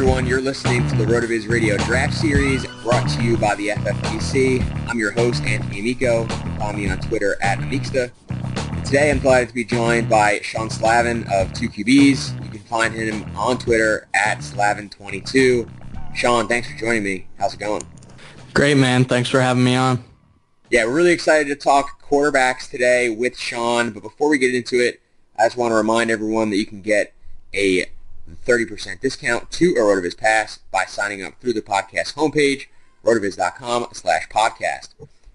Everyone, 0.00 0.24
you're 0.24 0.40
listening 0.40 0.88
to 0.88 0.96
the 0.96 1.04
RotoViz 1.04 1.46
Radio 1.46 1.76
Draft 1.76 2.14
Series 2.14 2.64
brought 2.82 3.06
to 3.10 3.22
you 3.22 3.36
by 3.36 3.54
the 3.56 3.68
FFPC. 3.68 4.64
I'm 4.88 4.98
your 4.98 5.10
host, 5.10 5.44
Anthony 5.44 5.80
Amico. 5.80 6.26
Follow 6.58 6.72
me 6.72 6.88
on 6.88 6.98
Twitter 7.00 7.36
at 7.42 7.58
amicsta. 7.58 8.10
Today 8.82 9.10
I'm 9.10 9.18
delighted 9.18 9.48
to 9.48 9.54
be 9.54 9.62
joined 9.62 10.08
by 10.08 10.40
Sean 10.40 10.70
Slavin 10.70 11.24
of 11.24 11.52
2QBs. 11.52 12.42
You 12.42 12.50
can 12.50 12.60
find 12.60 12.94
him 12.94 13.30
on 13.36 13.58
Twitter 13.58 14.08
at 14.14 14.38
Slavin22. 14.38 15.68
Sean, 16.16 16.48
thanks 16.48 16.72
for 16.72 16.78
joining 16.78 17.04
me. 17.04 17.26
How's 17.38 17.52
it 17.52 17.60
going? 17.60 17.82
Great, 18.54 18.78
man. 18.78 19.04
Thanks 19.04 19.28
for 19.28 19.42
having 19.42 19.64
me 19.64 19.74
on. 19.74 20.02
Yeah, 20.70 20.86
we're 20.86 20.94
really 20.94 21.12
excited 21.12 21.46
to 21.48 21.56
talk 21.56 22.02
quarterbacks 22.02 22.70
today 22.70 23.10
with 23.10 23.36
Sean. 23.36 23.90
But 23.90 24.02
before 24.02 24.30
we 24.30 24.38
get 24.38 24.54
into 24.54 24.80
it, 24.80 25.02
I 25.38 25.44
just 25.44 25.58
want 25.58 25.72
to 25.72 25.76
remind 25.76 26.10
everyone 26.10 26.48
that 26.48 26.56
you 26.56 26.64
can 26.64 26.80
get 26.80 27.12
a 27.52 27.84
30% 28.36 29.00
discount 29.00 29.50
to 29.52 29.72
a 29.72 29.80
RotoViz 29.80 30.16
Pass 30.16 30.58
by 30.70 30.84
signing 30.84 31.22
up 31.22 31.40
through 31.40 31.52
the 31.52 31.62
podcast 31.62 32.14
homepage, 32.14 32.66
rotoviz.com 33.04 33.88
slash 33.92 34.28
podcast. 34.28 34.88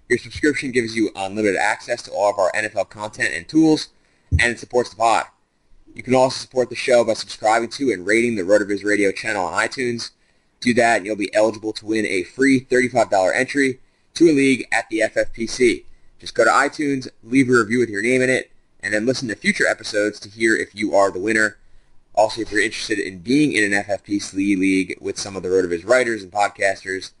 Your 0.08 0.18
subscription 0.18 0.70
gives 0.70 0.94
you 0.94 1.10
unlimited 1.16 1.56
access 1.56 2.02
to 2.02 2.12
all 2.12 2.30
of 2.30 2.38
our 2.38 2.52
NFL 2.52 2.90
content 2.90 3.34
and 3.34 3.48
tools, 3.48 3.88
and 4.30 4.52
it 4.52 4.58
supports 4.60 4.90
the 4.90 4.96
pod. 4.96 5.26
You 5.94 6.02
can 6.02 6.14
also 6.14 6.38
support 6.38 6.68
the 6.68 6.76
show 6.76 7.04
by 7.04 7.14
subscribing 7.14 7.70
to 7.70 7.90
and 7.90 8.06
rating 8.06 8.36
the 8.36 8.42
RotoViz 8.42 8.84
Radio 8.84 9.10
channel 9.12 9.46
on 9.46 9.66
iTunes. 9.66 10.10
Do 10.60 10.74
that, 10.74 10.98
and 10.98 11.06
you'll 11.06 11.16
be 11.16 11.34
eligible 11.34 11.72
to 11.72 11.86
win 11.86 12.06
a 12.06 12.22
free 12.22 12.60
$35 12.60 13.34
entry 13.34 13.80
to 14.14 14.30
a 14.30 14.32
league 14.32 14.66
at 14.70 14.88
the 14.90 15.00
FFPC. 15.00 15.84
Just 16.18 16.34
go 16.34 16.44
to 16.44 16.50
iTunes, 16.50 17.08
leave 17.22 17.48
a 17.48 17.52
review 17.52 17.78
with 17.78 17.88
your 17.88 18.02
name 18.02 18.22
in 18.22 18.30
it, 18.30 18.50
and 18.80 18.92
then 18.92 19.06
listen 19.06 19.28
to 19.28 19.34
future 19.34 19.66
episodes 19.66 20.20
to 20.20 20.28
hear 20.28 20.56
if 20.56 20.74
you 20.74 20.94
are 20.94 21.10
the 21.10 21.18
winner. 21.18 21.58
Also, 22.16 22.40
if 22.40 22.50
you're 22.50 22.62
interested 22.62 22.98
in 22.98 23.18
being 23.18 23.52
in 23.52 23.72
an 23.72 23.84
FFPC 23.84 24.58
league 24.58 24.96
with 25.00 25.18
some 25.18 25.36
of 25.36 25.42
the 25.42 25.50
RotoViz 25.50 25.86
writers 25.86 26.22
and 26.22 26.32
podcasters, 26.32 27.12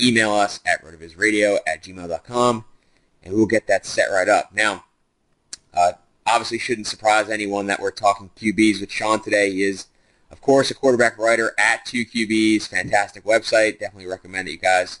email 0.00 0.32
us 0.32 0.60
at 0.66 0.84
rotovizradio 0.84 1.58
at 1.66 1.82
gmail.com, 1.82 2.64
and 3.22 3.34
we'll 3.34 3.46
get 3.46 3.66
that 3.66 3.86
set 3.86 4.10
right 4.10 4.28
up. 4.28 4.52
Now, 4.54 4.84
uh, 5.72 5.92
obviously 6.26 6.58
shouldn't 6.58 6.86
surprise 6.86 7.30
anyone 7.30 7.66
that 7.66 7.80
we're 7.80 7.90
talking 7.90 8.30
QBs 8.36 8.80
with 8.80 8.90
Sean 8.90 9.22
today. 9.22 9.50
He 9.50 9.62
is, 9.62 9.86
of 10.30 10.40
course, 10.40 10.70
a 10.70 10.74
quarterback 10.74 11.18
writer 11.18 11.52
at 11.58 11.86
2QBs. 11.86 12.68
Fantastic 12.68 13.24
website. 13.24 13.78
Definitely 13.78 14.06
recommend 14.06 14.48
that 14.48 14.52
you 14.52 14.58
guys 14.58 15.00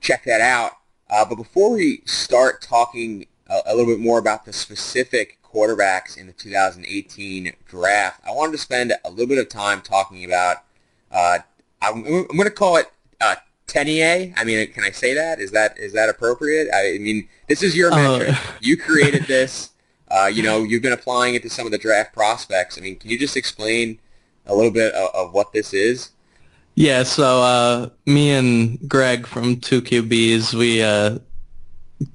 check 0.00 0.24
that 0.24 0.40
out. 0.40 0.72
Uh, 1.08 1.24
but 1.24 1.36
before 1.36 1.70
we 1.70 2.02
start 2.06 2.60
talking 2.60 3.26
a, 3.48 3.60
a 3.66 3.76
little 3.76 3.92
bit 3.92 4.00
more 4.00 4.18
about 4.18 4.44
the 4.44 4.52
specific 4.52 5.38
quarterbacks 5.54 6.16
in 6.16 6.26
the 6.26 6.32
2018 6.32 7.52
draft, 7.66 8.20
I 8.26 8.32
wanted 8.32 8.52
to 8.52 8.58
spend 8.58 8.92
a 9.04 9.10
little 9.10 9.26
bit 9.26 9.38
of 9.38 9.48
time 9.48 9.80
talking 9.80 10.24
about, 10.24 10.58
uh, 11.12 11.38
I'm, 11.80 12.04
I'm 12.04 12.26
going 12.26 12.44
to 12.44 12.50
call 12.50 12.76
it 12.76 12.90
uh, 13.20 13.36
Tenier. 13.66 14.34
I 14.36 14.44
mean, 14.44 14.70
can 14.72 14.84
I 14.84 14.90
say 14.90 15.14
that? 15.14 15.40
Is 15.40 15.52
that 15.52 15.78
is 15.78 15.92
that 15.92 16.08
appropriate? 16.08 16.68
I 16.74 16.98
mean, 16.98 17.28
this 17.48 17.62
is 17.62 17.76
your 17.76 17.90
metric. 17.90 18.36
You 18.60 18.76
created 18.76 19.24
this. 19.24 19.70
Uh, 20.08 20.26
you 20.26 20.42
know, 20.42 20.62
you've 20.62 20.82
been 20.82 20.92
applying 20.92 21.34
it 21.34 21.42
to 21.42 21.50
some 21.50 21.66
of 21.66 21.72
the 21.72 21.78
draft 21.78 22.12
prospects. 22.12 22.78
I 22.78 22.82
mean, 22.82 22.96
can 22.96 23.10
you 23.10 23.18
just 23.18 23.36
explain 23.36 23.98
a 24.46 24.54
little 24.54 24.70
bit 24.70 24.92
of, 24.94 25.14
of 25.14 25.32
what 25.32 25.52
this 25.52 25.72
is? 25.72 26.10
Yeah, 26.74 27.04
so 27.04 27.42
uh, 27.42 27.90
me 28.04 28.32
and 28.32 28.88
Greg 28.88 29.26
from 29.26 29.56
2QBs, 29.56 30.54
we 30.54 30.82
uh, 30.82 31.18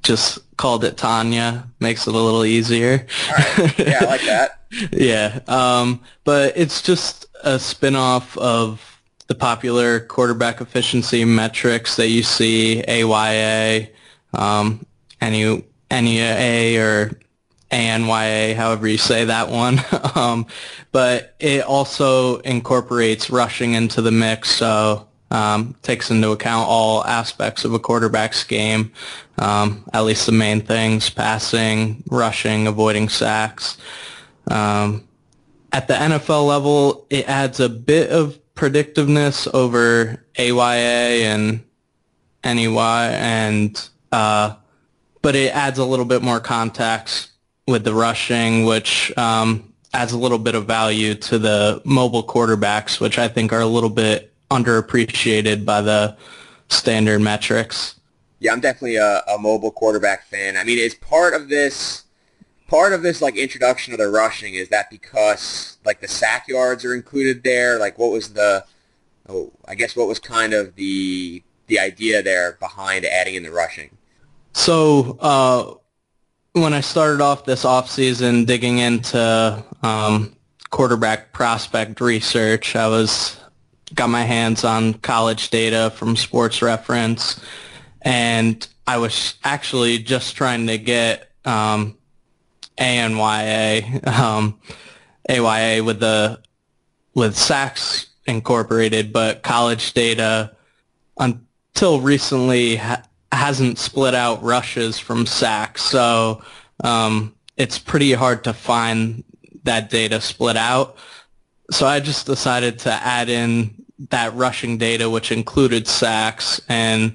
just 0.03 0.39
called 0.57 0.83
it 0.83 0.97
Tanya. 0.97 1.67
Makes 1.79 2.07
it 2.07 2.13
a 2.13 2.17
little 2.17 2.45
easier. 2.45 3.05
Right. 3.31 3.79
Yeah, 3.79 3.99
I 4.01 4.05
like 4.05 4.21
that. 4.23 4.59
yeah, 4.91 5.39
um, 5.47 6.01
but 6.23 6.53
it's 6.55 6.81
just 6.81 7.25
a 7.43 7.57
spin-off 7.57 8.37
of 8.37 9.01
the 9.27 9.35
popular 9.35 9.99
quarterback 9.99 10.61
efficiency 10.61 11.23
metrics 11.25 11.95
that 11.95 12.09
you 12.09 12.23
see, 12.23 12.83
AYA, 12.87 13.89
um, 14.33 14.85
NU, 15.21 15.63
NEA, 15.91 16.79
or 16.81 17.11
ANYA, 17.71 18.55
however 18.55 18.87
you 18.87 18.97
say 18.97 19.25
that 19.25 19.49
one. 19.49 19.79
um, 20.15 20.45
but 20.91 21.35
it 21.39 21.63
also 21.63 22.37
incorporates 22.39 23.29
rushing 23.29 23.73
into 23.73 24.01
the 24.01 24.11
mix, 24.11 24.51
so 24.51 25.07
um, 25.31 25.75
takes 25.81 26.09
into 26.11 26.31
account 26.31 26.67
all 26.67 27.05
aspects 27.05 27.65
of 27.65 27.73
a 27.73 27.79
quarterback's 27.79 28.43
game, 28.43 28.91
um, 29.37 29.83
at 29.93 30.01
least 30.01 30.25
the 30.25 30.31
main 30.31 30.61
things, 30.61 31.09
passing, 31.09 32.03
rushing, 32.09 32.67
avoiding 32.67 33.09
sacks. 33.09 33.77
Um, 34.49 35.07
at 35.71 35.87
the 35.87 35.93
NFL 35.93 36.47
level, 36.47 37.05
it 37.09 37.29
adds 37.29 37.59
a 37.59 37.69
bit 37.69 38.09
of 38.09 38.39
predictiveness 38.55 39.47
over 39.53 40.23
AYA 40.37 41.23
and 41.25 41.63
NEY, 42.43 43.15
and 43.19 43.89
uh, 44.11 44.55
but 45.21 45.35
it 45.35 45.53
adds 45.53 45.77
a 45.77 45.85
little 45.85 46.05
bit 46.05 46.21
more 46.21 46.39
context 46.39 47.29
with 47.67 47.83
the 47.83 47.93
rushing, 47.93 48.65
which 48.65 49.15
um, 49.17 49.71
adds 49.93 50.11
a 50.11 50.17
little 50.17 50.39
bit 50.39 50.55
of 50.55 50.65
value 50.65 51.13
to 51.13 51.37
the 51.37 51.81
mobile 51.85 52.23
quarterbacks, 52.23 52.99
which 52.99 53.19
I 53.19 53.27
think 53.27 53.53
are 53.53 53.61
a 53.61 53.67
little 53.67 53.89
bit 53.89 54.28
underappreciated 54.49 55.65
by 55.65 55.81
the 55.81 56.17
standard 56.69 57.19
metrics. 57.19 57.95
Yeah, 58.39 58.53
I'm 58.53 58.61
definitely 58.61 58.95
a, 58.95 59.21
a 59.27 59.37
mobile 59.37 59.71
quarterback 59.71 60.25
fan. 60.25 60.57
I 60.57 60.63
mean, 60.63 60.77
is 60.77 60.95
part 60.95 61.33
of 61.33 61.49
this 61.49 62.05
part 62.67 62.93
of 62.93 63.01
this 63.01 63.21
like 63.21 63.35
introduction 63.35 63.93
of 63.93 63.99
the 63.99 64.07
rushing 64.07 64.53
is 64.53 64.69
that 64.69 64.89
because 64.91 65.77
like 65.83 65.99
the 65.99 66.07
sack 66.07 66.47
yards 66.47 66.85
are 66.85 66.93
included 66.93 67.43
there? 67.43 67.79
Like, 67.79 67.97
what 67.97 68.11
was 68.11 68.33
the 68.33 68.65
oh, 69.27 69.51
I 69.67 69.75
guess 69.75 69.95
what 69.95 70.07
was 70.07 70.19
kind 70.19 70.53
of 70.53 70.75
the 70.75 71.43
the 71.67 71.79
idea 71.79 72.23
there 72.23 72.53
behind 72.59 73.05
adding 73.05 73.35
in 73.35 73.43
the 73.43 73.51
rushing? 73.51 73.89
So 74.53 75.17
uh, 75.19 75.73
when 76.53 76.73
I 76.73 76.81
started 76.81 77.21
off 77.21 77.45
this 77.45 77.63
offseason 77.63 78.45
digging 78.45 78.79
into 78.79 79.63
um, 79.83 80.35
quarterback 80.69 81.33
prospect 81.33 82.01
research, 82.01 82.75
I 82.75 82.87
was 82.87 83.39
got 83.93 84.09
my 84.09 84.23
hands 84.23 84.63
on 84.63 84.93
college 84.95 85.49
data 85.49 85.91
from 85.95 86.15
Sports 86.15 86.61
Reference, 86.61 87.39
and 88.01 88.67
I 88.87 88.97
was 88.97 89.35
actually 89.43 89.99
just 89.99 90.35
trying 90.35 90.67
to 90.67 90.77
get 90.77 91.29
um, 91.45 91.97
ANYA, 92.77 94.07
um, 94.07 94.59
AYA 95.29 95.83
with 95.83 95.99
the 95.99 96.41
with 97.13 97.35
sacks 97.35 98.07
incorporated, 98.25 99.11
but 99.11 99.43
college 99.43 99.93
data 99.93 100.55
until 101.17 101.99
recently 101.99 102.77
ha- 102.77 103.03
hasn't 103.31 103.77
split 103.77 104.15
out 104.15 104.41
rushes 104.41 104.97
from 104.97 105.25
sacks. 105.25 105.83
So 105.83 106.41
um, 106.83 107.35
it's 107.57 107.77
pretty 107.77 108.13
hard 108.13 108.43
to 108.45 108.53
find 108.53 109.23
that 109.63 109.89
data 109.89 110.21
split 110.21 110.57
out. 110.57 110.97
So 111.71 111.85
I 111.85 111.99
just 111.99 112.25
decided 112.25 112.79
to 112.79 112.91
add 112.91 113.29
in 113.29 113.78
that 114.09 114.33
rushing 114.35 114.77
data, 114.77 115.09
which 115.09 115.31
included 115.31 115.87
sacks, 115.87 116.61
and 116.69 117.13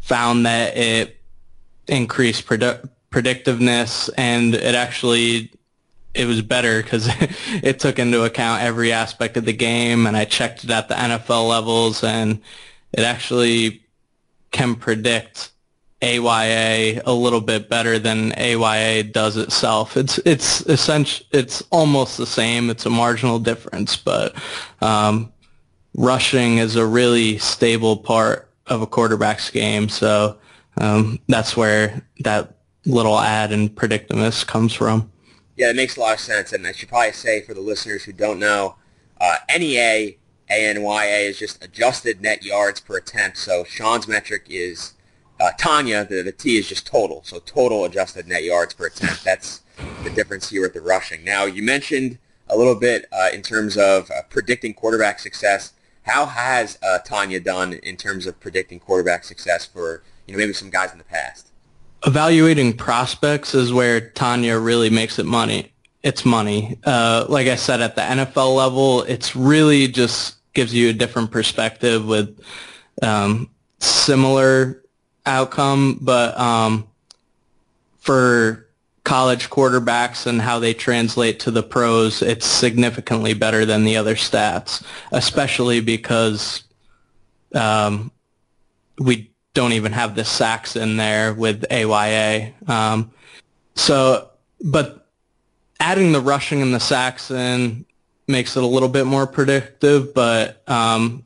found 0.00 0.46
that 0.46 0.76
it 0.76 1.20
increased 1.88 2.46
predictiveness, 2.46 4.10
and 4.16 4.54
it 4.54 4.74
actually 4.74 5.50
it 6.14 6.26
was 6.26 6.42
better 6.42 6.82
because 6.82 7.08
it 7.62 7.78
took 7.80 7.98
into 7.98 8.24
account 8.24 8.62
every 8.62 8.92
aspect 8.92 9.36
of 9.36 9.44
the 9.44 9.52
game, 9.52 10.06
and 10.06 10.16
I 10.16 10.24
checked 10.24 10.64
it 10.64 10.70
at 10.70 10.88
the 10.88 10.94
NFL 10.94 11.48
levels, 11.48 12.02
and 12.04 12.40
it 12.92 13.00
actually 13.00 13.82
can 14.50 14.74
predict 14.74 15.50
AYA 16.02 17.02
a 17.04 17.12
little 17.12 17.40
bit 17.40 17.68
better 17.68 17.98
than 17.98 18.32
AYA 18.32 19.04
does 19.04 19.36
itself. 19.36 19.96
It's 19.96 20.18
it's 20.18 20.62
essential. 20.62 21.26
It's 21.30 21.62
almost 21.70 22.16
the 22.16 22.26
same. 22.26 22.70
It's 22.70 22.86
a 22.86 22.90
marginal 22.90 23.38
difference, 23.38 23.96
but 23.96 24.34
um, 24.80 25.32
rushing 25.94 26.58
is 26.58 26.76
a 26.76 26.86
really 26.86 27.38
stable 27.38 27.96
part 27.96 28.48
of 28.66 28.82
a 28.82 28.86
quarterback's 28.86 29.50
game. 29.50 29.88
So 29.88 30.38
um, 30.78 31.18
that's 31.28 31.56
where 31.56 32.02
that 32.20 32.56
little 32.86 33.18
add 33.18 33.52
in 33.52 33.68
predictiveness 33.68 34.46
comes 34.46 34.72
from. 34.72 35.10
Yeah, 35.56 35.70
it 35.70 35.76
makes 35.76 35.96
a 35.96 36.00
lot 36.00 36.14
of 36.14 36.20
sense. 36.20 36.52
And 36.52 36.66
I 36.66 36.72
should 36.72 36.88
probably 36.88 37.12
say 37.12 37.42
for 37.42 37.54
the 37.54 37.60
listeners 37.60 38.04
who 38.04 38.12
don't 38.12 38.38
know, 38.38 38.76
uh, 39.20 39.36
NEA, 39.50 40.16
ANYA 40.50 41.28
is 41.28 41.38
just 41.38 41.62
adjusted 41.62 42.20
net 42.20 42.42
yards 42.42 42.80
per 42.80 42.96
attempt. 42.96 43.36
So 43.36 43.64
Sean's 43.64 44.08
metric 44.08 44.46
is 44.48 44.94
uh, 45.38 45.50
Tanya, 45.58 46.04
the, 46.04 46.22
the 46.22 46.32
T 46.32 46.56
is 46.56 46.68
just 46.68 46.86
total. 46.86 47.22
So 47.24 47.40
total 47.40 47.84
adjusted 47.84 48.26
net 48.26 48.44
yards 48.44 48.74
per 48.74 48.86
attempt. 48.86 49.24
That's 49.24 49.62
the 50.02 50.10
difference 50.10 50.48
here 50.50 50.62
with 50.62 50.74
the 50.74 50.80
rushing. 50.80 51.24
Now, 51.24 51.44
you 51.44 51.62
mentioned 51.62 52.18
a 52.48 52.56
little 52.56 52.74
bit 52.74 53.06
uh, 53.12 53.30
in 53.32 53.42
terms 53.42 53.76
of 53.76 54.10
uh, 54.10 54.22
predicting 54.28 54.74
quarterback 54.74 55.18
success. 55.18 55.72
How 56.10 56.26
has 56.26 56.78
uh, 56.82 56.98
Tanya 56.98 57.40
done 57.40 57.74
in 57.74 57.96
terms 57.96 58.26
of 58.26 58.38
predicting 58.40 58.80
quarterback 58.80 59.24
success 59.24 59.64
for 59.64 60.02
you 60.26 60.32
know 60.34 60.38
maybe 60.38 60.52
some 60.52 60.70
guys 60.70 60.92
in 60.92 60.98
the 60.98 61.04
past? 61.04 61.50
evaluating 62.06 62.72
prospects 62.72 63.54
is 63.54 63.72
where 63.72 64.00
Tanya 64.10 64.58
really 64.58 64.90
makes 64.90 65.18
it 65.18 65.26
money. 65.26 65.72
It's 66.02 66.24
money. 66.24 66.78
Uh, 66.84 67.26
like 67.28 67.46
I 67.46 67.56
said, 67.56 67.80
at 67.80 67.94
the 67.94 68.02
NFL 68.02 68.56
level, 68.56 69.02
it's 69.02 69.36
really 69.36 69.86
just 69.86 70.36
gives 70.54 70.72
you 70.74 70.90
a 70.90 70.92
different 70.92 71.30
perspective 71.30 72.06
with 72.06 72.40
um, 73.02 73.50
similar 73.78 74.82
outcome, 75.26 75.98
but 76.00 76.38
um, 76.38 76.88
for 77.98 78.66
college 79.04 79.50
quarterbacks 79.50 80.26
and 80.26 80.40
how 80.40 80.58
they 80.58 80.74
translate 80.74 81.40
to 81.40 81.50
the 81.50 81.62
pros, 81.62 82.22
it's 82.22 82.46
significantly 82.46 83.34
better 83.34 83.64
than 83.64 83.84
the 83.84 83.96
other 83.96 84.14
stats, 84.14 84.84
especially 85.12 85.80
because 85.80 86.64
um, 87.54 88.10
we 88.98 89.30
don't 89.54 89.72
even 89.72 89.92
have 89.92 90.14
the 90.14 90.24
sacks 90.24 90.76
in 90.76 90.96
there 90.96 91.34
with 91.34 91.64
AYA. 91.70 92.52
Um, 92.68 93.10
so, 93.74 94.28
but 94.62 95.08
adding 95.80 96.12
the 96.12 96.20
rushing 96.20 96.62
and 96.62 96.74
the 96.74 96.80
sacks 96.80 97.30
in 97.30 97.84
makes 98.28 98.56
it 98.56 98.62
a 98.62 98.66
little 98.66 98.88
bit 98.88 99.06
more 99.06 99.26
predictive, 99.26 100.14
but 100.14 100.62
um, 100.68 101.24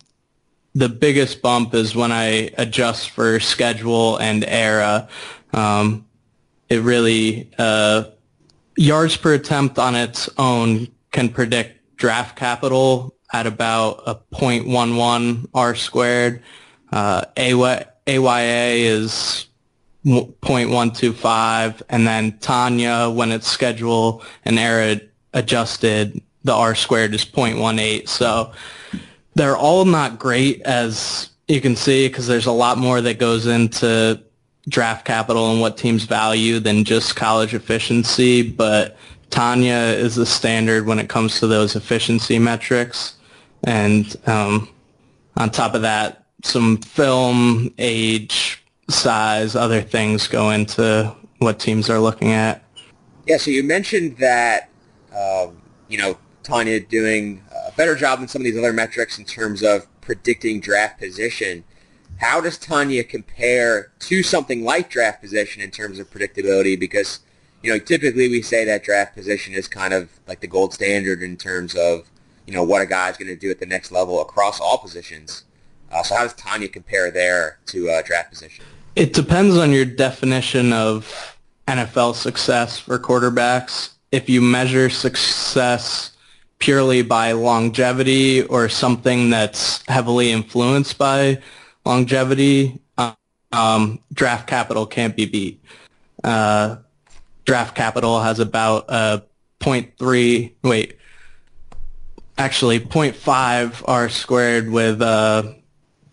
the 0.74 0.88
biggest 0.88 1.42
bump 1.42 1.74
is 1.74 1.94
when 1.94 2.12
I 2.12 2.50
adjust 2.56 3.10
for 3.10 3.38
schedule 3.40 4.16
and 4.16 4.44
era. 4.44 5.08
Um, 5.52 6.03
it 6.74 6.80
really, 6.80 7.50
uh, 7.58 8.04
yards 8.76 9.16
per 9.16 9.34
attempt 9.34 9.78
on 9.78 9.94
its 9.94 10.28
own 10.36 10.88
can 11.12 11.28
predict 11.28 11.96
draft 11.96 12.36
capital 12.36 13.14
at 13.32 13.46
about 13.46 14.02
a 14.06 14.14
0.11 14.34 15.48
R 15.54 15.74
squared. 15.74 16.42
Uh, 16.92 17.24
AYA 17.36 18.86
is 18.86 19.46
0.125, 20.04 21.82
and 21.88 22.06
then 22.06 22.38
Tanya, 22.38 23.08
when 23.08 23.32
it's 23.32 23.48
schedule 23.48 24.22
and 24.44 24.58
era 24.58 25.00
adjusted, 25.32 26.20
the 26.44 26.52
R 26.52 26.74
squared 26.74 27.14
is 27.14 27.24
0.18. 27.24 28.08
So 28.08 28.52
they're 29.34 29.56
all 29.56 29.84
not 29.84 30.18
great, 30.18 30.62
as 30.62 31.30
you 31.48 31.60
can 31.60 31.76
see, 31.76 32.08
because 32.08 32.26
there's 32.26 32.46
a 32.46 32.52
lot 32.52 32.78
more 32.78 33.00
that 33.00 33.18
goes 33.18 33.46
into 33.46 34.22
draft 34.68 35.04
capital 35.04 35.50
and 35.50 35.60
what 35.60 35.76
teams 35.76 36.04
value 36.04 36.58
than 36.58 36.84
just 36.84 37.16
college 37.16 37.54
efficiency. 37.54 38.42
But 38.42 38.96
Tanya 39.30 39.74
is 39.74 40.14
the 40.14 40.26
standard 40.26 40.86
when 40.86 40.98
it 40.98 41.08
comes 41.08 41.40
to 41.40 41.46
those 41.46 41.76
efficiency 41.76 42.38
metrics. 42.38 43.16
And 43.64 44.16
um, 44.26 44.68
on 45.36 45.50
top 45.50 45.74
of 45.74 45.82
that, 45.82 46.26
some 46.42 46.76
film, 46.78 47.72
age, 47.78 48.62
size, 48.88 49.56
other 49.56 49.80
things 49.80 50.28
go 50.28 50.50
into 50.50 51.14
what 51.38 51.58
teams 51.58 51.88
are 51.88 51.98
looking 51.98 52.32
at. 52.32 52.62
Yeah, 53.26 53.38
so 53.38 53.50
you 53.50 53.62
mentioned 53.62 54.18
that, 54.18 54.68
um, 55.16 55.62
you 55.88 55.96
know, 55.96 56.18
Tanya 56.42 56.80
doing 56.80 57.42
a 57.66 57.72
better 57.72 57.94
job 57.94 58.18
than 58.18 58.28
some 58.28 58.42
of 58.42 58.44
these 58.44 58.58
other 58.58 58.72
metrics 58.72 59.18
in 59.18 59.24
terms 59.24 59.62
of 59.62 59.86
predicting 60.02 60.60
draft 60.60 60.98
position. 60.98 61.64
How 62.18 62.40
does 62.40 62.58
Tanya 62.58 63.04
compare 63.04 63.92
to 64.00 64.22
something 64.22 64.64
like 64.64 64.90
draft 64.90 65.20
position 65.20 65.62
in 65.62 65.70
terms 65.70 65.98
of 65.98 66.10
predictability? 66.10 66.78
Because, 66.78 67.20
you 67.62 67.72
know, 67.72 67.78
typically 67.78 68.28
we 68.28 68.42
say 68.42 68.64
that 68.64 68.84
draft 68.84 69.14
position 69.14 69.54
is 69.54 69.68
kind 69.68 69.92
of 69.92 70.10
like 70.26 70.40
the 70.40 70.46
gold 70.46 70.72
standard 70.72 71.22
in 71.22 71.36
terms 71.36 71.74
of, 71.74 72.08
you 72.46 72.52
know, 72.52 72.62
what 72.62 72.82
a 72.82 72.86
guy's 72.86 73.16
going 73.16 73.28
to 73.28 73.36
do 73.36 73.50
at 73.50 73.58
the 73.58 73.66
next 73.66 73.90
level 73.90 74.20
across 74.20 74.60
all 74.60 74.78
positions. 74.78 75.44
Uh, 75.90 76.02
so 76.02 76.14
how 76.14 76.22
does 76.22 76.34
Tanya 76.34 76.68
compare 76.68 77.10
there 77.10 77.58
to 77.66 77.88
uh, 77.90 78.02
draft 78.02 78.30
position? 78.30 78.64
It 78.96 79.12
depends 79.12 79.56
on 79.56 79.72
your 79.72 79.84
definition 79.84 80.72
of 80.72 81.36
NFL 81.68 82.14
success 82.14 82.78
for 82.78 82.98
quarterbacks. 82.98 83.90
If 84.12 84.28
you 84.28 84.40
measure 84.40 84.88
success 84.90 86.12
purely 86.58 87.02
by 87.02 87.32
longevity 87.32 88.42
or 88.44 88.68
something 88.68 89.30
that's 89.30 89.84
heavily 89.88 90.30
influenced 90.30 90.96
by 90.96 91.40
longevity, 91.84 92.80
um, 93.52 94.00
draft 94.12 94.46
capital 94.46 94.86
can't 94.86 95.14
be 95.14 95.26
beat. 95.26 95.62
Uh, 96.22 96.76
draft 97.44 97.74
capital 97.74 98.20
has 98.20 98.40
about 98.40 98.86
a 98.88 99.24
0.3, 99.60 100.52
wait, 100.62 100.98
actually 102.36 102.80
0.5 102.80 103.84
R 103.86 104.08
squared 104.08 104.70
with 104.70 105.00
uh, 105.00 105.52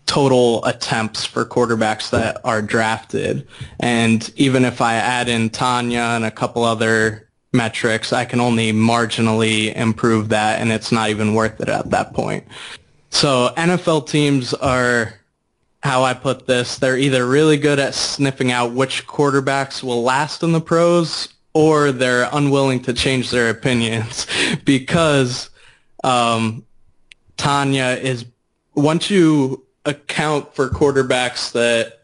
total 0.06 0.64
attempts 0.64 1.24
for 1.24 1.44
quarterbacks 1.44 2.10
that 2.10 2.40
are 2.44 2.62
drafted. 2.62 3.46
And 3.80 4.32
even 4.36 4.64
if 4.64 4.80
I 4.80 4.94
add 4.94 5.28
in 5.28 5.50
Tanya 5.50 6.00
and 6.00 6.24
a 6.24 6.30
couple 6.30 6.64
other 6.64 7.28
metrics. 7.52 8.12
I 8.12 8.24
can 8.24 8.40
only 8.40 8.72
marginally 8.72 9.74
improve 9.74 10.30
that, 10.30 10.60
and 10.60 10.72
it's 10.72 10.90
not 10.90 11.10
even 11.10 11.34
worth 11.34 11.60
it 11.60 11.68
at 11.68 11.90
that 11.90 12.14
point. 12.14 12.44
So 13.10 13.52
NFL 13.56 14.08
teams 14.08 14.54
are, 14.54 15.14
how 15.82 16.04
I 16.04 16.14
put 16.14 16.46
this, 16.46 16.78
they're 16.78 16.96
either 16.96 17.26
really 17.26 17.56
good 17.56 17.78
at 17.78 17.94
sniffing 17.94 18.52
out 18.52 18.72
which 18.72 19.06
quarterbacks 19.06 19.82
will 19.82 20.02
last 20.02 20.42
in 20.42 20.52
the 20.52 20.60
pros, 20.60 21.28
or 21.54 21.92
they're 21.92 22.28
unwilling 22.32 22.80
to 22.82 22.92
change 22.92 23.30
their 23.30 23.50
opinions 23.50 24.26
because 24.64 25.50
um, 26.04 26.64
Tanya 27.36 27.98
is 28.00 28.24
once 28.74 29.10
you 29.10 29.64
account 29.84 30.54
for 30.54 30.68
quarterbacks 30.68 31.52
that 31.52 32.02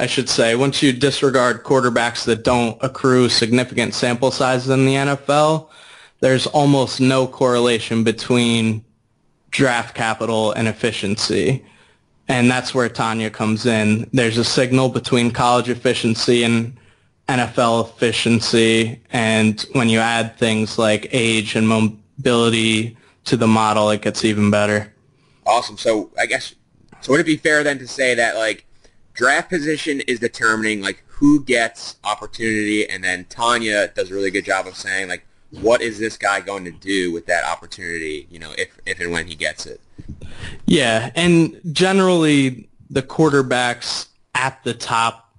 I 0.00 0.06
should 0.06 0.28
say, 0.28 0.56
once 0.56 0.82
you 0.82 0.92
disregard 0.92 1.62
quarterbacks 1.62 2.24
that 2.24 2.42
don't 2.42 2.76
accrue 2.82 3.28
significant 3.28 3.94
sample 3.94 4.32
sizes 4.32 4.70
in 4.70 4.86
the 4.86 4.94
NFL, 4.94 5.68
there's 6.20 6.46
almost 6.48 7.00
no 7.00 7.26
correlation 7.26 8.02
between 8.02 8.84
draft 9.50 9.94
capital 9.94 10.50
and 10.52 10.66
efficiency. 10.66 11.64
And 12.28 12.50
that's 12.50 12.74
where 12.74 12.88
Tanya 12.88 13.30
comes 13.30 13.66
in. 13.66 14.08
There's 14.12 14.38
a 14.38 14.44
signal 14.44 14.88
between 14.88 15.30
college 15.30 15.68
efficiency 15.68 16.42
and 16.44 16.76
NFL 17.28 17.88
efficiency. 17.88 19.00
And 19.12 19.60
when 19.72 19.88
you 19.88 19.98
add 19.98 20.38
things 20.38 20.78
like 20.78 21.08
age 21.12 21.54
and 21.54 21.68
mobility 21.68 22.96
to 23.24 23.36
the 23.36 23.46
model, 23.46 23.90
it 23.90 24.02
gets 24.02 24.24
even 24.24 24.50
better. 24.50 24.92
Awesome. 25.46 25.76
So 25.76 26.10
I 26.18 26.26
guess, 26.26 26.54
so 27.00 27.12
would 27.12 27.20
it 27.20 27.26
be 27.26 27.36
fair 27.36 27.62
then 27.62 27.78
to 27.78 27.86
say 27.86 28.14
that 28.14 28.36
like 28.36 28.66
draft 29.12 29.50
position 29.50 30.00
is 30.02 30.18
determining 30.18 30.80
like 30.80 31.02
who 31.06 31.44
gets 31.44 31.96
opportunity 32.04 32.88
and 32.88 33.04
then 33.04 33.24
Tanya 33.26 33.88
does 33.88 34.10
a 34.10 34.14
really 34.14 34.30
good 34.30 34.44
job 34.44 34.66
of 34.66 34.76
saying 34.76 35.08
like 35.08 35.26
what 35.60 35.80
is 35.80 35.98
this 35.98 36.16
guy 36.16 36.40
going 36.40 36.64
to 36.64 36.70
do 36.70 37.12
with 37.12 37.26
that 37.26 37.44
opportunity, 37.44 38.26
you 38.30 38.38
know, 38.38 38.52
if 38.58 38.78
if 38.86 39.00
and 39.00 39.12
when 39.12 39.26
he 39.26 39.34
gets 39.34 39.66
it. 39.66 39.80
Yeah, 40.66 41.10
and 41.14 41.60
generally 41.72 42.68
the 42.90 43.02
quarterbacks 43.02 44.06
at 44.34 44.62
the 44.64 44.74
top 44.74 45.34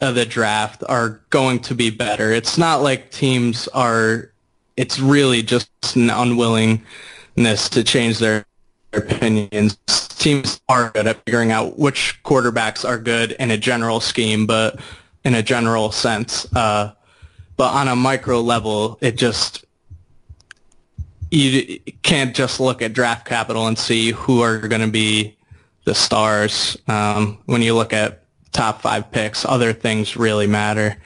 of 0.00 0.14
the 0.14 0.26
draft 0.26 0.82
are 0.88 1.20
going 1.30 1.60
to 1.60 1.74
be 1.74 1.90
better. 1.90 2.32
It's 2.32 2.58
not 2.58 2.82
like 2.82 3.10
teams 3.10 3.68
are 3.68 4.32
it's 4.76 4.98
really 4.98 5.42
just 5.42 5.70
an 5.94 6.10
unwillingness 6.10 7.68
to 7.70 7.84
change 7.84 8.18
their 8.18 8.44
opinions. 8.92 9.76
Teams 9.86 10.60
are 10.68 10.90
good 10.90 11.06
at 11.06 11.24
figuring 11.24 11.52
out 11.52 11.78
which 11.78 12.20
quarterbacks 12.24 12.88
are 12.88 12.98
good 12.98 13.32
in 13.32 13.50
a 13.50 13.56
general 13.56 14.00
scheme, 14.00 14.46
but 14.46 14.80
in 15.24 15.34
a 15.34 15.42
general 15.42 15.92
sense. 15.92 16.52
Uh, 16.54 16.92
but 17.56 17.72
on 17.72 17.88
a 17.88 17.96
micro 17.96 18.40
level, 18.40 18.98
it 19.00 19.16
just 19.16 19.64
you 21.30 21.78
can't 22.02 22.36
just 22.36 22.60
look 22.60 22.82
at 22.82 22.92
draft 22.92 23.26
capital 23.26 23.66
and 23.66 23.78
see 23.78 24.10
who 24.10 24.42
are 24.42 24.58
going 24.58 24.82
to 24.82 24.90
be 24.90 25.36
the 25.84 25.94
stars. 25.94 26.76
Um, 26.88 27.38
when 27.46 27.62
you 27.62 27.74
look 27.74 27.94
at 27.94 28.24
top 28.52 28.82
five 28.82 29.10
picks, 29.10 29.44
other 29.46 29.72
things 29.72 30.14
really 30.16 30.46
matter. 30.46 30.96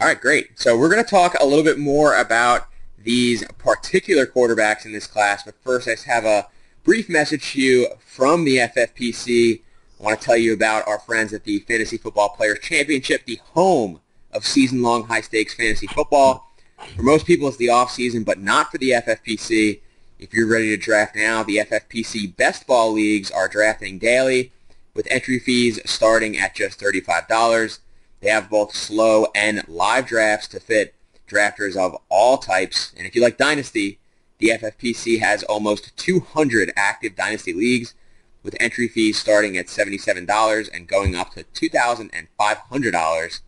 All 0.00 0.08
right, 0.08 0.20
great. 0.20 0.58
So 0.58 0.76
we're 0.76 0.90
going 0.90 1.02
to 1.02 1.08
talk 1.08 1.36
a 1.40 1.46
little 1.46 1.64
bit 1.64 1.78
more 1.78 2.18
about 2.18 2.66
these 2.98 3.44
particular 3.56 4.26
quarterbacks 4.26 4.84
in 4.84 4.92
this 4.92 5.06
class, 5.06 5.44
but 5.44 5.54
first 5.62 5.86
I 5.86 5.92
just 5.92 6.06
have 6.06 6.24
a 6.24 6.48
brief 6.82 7.08
message 7.08 7.52
to 7.52 7.60
you 7.62 7.88
from 8.04 8.44
the 8.44 8.56
FFPC. 8.56 9.62
I 10.00 10.02
want 10.02 10.20
to 10.20 10.26
tell 10.26 10.36
you 10.36 10.52
about 10.52 10.86
our 10.88 10.98
friends 10.98 11.32
at 11.32 11.44
the 11.44 11.60
Fantasy 11.60 11.98
Football 11.98 12.30
Players 12.30 12.58
Championship, 12.60 13.24
the 13.24 13.40
home 13.52 14.00
of 14.36 14.46
season-long 14.46 15.04
high-stakes 15.04 15.54
fantasy 15.54 15.86
football. 15.86 16.52
For 16.94 17.02
most 17.02 17.26
people, 17.26 17.48
it's 17.48 17.56
the 17.56 17.70
off-season, 17.70 18.22
but 18.22 18.38
not 18.38 18.70
for 18.70 18.78
the 18.78 18.90
FFPC. 18.90 19.80
If 20.18 20.32
you're 20.32 20.46
ready 20.46 20.68
to 20.68 20.76
draft 20.76 21.16
now, 21.16 21.42
the 21.42 21.56
FFPC 21.56 22.36
Best 22.36 22.66
Ball 22.66 22.92
Leagues 22.92 23.30
are 23.30 23.48
drafting 23.48 23.98
daily 23.98 24.52
with 24.94 25.08
entry 25.10 25.38
fees 25.38 25.80
starting 25.84 26.38
at 26.38 26.54
just 26.54 26.78
$35. 26.80 27.78
They 28.20 28.28
have 28.28 28.48
both 28.50 28.74
slow 28.74 29.26
and 29.34 29.66
live 29.68 30.06
drafts 30.06 30.48
to 30.48 30.60
fit 30.60 30.94
drafters 31.28 31.76
of 31.76 31.96
all 32.08 32.38
types. 32.38 32.92
And 32.96 33.06
if 33.06 33.14
you 33.14 33.22
like 33.22 33.36
Dynasty, 33.36 33.98
the 34.38 34.48
FFPC 34.48 35.20
has 35.20 35.42
almost 35.44 35.96
200 35.96 36.72
active 36.76 37.16
Dynasty 37.16 37.52
leagues 37.52 37.94
with 38.42 38.56
entry 38.60 38.88
fees 38.88 39.18
starting 39.18 39.56
at 39.58 39.66
$77 39.66 40.70
and 40.72 40.86
going 40.86 41.14
up 41.16 41.32
to 41.34 41.44
$2,500. 41.44 43.40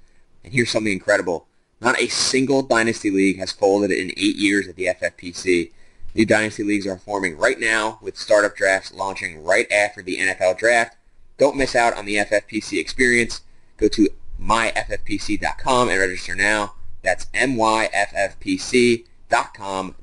And 0.45 0.53
here's 0.53 0.71
something 0.71 0.93
incredible. 0.93 1.47
Not 1.81 2.01
a 2.01 2.09
single 2.09 2.63
Dynasty 2.63 3.11
league 3.11 3.39
has 3.39 3.53
folded 3.53 3.91
in 3.91 4.11
eight 4.17 4.37
years 4.37 4.67
at 4.67 4.77
the 4.77 4.87
FFPC. 4.87 5.71
New 6.15 6.27
Dynasty 6.27 6.65
leagues 6.65 6.87
are 6.87 6.99
forming 6.99 7.37
right 7.37 7.61
now 7.61 7.99
with 8.03 8.17
startup 8.17 8.57
drafts 8.57 8.93
launching 8.93 9.45
right 9.45 9.71
after 9.71 10.03
the 10.03 10.17
NFL 10.17 10.59
draft. 10.59 10.97
Don't 11.39 11.57
miss 11.57 11.77
out 11.77 11.97
on 11.97 12.07
the 12.07 12.17
FFPC 12.17 12.81
experience. 12.81 13.43
Go 13.77 13.87
to 13.89 14.09
myffpc.com 14.41 15.89
and 15.89 16.01
register 16.01 16.35
now. 16.35 16.75
That's 17.03 17.27
myffpc.com 17.27 19.05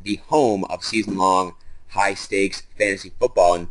the 0.04 0.16
home 0.28 0.64
of 0.66 0.84
season-long 0.84 1.56
high-stakes 1.90 2.64
fantasy 2.78 3.12
football. 3.20 3.56
And 3.56 3.68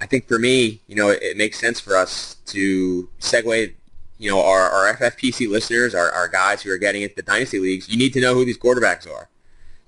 I 0.00 0.06
think 0.06 0.26
for 0.28 0.38
me, 0.38 0.80
you 0.86 0.96
know, 0.96 1.08
it, 1.10 1.22
it 1.22 1.36
makes 1.36 1.58
sense 1.58 1.80
for 1.80 1.96
us 1.96 2.36
to 2.46 3.08
segue, 3.20 3.74
you 4.20 4.30
know, 4.30 4.44
our, 4.44 4.68
our 4.68 4.94
FFPC 4.94 5.48
listeners, 5.48 5.94
our, 5.94 6.10
our 6.10 6.28
guys 6.28 6.60
who 6.60 6.70
are 6.70 6.76
getting 6.76 7.00
into 7.00 7.14
the 7.14 7.22
dynasty 7.22 7.58
leagues, 7.58 7.88
you 7.88 7.96
need 7.96 8.12
to 8.12 8.20
know 8.20 8.34
who 8.34 8.44
these 8.44 8.58
quarterbacks 8.58 9.10
are. 9.10 9.30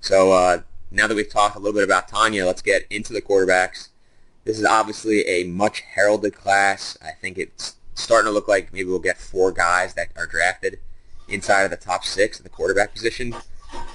So 0.00 0.32
uh, 0.32 0.62
now 0.90 1.06
that 1.06 1.14
we've 1.14 1.28
talked 1.28 1.54
a 1.54 1.58
little 1.58 1.74
bit 1.74 1.84
about 1.84 2.08
Tanya, 2.08 2.46
let's 2.46 2.62
get 2.62 2.86
into 2.88 3.12
the 3.12 3.20
quarterbacks. 3.20 3.90
This 4.44 4.58
is 4.58 4.64
obviously 4.64 5.20
a 5.28 5.44
much 5.44 5.80
heralded 5.80 6.34
class. 6.34 6.96
I 7.02 7.10
think 7.10 7.36
it's 7.36 7.76
starting 7.92 8.30
to 8.30 8.32
look 8.32 8.48
like 8.48 8.72
maybe 8.72 8.88
we'll 8.88 9.00
get 9.00 9.18
four 9.18 9.52
guys 9.52 9.92
that 9.94 10.08
are 10.16 10.26
drafted 10.26 10.80
inside 11.28 11.64
of 11.64 11.70
the 11.70 11.76
top 11.76 12.02
six 12.02 12.38
at 12.38 12.44
the 12.44 12.50
quarterback 12.50 12.94
position. 12.94 13.34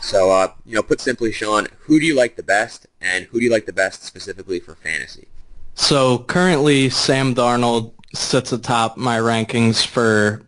So, 0.02 0.30
uh, 0.30 0.50
you 0.68 0.76
know, 0.76 0.84
put 0.84 1.02
simply, 1.02 1.32
Sean, 1.32 1.66
who 1.80 2.00
do 2.00 2.06
you 2.06 2.16
like 2.16 2.36
the 2.36 2.44
best, 2.44 2.86
and 3.02 3.26
who 3.26 3.40
do 3.40 3.46
you 3.46 3.52
like 3.52 3.66
the 3.66 3.74
best 3.74 4.04
specifically 4.04 4.60
for 4.60 4.76
fantasy? 4.76 5.28
So 5.74 6.20
currently, 6.20 6.90
Sam 6.90 7.34
Darnold 7.34 7.92
sits 8.14 8.52
atop 8.52 8.98
my 8.98 9.18
rankings 9.18 9.86
for 9.86 10.42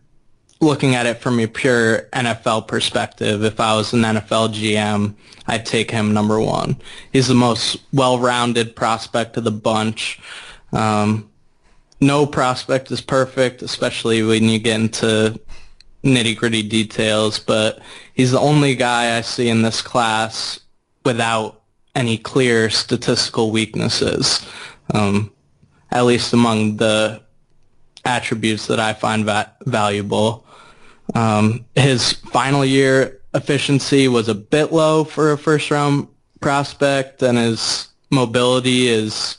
looking 0.60 0.94
at 0.94 1.06
it 1.06 1.18
from 1.18 1.40
a 1.40 1.46
pure 1.46 2.02
NFL 2.12 2.68
perspective. 2.68 3.44
If 3.44 3.60
I 3.60 3.74
was 3.74 3.92
an 3.92 4.02
NFL 4.02 4.54
GM, 4.54 5.14
I'd 5.46 5.64
take 5.64 5.90
him 5.90 6.12
number 6.12 6.40
one. 6.40 6.76
He's 7.12 7.28
the 7.28 7.34
most 7.34 7.78
well-rounded 7.92 8.76
prospect 8.76 9.36
of 9.36 9.44
the 9.44 9.50
bunch. 9.50 10.20
Um, 10.72 11.30
no 12.00 12.26
prospect 12.26 12.90
is 12.90 13.00
perfect, 13.00 13.62
especially 13.62 14.22
when 14.22 14.44
you 14.44 14.58
get 14.58 14.80
into 14.80 15.40
nitty 16.04 16.36
gritty 16.36 16.62
details, 16.62 17.38
but 17.38 17.80
he's 18.14 18.32
the 18.32 18.40
only 18.40 18.74
guy 18.74 19.16
I 19.16 19.20
see 19.22 19.48
in 19.48 19.62
this 19.62 19.82
class 19.82 20.60
without 21.04 21.62
any 21.94 22.16
clear 22.16 22.70
statistical 22.70 23.50
weaknesses, 23.50 24.46
um, 24.94 25.30
at 25.90 26.04
least 26.04 26.32
among 26.32 26.76
the 26.76 27.22
attributes 28.04 28.66
that 28.66 28.80
I 28.80 28.92
find 28.92 29.24
va- 29.24 29.52
valuable. 29.66 30.46
Um, 31.14 31.64
his 31.74 32.12
final 32.12 32.64
year 32.64 33.20
efficiency 33.34 34.08
was 34.08 34.28
a 34.28 34.34
bit 34.34 34.72
low 34.72 35.04
for 35.04 35.32
a 35.32 35.38
first 35.38 35.70
round 35.70 36.08
prospect, 36.40 37.22
and 37.22 37.36
his 37.38 37.88
mobility 38.10 38.88
is 38.88 39.38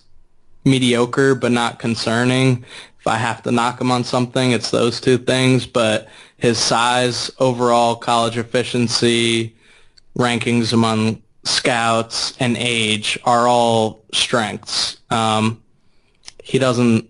mediocre 0.65 1.36
but 1.36 1.51
not 1.51 1.80
concerning. 1.80 2.63
If 3.00 3.08
I 3.08 3.18
have 3.18 3.41
to 3.44 3.51
knock 3.51 3.82
him 3.82 3.91
on 3.91 4.03
something, 4.03 4.51
it's 4.51 4.70
those 4.70 5.01
two 5.01 5.18
things. 5.18 5.65
But 5.65 6.08
his 6.38 6.60
size, 6.60 7.32
overall 7.39 7.96
college 7.96 8.38
efficiency, 8.38 9.56
rankings 10.18 10.72
among 10.72 11.22
scouts, 11.44 12.36
and 12.39 12.56
age 12.58 13.18
are 13.24 13.48
all 13.48 14.03
strengths. 14.13 14.98
Um, 15.10 15.62
he 16.44 16.60
doesn't. 16.60 17.10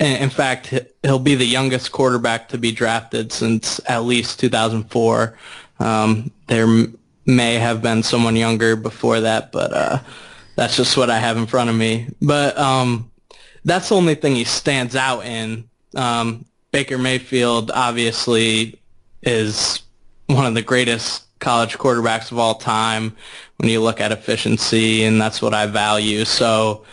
In 0.00 0.30
fact, 0.30 0.72
he'll 1.02 1.18
be 1.18 1.34
the 1.34 1.44
youngest 1.44 1.92
quarterback 1.92 2.48
to 2.48 2.58
be 2.58 2.72
drafted 2.72 3.32
since 3.32 3.80
at 3.86 4.04
least 4.04 4.40
2004. 4.40 5.36
Um, 5.78 6.30
there 6.46 6.86
may 7.26 7.54
have 7.56 7.82
been 7.82 8.02
someone 8.02 8.34
younger 8.34 8.76
before 8.76 9.20
that, 9.20 9.52
but 9.52 9.72
uh, 9.74 9.98
that's 10.56 10.74
just 10.74 10.96
what 10.96 11.10
I 11.10 11.18
have 11.18 11.36
in 11.36 11.46
front 11.46 11.68
of 11.68 11.76
me. 11.76 12.08
But 12.22 12.56
um, 12.56 13.10
that's 13.66 13.90
the 13.90 13.96
only 13.96 14.14
thing 14.14 14.36
he 14.36 14.44
stands 14.44 14.96
out 14.96 15.26
in. 15.26 15.68
Um, 15.94 16.46
Baker 16.72 16.96
Mayfield 16.96 17.70
obviously 17.70 18.80
is 19.22 19.82
one 20.26 20.46
of 20.46 20.54
the 20.54 20.62
greatest 20.62 21.24
college 21.40 21.76
quarterbacks 21.76 22.30
of 22.30 22.38
all 22.38 22.54
time 22.54 23.14
when 23.58 23.68
you 23.68 23.82
look 23.82 24.00
at 24.00 24.12
efficiency, 24.12 25.04
and 25.04 25.20
that's 25.20 25.42
what 25.42 25.52
I 25.52 25.66
value. 25.66 26.24
So 26.24 26.84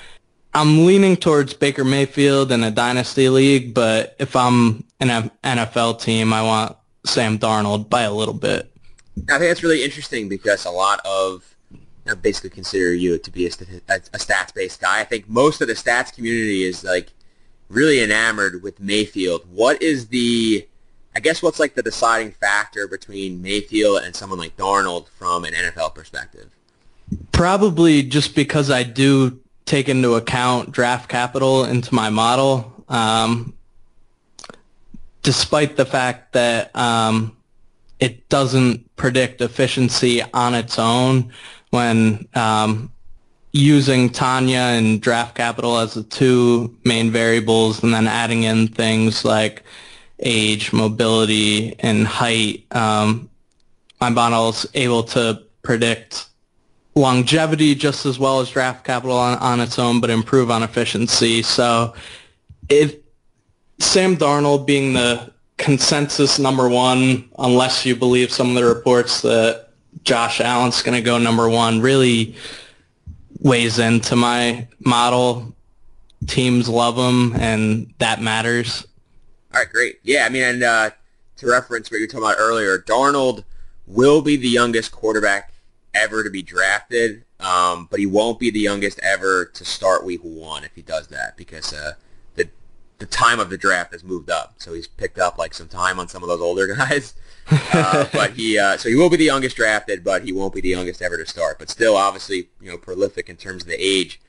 I'm 0.57 0.87
leaning 0.87 1.17
towards 1.17 1.53
Baker 1.53 1.83
Mayfield 1.83 2.51
in 2.51 2.63
a 2.63 2.71
dynasty 2.71 3.29
league, 3.29 3.75
but 3.75 4.15
if 4.17 4.35
I'm 4.35 4.83
in 4.99 5.11
an 5.11 5.29
NFL 5.43 6.01
team, 6.01 6.33
I 6.33 6.41
want 6.41 6.75
Sam 7.05 7.37
Darnold 7.37 7.89
by 7.89 8.01
a 8.01 8.11
little 8.11 8.33
bit. 8.33 8.71
I 9.29 9.37
think 9.37 9.51
that's 9.51 9.61
really 9.61 9.83
interesting 9.83 10.27
because 10.27 10.65
a 10.65 10.71
lot 10.71 10.99
of 11.05 11.55
I 12.09 12.15
basically 12.15 12.49
consider 12.49 12.91
you 12.91 13.19
to 13.19 13.31
be 13.31 13.45
a, 13.45 13.51
a, 13.87 13.95
a 13.97 14.17
stats-based 14.17 14.81
guy. 14.81 14.99
I 14.99 15.03
think 15.03 15.29
most 15.29 15.61
of 15.61 15.67
the 15.67 15.75
stats 15.75 16.11
community 16.11 16.63
is 16.63 16.83
like 16.83 17.11
really 17.69 18.01
enamored 18.01 18.63
with 18.63 18.79
Mayfield. 18.79 19.45
What 19.51 19.79
is 19.79 20.07
the, 20.07 20.67
I 21.15 21.19
guess, 21.19 21.43
what's 21.43 21.59
like 21.59 21.75
the 21.75 21.83
deciding 21.83 22.31
factor 22.31 22.87
between 22.87 23.43
Mayfield 23.43 24.01
and 24.01 24.15
someone 24.15 24.39
like 24.39 24.57
Darnold 24.57 25.07
from 25.09 25.45
an 25.45 25.53
NFL 25.53 25.93
perspective? 25.93 26.49
Probably 27.31 28.01
just 28.01 28.33
because 28.33 28.71
I 28.71 28.81
do 28.81 29.39
take 29.67 29.89
into 29.89 30.15
account 30.15 30.71
draft 30.71 31.09
capital 31.09 31.65
into 31.65 31.93
my 31.93 32.09
model. 32.09 32.73
Um, 32.89 33.53
despite 35.21 35.75
the 35.75 35.85
fact 35.85 36.33
that 36.33 36.73
um, 36.75 37.35
it 37.99 38.29
doesn't 38.29 38.95
predict 38.95 39.41
efficiency 39.41 40.23
on 40.33 40.55
its 40.55 40.79
own 40.79 41.33
when 41.69 42.27
um, 42.33 42.91
using 43.51 44.09
Tanya 44.09 44.59
and 44.59 45.01
draft 45.01 45.35
capital 45.35 45.77
as 45.77 45.95
the 45.95 46.03
two 46.03 46.75
main 46.85 47.11
variables 47.11 47.83
and 47.83 47.93
then 47.93 48.07
adding 48.07 48.43
in 48.43 48.69
things 48.69 49.25
like 49.25 49.63
age, 50.19 50.71
mobility, 50.71 51.75
and 51.79 52.07
height. 52.07 52.65
Um, 52.71 53.29
my 53.99 54.09
model 54.09 54.49
is 54.49 54.65
able 54.75 55.03
to 55.03 55.43
predict 55.61 56.27
longevity 56.97 57.75
just 57.75 58.05
as 58.05 58.19
well 58.19 58.39
as 58.39 58.49
draft 58.49 58.83
capital 58.83 59.15
on, 59.15 59.37
on 59.37 59.59
its 59.59 59.79
own, 59.79 60.01
but 60.01 60.09
improve 60.09 60.51
on 60.51 60.63
efficiency. 60.63 61.41
So 61.43 61.93
if 62.67 62.95
Sam 63.79 64.17
Darnold 64.17 64.65
being 64.65 64.93
the 64.93 65.31
consensus 65.57 66.39
number 66.39 66.67
one, 66.67 67.29
unless 67.39 67.85
you 67.85 67.95
believe 67.95 68.31
some 68.31 68.49
of 68.49 68.55
the 68.55 68.65
reports 68.65 69.21
that 69.21 69.69
Josh 70.03 70.41
Allen's 70.41 70.81
going 70.81 70.97
to 70.97 71.01
go 71.01 71.17
number 71.17 71.47
one, 71.47 71.81
really 71.81 72.35
weighs 73.39 73.79
into 73.79 74.15
my 74.15 74.67
model. 74.79 75.53
Teams 76.25 76.67
love 76.67 76.97
him, 76.97 77.35
and 77.39 77.93
that 77.99 78.21
matters. 78.21 78.85
All 79.53 79.61
right, 79.61 79.69
great. 79.71 79.99
Yeah, 80.03 80.25
I 80.25 80.29
mean, 80.29 80.43
and 80.43 80.63
uh, 80.63 80.89
to 81.37 81.47
reference 81.47 81.89
what 81.91 81.97
you 81.97 82.03
were 82.03 82.07
talking 82.07 82.25
about 82.25 82.37
earlier, 82.39 82.79
Darnold 82.79 83.43
will 83.85 84.21
be 84.21 84.35
the 84.35 84.49
youngest 84.49 84.91
quarterback 84.91 85.53
ever 85.97 86.23
to 86.23 86.29
be 86.29 86.41
drafted, 86.41 87.23
um, 87.39 87.87
but 87.89 87.99
he 87.99 88.05
won't 88.05 88.39
be 88.39 88.49
the 88.49 88.59
youngest 88.59 88.99
ever 88.99 89.45
to 89.45 89.65
start 89.65 90.05
week 90.05 90.21
one 90.21 90.63
if 90.63 90.75
he 90.75 90.81
does 90.81 91.07
that 91.07 91.35
because 91.37 91.73
uh, 91.73 91.93
the 92.35 92.49
the 92.99 93.05
time 93.05 93.39
of 93.39 93.49
the 93.49 93.57
draft 93.57 93.91
has 93.93 94.03
moved 94.03 94.29
up. 94.29 94.55
So 94.57 94.73
he's 94.73 94.87
picked 94.87 95.19
up 95.19 95.37
like 95.37 95.53
some 95.53 95.67
time 95.67 95.99
on 95.99 96.07
some 96.07 96.23
of 96.23 96.29
those 96.29 96.41
older 96.41 96.67
guys. 96.75 97.13
uh, 97.73 98.05
but 98.13 98.31
he 98.31 98.57
uh, 98.57 98.77
so 98.77 98.89
he 98.89 98.95
will 98.95 99.09
be 99.09 99.17
the 99.17 99.25
youngest 99.25 99.55
drafted, 99.55 100.03
but 100.03 100.23
he 100.23 100.31
won't 100.31 100.53
be 100.53 100.61
the 100.61 100.69
youngest 100.69 101.01
ever 101.01 101.17
to 101.17 101.25
start. 101.25 101.59
But 101.59 101.69
still, 101.69 101.95
obviously, 101.95 102.49
you 102.61 102.69
know, 102.69 102.77
prolific 102.77 103.29
in 103.29 103.37
terms 103.37 103.63
of 103.63 103.69
the 103.69 103.75
age. 103.79 104.21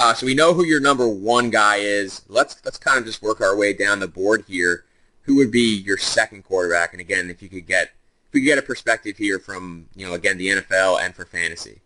Uh, 0.00 0.14
so 0.14 0.26
we 0.26 0.34
know 0.34 0.54
who 0.54 0.64
your 0.64 0.80
number 0.80 1.08
one 1.08 1.50
guy 1.50 1.76
is. 1.76 2.22
Let's 2.28 2.64
let's 2.64 2.78
kind 2.78 2.98
of 2.98 3.04
just 3.04 3.22
work 3.22 3.40
our 3.40 3.56
way 3.56 3.72
down 3.72 3.98
the 3.98 4.08
board 4.08 4.44
here. 4.46 4.84
Who 5.22 5.36
would 5.36 5.50
be 5.50 5.76
your 5.76 5.98
second 5.98 6.44
quarterback? 6.44 6.92
And 6.92 7.00
again, 7.00 7.28
if 7.28 7.42
you 7.42 7.48
could 7.48 7.66
get 7.66 7.90
we 8.32 8.42
get 8.42 8.58
a 8.58 8.62
perspective 8.62 9.16
here 9.16 9.38
from 9.38 9.86
you 9.94 10.06
know 10.06 10.14
again 10.14 10.38
the 10.38 10.48
NFL 10.48 11.00
and 11.00 11.14
for 11.14 11.24
fantasy. 11.24 11.80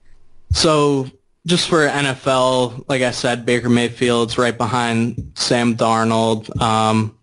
So 0.51 1.11
just 1.47 1.69
for 1.69 1.87
NFL, 1.89 2.85
like 2.89 3.03
I 3.03 3.11
said, 3.11 3.45
Baker 3.45 3.69
Mayfield's 3.69 4.39
right 4.39 4.57
behind 4.57 5.33
Sam 5.35 5.77
Darnold. 5.77 6.61
Um, 6.61 7.17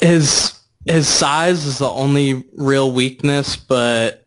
his 0.00 0.58
his 0.84 1.08
size 1.08 1.66
is 1.66 1.78
the 1.78 1.88
only 1.88 2.44
real 2.54 2.92
weakness, 2.92 3.56
but 3.56 4.26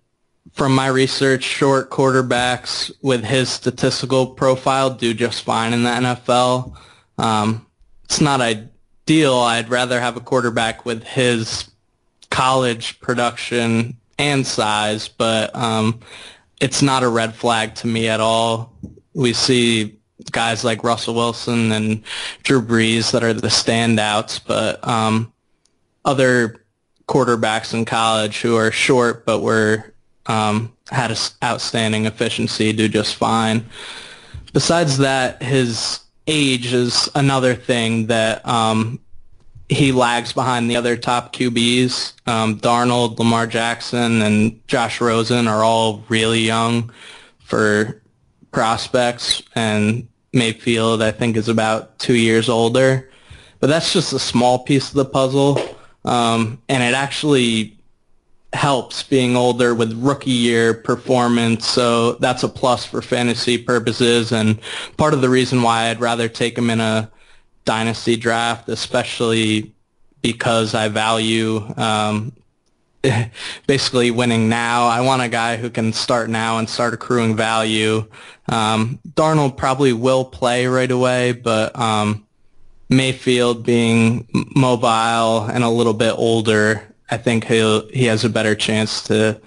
from 0.54 0.76
my 0.76 0.88
research, 0.88 1.44
short 1.44 1.90
quarterbacks 1.90 2.92
with 3.02 3.24
his 3.24 3.50
statistical 3.50 4.28
profile 4.28 4.90
do 4.90 5.14
just 5.14 5.44
fine 5.44 5.74
in 5.74 5.84
the 5.84 5.90
NFL. 5.90 6.76
Um, 7.18 7.66
it's 8.04 8.20
not 8.20 8.42
ideal. 8.42 9.36
I'd 9.36 9.70
rather 9.70 10.00
have 10.02 10.18
a 10.18 10.22
quarterback 10.22 10.86
with 10.86 11.04
his 11.04 11.69
college 12.30 13.00
production 13.00 13.98
and 14.18 14.46
size, 14.46 15.08
but 15.08 15.56
um, 15.56 16.00
it's 16.60 16.82
not 16.82 17.04
a 17.04 17.10
red 17.10 17.34
flag 17.34 17.76
to 17.76 17.88
me 17.88 18.08
at 18.08 18.20
all. 18.20 18.74
We 19.14 19.34
see 19.34 19.98
guys 20.32 20.64
like 20.64 20.84
Russell 20.84 21.16
Wilson 21.16 21.72
and 21.72 22.04
Drew 22.44 22.62
Brees 22.62 23.12
that 23.12 23.24
are 23.24 23.34
the 23.34 23.48
standouts, 23.48 24.40
but 24.46 24.86
um, 24.88 25.32
other 26.06 26.66
quarterbacks 27.08 27.74
in 27.74 27.86
college 27.86 28.42
who 28.42 28.56
are 28.56 28.72
short 28.72 29.26
but 29.26 29.40
were 29.40 29.94
um, 30.28 30.72
had 30.92 31.18
outstanding 31.44 32.06
efficiency 32.06 32.72
do 32.72 32.88
just 32.88 33.16
fine. 33.16 33.66
Besides 34.54 34.98
that, 35.00 35.42
his 35.42 36.02
age 36.28 36.74
is 36.74 37.10
another 37.16 37.56
thing 37.56 38.08
that 38.08 38.48
um, 38.48 39.00
he 39.70 39.92
lags 39.92 40.34
behind 40.34 40.70
the 40.70 40.76
other 40.76 40.98
top 40.98 41.32
QBs. 41.32 42.14
Um, 42.26 42.60
Darnold, 42.60 43.20
Lamar 43.20 43.46
Jackson, 43.46 44.22
and 44.24 44.68
Josh 44.68 45.00
Rosen 45.00 45.48
are 45.48 45.64
all 45.64 46.04
really 46.10 46.42
young 46.42 46.92
for 47.40 48.02
prospects, 48.52 49.44
and 49.54 50.08
Mayfield, 50.34 51.04
I 51.04 51.12
think, 51.12 51.38
is 51.38 51.50
about 51.50 52.00
two 52.00 52.16
years 52.16 52.50
older. 52.50 53.10
But 53.60 53.68
that's 53.68 53.94
just 53.94 54.12
a 54.12 54.20
small 54.20 54.60
piece 54.60 54.90
of 54.90 54.96
the 54.96 55.06
puzzle, 55.06 55.62
um, 56.04 56.62
and 56.68 56.82
it 56.82 56.96
actually 56.96 57.78
helps 58.54 59.04
being 59.04 59.36
older 59.36 59.76
with 59.76 59.94
rookie 60.02 60.32
year 60.32 60.74
performance. 60.74 61.68
So 61.68 62.14
that's 62.14 62.42
a 62.42 62.50
plus 62.50 62.86
for 62.86 63.04
fantasy 63.04 63.60
purposes, 63.60 64.32
and 64.32 64.60
part 64.98 65.14
of 65.14 65.22
the 65.22 65.30
reason 65.30 65.62
why 65.62 65.90
I'd 65.90 66.00
rather 66.00 66.28
take 66.28 66.58
him 66.58 66.72
in 66.72 66.80
a 66.80 67.12
dynasty 67.70 68.16
draft, 68.16 68.68
especially 68.68 69.76
because 70.24 70.74
I 70.74 70.88
value 70.88 71.58
um, 71.78 72.34
basically 73.68 74.10
winning 74.10 74.50
now. 74.50 74.88
I 74.88 75.02
want 75.02 75.22
a 75.22 75.30
guy 75.30 75.56
who 75.56 75.70
can 75.70 75.94
start 75.94 76.32
now 76.32 76.58
and 76.58 76.68
start 76.68 76.96
accruing 76.96 77.36
value. 77.36 78.08
Um, 78.48 78.98
Darnold 79.14 79.56
probably 79.56 79.94
will 79.94 80.26
play 80.26 80.66
right 80.66 80.90
away, 80.90 81.34
but 81.34 81.78
um, 81.78 82.26
Mayfield 82.90 83.64
being 83.64 84.28
mobile 84.56 85.44
and 85.44 85.64
a 85.64 85.70
little 85.70 85.94
bit 85.94 86.16
older, 86.18 86.82
I 87.12 87.18
think 87.18 87.46
he 87.46 87.82
he 87.94 88.06
has 88.06 88.26
a 88.26 88.30
better 88.30 88.56
chance 88.56 89.04
to 89.04 89.40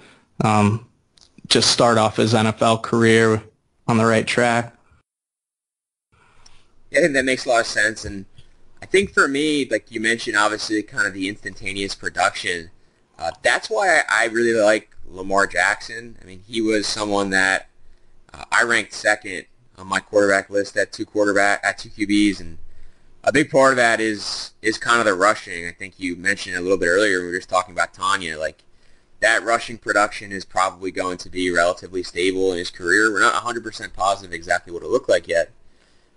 um, 0.45 0.87
just 1.49 1.71
start 1.71 1.97
off 1.97 2.15
his 2.15 2.33
NFL 2.33 2.83
career 2.83 3.43
on 3.85 3.97
the 3.97 4.05
right 4.05 4.25
track. 4.25 4.72
I 6.95 7.01
think 7.01 7.13
that 7.13 7.25
makes 7.25 7.45
a 7.45 7.49
lot 7.49 7.61
of 7.61 7.67
sense, 7.67 8.05
and 8.05 8.25
I 8.81 8.85
think 8.85 9.13
for 9.13 9.27
me, 9.27 9.67
like 9.69 9.91
you 9.91 9.99
mentioned, 9.99 10.37
obviously 10.37 10.81
kind 10.83 11.07
of 11.07 11.13
the 11.13 11.27
instantaneous 11.27 11.95
production. 11.95 12.69
Uh, 13.17 13.31
that's 13.41 13.69
why 13.69 14.01
I, 14.09 14.25
really 14.25 14.59
like 14.59 14.95
Lamar 15.07 15.47
Jackson. 15.47 16.17
I 16.21 16.25
mean, 16.25 16.43
he 16.47 16.61
was 16.61 16.87
someone 16.87 17.29
that 17.29 17.69
uh, 18.33 18.43
I 18.51 18.63
ranked 18.63 18.93
second 18.93 19.45
on 19.77 19.87
my 19.87 19.99
quarterback 19.99 20.49
list 20.49 20.75
at 20.75 20.91
two 20.91 21.05
quarterback 21.05 21.61
at 21.63 21.77
two 21.77 21.89
QBs, 21.89 22.39
and 22.39 22.57
a 23.23 23.31
big 23.31 23.49
part 23.49 23.71
of 23.71 23.77
that 23.77 24.01
is 24.01 24.51
is 24.61 24.77
kind 24.77 24.99
of 24.99 25.05
the 25.05 25.13
rushing. 25.13 25.67
I 25.67 25.71
think 25.71 25.99
you 25.99 26.15
mentioned 26.15 26.57
a 26.57 26.61
little 26.61 26.77
bit 26.77 26.87
earlier. 26.87 27.21
We 27.21 27.27
were 27.27 27.37
just 27.37 27.49
talking 27.49 27.73
about 27.73 27.93
Tanya, 27.93 28.37
like 28.37 28.63
that 29.23 29.43
rushing 29.43 29.77
production 29.77 30.33
is 30.33 30.43
probably 30.43 30.91
going 30.91 31.17
to 31.17 31.29
be 31.29 31.49
relatively 31.49 32.03
stable 32.03 32.51
in 32.51 32.57
his 32.57 32.69
career. 32.69 33.09
We're 33.09 33.21
not 33.21 33.41
100% 33.41 33.93
positive 33.93 34.33
exactly 34.33 34.73
what 34.73 34.83
it 34.83 34.89
looked 34.89 35.07
like 35.07 35.29
yet, 35.29 35.51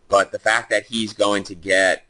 but 0.08 0.32
the 0.32 0.38
fact 0.38 0.70
that 0.70 0.86
he's 0.86 1.12
going 1.12 1.44
to 1.44 1.54
get, 1.54 2.04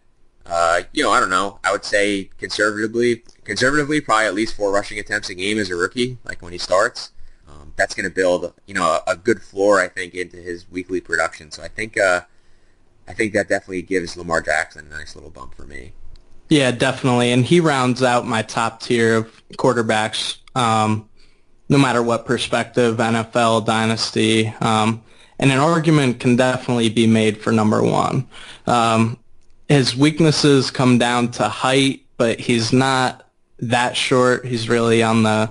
uh, 0.44 0.82
you 0.92 1.02
know, 1.02 1.10
I 1.10 1.20
don't 1.20 1.30
know, 1.30 1.58
I 1.64 1.72
would 1.72 1.84
say 1.84 2.30
conservatively, 2.38 3.22
conservatively, 3.44 4.00
probably 4.00 4.26
at 4.26 4.34
least 4.34 4.56
four 4.56 4.72
rushing 4.72 4.98
attempts 4.98 5.30
a 5.30 5.34
game 5.34 5.58
as 5.58 5.70
a 5.70 5.76
rookie, 5.76 6.18
like 6.24 6.42
when 6.42 6.52
he 6.52 6.58
starts. 6.58 7.12
Um, 7.48 7.72
that's 7.76 7.94
going 7.94 8.08
to 8.08 8.14
build, 8.14 8.52
you 8.66 8.74
know, 8.74 8.84
a, 9.06 9.12
a, 9.12 9.16
good 9.16 9.40
floor, 9.40 9.80
I 9.80 9.86
think, 9.86 10.14
into 10.14 10.36
his 10.36 10.68
weekly 10.70 11.00
production. 11.00 11.50
So 11.50 11.62
I 11.62 11.68
think. 11.68 11.96
Uh, 11.98 12.22
I 13.08 13.14
think 13.14 13.32
that 13.34 13.48
definitely 13.48 13.82
gives 13.82 14.16
Lamar 14.16 14.40
Jackson 14.40 14.86
a 14.90 14.90
nice 14.90 15.14
little 15.14 15.30
bump 15.30 15.54
for 15.54 15.64
me. 15.64 15.92
Yeah, 16.48 16.70
definitely, 16.70 17.32
and 17.32 17.44
he 17.44 17.60
rounds 17.60 18.02
out 18.02 18.26
my 18.26 18.42
top 18.42 18.80
tier 18.80 19.16
of 19.16 19.42
quarterbacks. 19.54 20.38
Um, 20.54 21.08
no 21.68 21.78
matter 21.78 22.02
what 22.02 22.24
perspective, 22.24 22.98
NFL 22.98 23.66
dynasty, 23.66 24.54
um, 24.60 25.02
and 25.38 25.52
an 25.52 25.58
argument 25.58 26.20
can 26.20 26.36
definitely 26.36 26.88
be 26.88 27.06
made 27.06 27.40
for 27.40 27.52
number 27.52 27.82
one. 27.82 28.26
Um, 28.66 29.18
his 29.68 29.96
weaknesses 29.96 30.70
come 30.70 30.98
down 30.98 31.30
to 31.32 31.48
height, 31.48 32.02
but 32.16 32.38
he's 32.38 32.72
not 32.72 33.28
that 33.58 33.96
short. 33.96 34.46
He's 34.46 34.68
really 34.68 35.02
on 35.02 35.22
the 35.22 35.50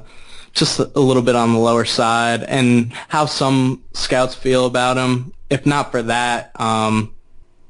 just 0.53 0.79
a 0.79 0.99
little 0.99 1.21
bit 1.21 1.35
on 1.35 1.51
the 1.51 1.59
lower 1.59 1.83
side, 1.83 2.43
and 2.43 2.93
how 3.09 3.25
some 3.25 3.83
scouts 3.93 4.35
feel 4.35 4.65
about 4.65 4.95
him. 4.95 5.33
If 5.49 5.65
not 5.65 5.91
for 5.91 6.01
that, 6.03 6.57
um, 6.59 7.13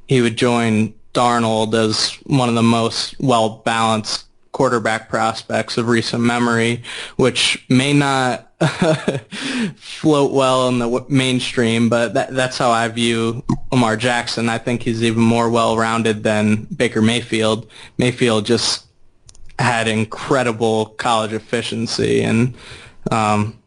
he 0.08 0.22
would 0.22 0.38
join 0.38 0.94
Darnold 1.14 1.74
as 1.74 2.12
one 2.28 2.48
of 2.48 2.54
the 2.54 2.62
most 2.62 3.20
well-balanced 3.20 4.26
quarterback 4.56 5.10
prospects 5.10 5.78
of 5.78 5.90
recent 5.90 6.24
memory, 6.24 6.82
which 7.18 7.66
may 7.68 7.92
not 7.92 8.54
float 9.76 10.32
well 10.32 10.70
in 10.70 10.80
the 10.80 11.06
mainstream, 11.10 11.90
but 11.90 12.14
that, 12.14 12.34
that's 12.34 12.58
how 12.58 12.72
I 12.72 12.88
view 12.88 13.44
Lamar 13.74 13.98
Jackson. 13.98 14.48
I 14.48 14.58
think 14.58 14.82
he's 14.82 15.04
even 15.04 15.22
more 15.22 15.50
well-rounded 15.50 16.24
than 16.24 16.70
Baker 16.74 17.02
Mayfield. 17.02 17.70
Mayfield 17.98 18.46
just 18.46 18.86
had 19.60 19.90
incredible 19.90 20.86
college 20.86 21.34
efficiency, 21.34 22.22
and 22.22 22.56
um, 23.12 23.60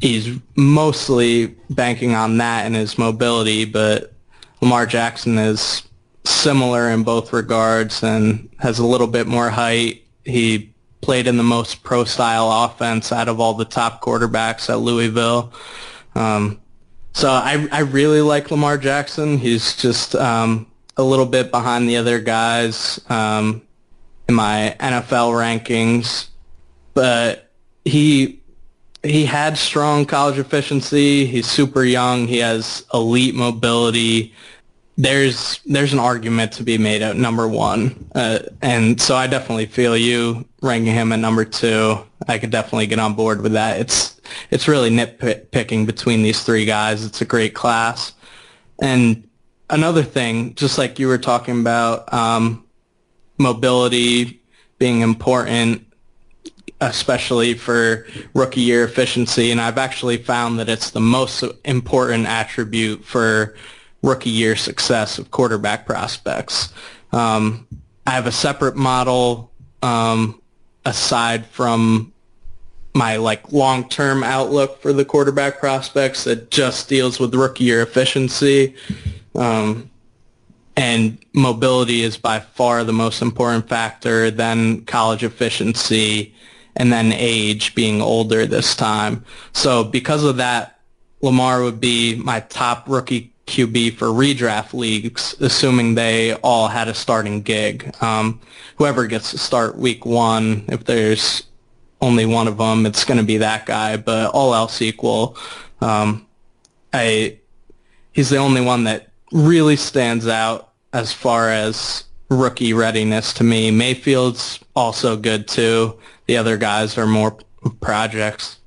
he's 0.00 0.36
mostly 0.56 1.54
banking 1.70 2.16
on 2.16 2.38
that 2.38 2.66
and 2.66 2.74
his 2.74 2.98
mobility, 2.98 3.64
but 3.64 4.12
Lamar 4.60 4.84
Jackson 4.84 5.38
is 5.38 5.84
similar 6.24 6.90
in 6.90 7.04
both 7.04 7.32
regards 7.32 8.02
and 8.02 8.48
has 8.58 8.80
a 8.80 8.86
little 8.86 9.06
bit 9.06 9.28
more 9.28 9.48
height. 9.48 10.03
He 10.24 10.74
played 11.00 11.26
in 11.26 11.36
the 11.36 11.42
most 11.42 11.82
pro-style 11.82 12.50
offense 12.50 13.12
out 13.12 13.28
of 13.28 13.38
all 13.38 13.54
the 13.54 13.64
top 13.64 14.02
quarterbacks 14.02 14.70
at 14.70 14.78
Louisville. 14.78 15.52
Um, 16.14 16.60
so 17.12 17.30
I, 17.30 17.68
I 17.70 17.80
really 17.80 18.22
like 18.22 18.50
Lamar 18.50 18.78
Jackson. 18.78 19.38
He's 19.38 19.76
just 19.76 20.14
um, 20.14 20.66
a 20.96 21.02
little 21.02 21.26
bit 21.26 21.50
behind 21.50 21.88
the 21.88 21.96
other 21.96 22.20
guys 22.20 23.00
um, 23.08 23.62
in 24.28 24.34
my 24.34 24.76
NFL 24.80 25.32
rankings, 25.32 26.28
but 26.94 27.50
he 27.84 28.40
he 29.02 29.26
had 29.26 29.58
strong 29.58 30.06
college 30.06 30.38
efficiency. 30.38 31.26
He's 31.26 31.46
super 31.46 31.84
young. 31.84 32.26
He 32.26 32.38
has 32.38 32.86
elite 32.94 33.34
mobility 33.34 34.32
there's 34.96 35.60
there's 35.66 35.92
an 35.92 35.98
argument 35.98 36.52
to 36.52 36.62
be 36.62 36.78
made 36.78 37.02
at 37.02 37.16
number 37.16 37.48
one, 37.48 38.08
uh, 38.14 38.40
and 38.62 39.00
so 39.00 39.16
I 39.16 39.26
definitely 39.26 39.66
feel 39.66 39.96
you 39.96 40.44
ranking 40.62 40.94
him 40.94 41.12
at 41.12 41.18
number 41.18 41.44
two. 41.44 41.98
I 42.28 42.38
could 42.38 42.50
definitely 42.50 42.86
get 42.86 43.00
on 43.00 43.14
board 43.14 43.42
with 43.42 43.52
that. 43.52 43.80
It's 43.80 44.20
it's 44.50 44.68
really 44.68 44.90
nitpicking 44.90 45.86
between 45.86 46.22
these 46.22 46.44
three 46.44 46.64
guys. 46.64 47.04
It's 47.04 47.20
a 47.20 47.24
great 47.24 47.54
class, 47.54 48.12
and 48.80 49.28
another 49.68 50.04
thing, 50.04 50.54
just 50.54 50.78
like 50.78 50.98
you 50.98 51.08
were 51.08 51.18
talking 51.18 51.60
about, 51.60 52.12
um, 52.12 52.64
mobility 53.38 54.40
being 54.78 55.00
important, 55.00 55.84
especially 56.80 57.54
for 57.54 58.06
rookie 58.32 58.60
year 58.60 58.84
efficiency, 58.84 59.50
and 59.50 59.60
I've 59.60 59.78
actually 59.78 60.18
found 60.18 60.60
that 60.60 60.68
it's 60.68 60.90
the 60.90 61.00
most 61.00 61.42
important 61.64 62.26
attribute 62.26 63.04
for 63.04 63.56
rookie 64.04 64.30
year 64.30 64.54
success 64.54 65.18
of 65.18 65.30
quarterback 65.30 65.86
prospects. 65.86 66.72
Um, 67.12 67.66
I 68.06 68.10
have 68.10 68.26
a 68.26 68.32
separate 68.32 68.76
model 68.76 69.50
um, 69.82 70.40
aside 70.84 71.46
from 71.46 72.12
my 72.94 73.16
like 73.16 73.50
long-term 73.50 74.22
outlook 74.22 74.80
for 74.80 74.92
the 74.92 75.04
quarterback 75.04 75.58
prospects 75.58 76.24
that 76.24 76.50
just 76.50 76.88
deals 76.88 77.18
with 77.18 77.34
rookie 77.34 77.64
year 77.64 77.82
efficiency. 77.82 78.74
Um, 79.34 79.90
and 80.76 81.18
mobility 81.32 82.02
is 82.02 82.16
by 82.16 82.40
far 82.40 82.84
the 82.84 82.92
most 82.92 83.22
important 83.22 83.68
factor, 83.68 84.30
then 84.30 84.84
college 84.84 85.24
efficiency, 85.24 86.34
and 86.76 86.92
then 86.92 87.12
age 87.12 87.74
being 87.74 88.02
older 88.02 88.44
this 88.44 88.74
time. 88.74 89.24
So 89.52 89.84
because 89.84 90.24
of 90.24 90.36
that, 90.36 90.80
Lamar 91.22 91.62
would 91.62 91.80
be 91.80 92.16
my 92.16 92.40
top 92.40 92.88
rookie 92.88 93.33
QB 93.46 93.96
for 93.96 94.06
redraft 94.08 94.72
leagues, 94.72 95.34
assuming 95.40 95.94
they 95.94 96.34
all 96.34 96.68
had 96.68 96.88
a 96.88 96.94
starting 96.94 97.42
gig. 97.42 97.94
Um, 98.02 98.40
whoever 98.76 99.06
gets 99.06 99.30
to 99.32 99.38
start 99.38 99.76
week 99.76 100.06
one, 100.06 100.64
if 100.68 100.84
there's 100.84 101.44
only 102.00 102.26
one 102.26 102.48
of 102.48 102.58
them, 102.58 102.86
it's 102.86 103.04
going 103.04 103.18
to 103.18 103.24
be 103.24 103.38
that 103.38 103.66
guy. 103.66 103.96
But 103.96 104.30
all 104.32 104.54
else 104.54 104.80
equal, 104.80 105.36
um, 105.80 106.26
I 106.92 107.38
he's 108.12 108.30
the 108.30 108.38
only 108.38 108.60
one 108.60 108.84
that 108.84 109.08
really 109.32 109.76
stands 109.76 110.26
out 110.26 110.70
as 110.92 111.12
far 111.12 111.50
as 111.50 112.04
rookie 112.30 112.72
readiness 112.72 113.32
to 113.34 113.44
me. 113.44 113.70
Mayfield's 113.70 114.60
also 114.74 115.16
good 115.16 115.46
too. 115.48 115.98
The 116.26 116.36
other 116.36 116.56
guys 116.56 116.96
are 116.96 117.06
more 117.06 117.36
projects. 117.80 118.58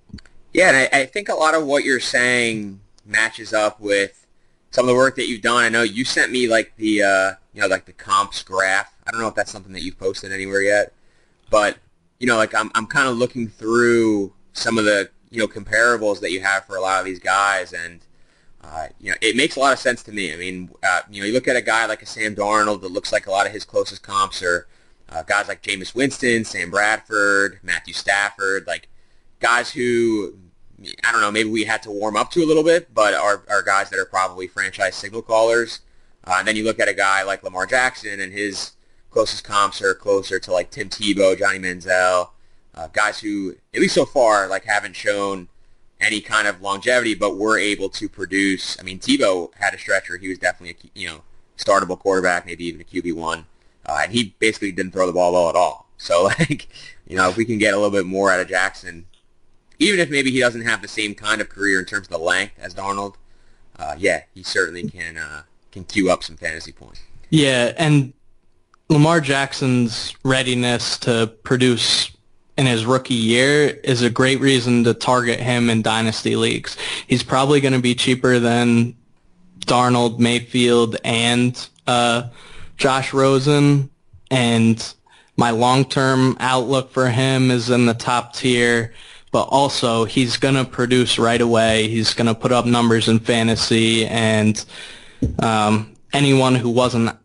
Yeah, 0.54 0.70
and 0.70 0.78
I, 0.78 1.02
I 1.02 1.06
think 1.06 1.30
a 1.30 1.34
lot 1.34 1.56
of 1.56 1.66
what 1.66 1.84
you're 1.84 2.00
saying 2.00 2.80
matches 3.06 3.54
up 3.54 3.80
with 3.80 4.27
some 4.72 4.86
of 4.86 4.88
the 4.88 4.96
work 4.96 5.16
that 5.16 5.28
you've 5.28 5.42
done. 5.42 5.64
I 5.64 5.70
know 5.70 5.84
you 5.84 6.06
sent 6.06 6.32
me 6.32 6.48
like 6.48 6.74
the 6.78 7.04
uh, 7.04 7.32
you 7.54 7.62
know 7.62 7.68
like 7.68 7.86
the 7.86 7.94
comps 7.94 8.44
graph. 8.44 8.94
I 9.06 9.12
don't 9.12 9.22
know 9.22 9.28
if 9.28 9.36
that's 9.36 9.52
something 9.52 9.74
that 9.74 9.82
you've 9.82 10.00
posted 10.00 10.32
anywhere 10.32 10.62
yet, 10.62 10.94
but 11.50 11.78
you 12.20 12.28
know 12.28 12.38
like 12.38 12.54
I'm 12.54 12.72
I'm 12.76 12.88
kind 12.88 13.08
of 13.08 13.18
looking 13.18 13.48
through 13.48 14.34
some 14.54 14.78
of 14.78 14.86
the 14.86 15.10
you 15.30 15.40
know 15.40 15.48
comparables 15.48 16.20
that 16.22 16.32
you 16.32 16.42
have 16.42 16.66
for 16.66 16.76
a 16.76 16.82
lot 16.82 17.00
of 17.00 17.06
these 17.06 17.20
guys, 17.20 17.74
and 17.74 18.02
uh, 18.64 18.88
you 19.00 19.12
know 19.12 19.18
it 19.22 19.36
makes 19.36 19.56
a 19.56 19.60
lot 19.60 19.74
of 19.74 19.80
sense 19.80 20.04
to 20.04 20.12
me. 20.12 20.34
I 20.34 20.38
mean, 20.38 20.70
uh, 20.84 21.02
you 21.10 21.22
know 21.22 21.28
you 21.28 21.34
look 21.34 21.48
at 21.48 21.56
a 21.56 21.62
guy 21.62 21.86
like 21.86 22.02
a 22.02 22.06
Sam 22.06 22.36
Darnold 22.36 22.82
that 22.82 22.92
looks 22.92 23.12
like 23.12 23.28
a 23.28 23.32
lot 23.32 23.46
of 23.46 23.54
his 23.54 23.66
closest 23.66 24.04
comps 24.04 24.42
are 24.42 24.68
uh, 25.10 25.24
guys 25.24 25.48
like 25.48 25.64
Jameis 25.64 25.96
Winston, 25.96 26.44
Sam 26.44 26.70
Bradford, 26.70 27.60
Matthew 27.64 27.94
Stafford, 27.94 28.68
like 28.68 28.90
guys 29.40 29.72
who 29.72 30.38
I 31.04 31.12
don't 31.12 31.22
know, 31.22 31.32
maybe 31.32 31.50
we 31.50 31.64
had 31.64 31.82
to 31.84 31.92
warm 31.92 32.16
up 32.16 32.32
to 32.32 32.44
a 32.44 32.46
little 32.46 32.64
bit, 32.64 32.94
but 32.94 33.14
are, 33.14 33.44
are 33.50 33.64
guys 33.64 33.90
that 33.90 34.00
are 34.00 34.06
probably 34.06 34.48
franchise 34.48 34.96
signal 34.96 35.24
callers. 35.24 35.80
Uh, 36.24 36.36
and 36.40 36.48
then 36.48 36.56
you 36.56 36.64
look 36.64 36.80
at 36.80 36.90
a 36.90 36.94
guy 36.94 37.24
like 37.24 37.44
Lamar 37.44 37.66
Jackson, 37.66 38.20
and 38.20 38.34
his 38.34 38.74
closest 39.10 39.44
comps 39.44 39.82
are 39.82 39.96
closer 39.96 40.40
to 40.40 40.52
like 40.52 40.70
Tim 40.70 40.90
Tebow, 40.90 41.38
Johnny 41.38 41.60
Manziel, 41.60 42.30
uh, 42.76 42.88
guys 42.88 43.20
who, 43.20 43.56
at 43.74 43.82
least 43.82 43.96
so 43.96 44.06
far, 44.06 44.48
like 44.48 44.66
haven't 44.66 44.96
shown 44.96 45.48
any 46.00 46.22
kind 46.22 46.48
of 46.48 46.62
longevity, 46.62 47.16
but 47.16 47.38
were 47.38 47.58
able 47.58 47.90
to 47.90 48.08
produce. 48.08 48.78
I 48.80 48.84
mean, 48.84 49.00
Tebow 49.00 49.54
had 49.56 49.74
a 49.74 49.80
stretcher; 49.80 50.18
he 50.18 50.28
was 50.28 50.38
definitely 50.38 50.90
a 50.94 51.00
you 51.00 51.08
know 51.08 51.22
startable 51.58 51.98
quarterback, 51.98 52.46
maybe 52.46 52.66
even 52.66 52.82
a 52.82 52.84
QB 52.84 53.16
one, 53.16 53.46
uh, 53.86 54.02
and 54.04 54.12
he 54.12 54.36
basically 54.40 54.72
didn't 54.72 54.92
throw 54.92 55.08
the 55.08 55.14
ball 55.14 55.34
well 55.34 55.50
at 55.50 55.56
all. 55.56 55.88
So, 55.98 56.24
like, 56.40 56.68
you 57.08 57.16
know, 57.16 57.30
if 57.30 57.38
we 57.38 57.46
can 57.46 57.58
get 57.58 57.74
a 57.74 57.78
little 57.78 57.92
bit 57.92 58.06
more 58.06 58.32
out 58.32 58.40
of 58.40 58.48
Jackson, 58.48 59.06
even 59.80 60.00
if 60.00 60.10
maybe 60.10 60.32
he 60.32 60.40
doesn't 60.40 60.62
have 60.62 60.82
the 60.82 60.88
same 60.88 61.14
kind 61.16 61.42
of 61.42 61.50
career 61.50 61.80
in 61.80 61.86
terms 61.86 62.08
of 62.08 62.12
the 62.12 62.18
length 62.18 62.54
as 62.60 62.74
Darnold, 62.74 63.16
uh, 63.78 63.96
yeah, 63.98 64.24
he 64.34 64.44
certainly 64.44 64.90
can 64.90 65.18
uh, 65.18 65.44
can 65.72 65.84
queue 65.84 66.10
up 66.10 66.24
some 66.24 66.38
fantasy 66.38 66.72
points. 66.72 67.02
Yeah, 67.30 67.74
and 67.78 68.14
Lamar 68.90 69.20
Jackson's 69.20 70.16
readiness 70.24 70.98
to 71.00 71.28
produce 71.44 72.12
in 72.58 72.66
his 72.66 72.86
rookie 72.86 73.14
year 73.14 73.68
is 73.84 74.02
a 74.02 74.10
great 74.10 74.40
reason 74.40 74.84
to 74.86 74.94
target 74.94 75.40
him 75.40 75.70
in 75.70 75.82
dynasty 75.82 76.36
leagues. 76.36 76.76
He's 77.08 77.22
probably 77.22 77.62
going 77.62 77.74
to 77.74 77.82
be 77.82 77.94
cheaper 77.94 78.40
than 78.40 78.96
Darnold, 79.60 80.18
Mayfield, 80.18 80.96
and 81.04 81.70
uh, 81.86 82.30
Josh 82.78 83.14
Rosen. 83.14 83.90
And 84.32 84.94
my 85.36 85.52
long-term 85.52 86.38
outlook 86.40 86.90
for 86.92 87.10
him 87.10 87.52
is 87.52 87.70
in 87.70 87.86
the 87.86 87.94
top 87.94 88.34
tier 88.34 88.94
but 89.32 89.44
also 89.44 90.06
he's 90.06 90.38
going 90.38 90.56
to 90.56 90.66
produce 90.66 91.20
right 91.20 91.42
away. 91.42 91.88
He's 91.88 92.14
going 92.14 92.28
to 92.28 92.36
put 92.36 92.52
up 92.52 92.66
numbers 92.66 93.08
in 93.08 93.20
fantasy, 93.20 94.06
and 94.06 94.64
um, 95.40 95.96
anyone 96.14 96.56
who 96.56 96.70
wasn't 96.70 97.16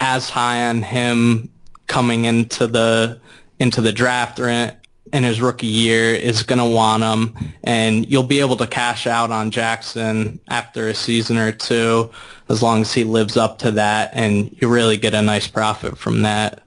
as 0.00 0.28
high 0.28 0.68
on 0.68 0.82
him 0.82 1.48
coming 1.86 2.24
into 2.24 2.66
the 2.66 3.20
into 3.58 3.80
the 3.80 3.92
draft 3.92 4.40
or 4.40 4.48
in, 4.48 4.76
in 5.12 5.22
his 5.22 5.40
rookie 5.40 5.66
year 5.66 6.14
is 6.14 6.42
going 6.42 6.58
to 6.58 6.64
want 6.64 7.02
him, 7.02 7.36
and 7.62 8.10
you'll 8.10 8.22
be 8.22 8.40
able 8.40 8.56
to 8.56 8.66
cash 8.66 9.06
out 9.06 9.30
on 9.30 9.50
Jackson 9.50 10.40
after 10.48 10.88
a 10.88 10.94
season 10.94 11.38
or 11.38 11.52
two 11.52 12.10
as 12.48 12.62
long 12.62 12.82
as 12.82 12.92
he 12.92 13.04
lives 13.04 13.36
up 13.36 13.58
to 13.58 13.70
that, 13.70 14.10
and 14.12 14.54
you 14.60 14.68
really 14.68 14.96
get 14.96 15.14
a 15.14 15.22
nice 15.22 15.48
profit 15.48 15.96
from 15.96 16.22
that. 16.22 16.62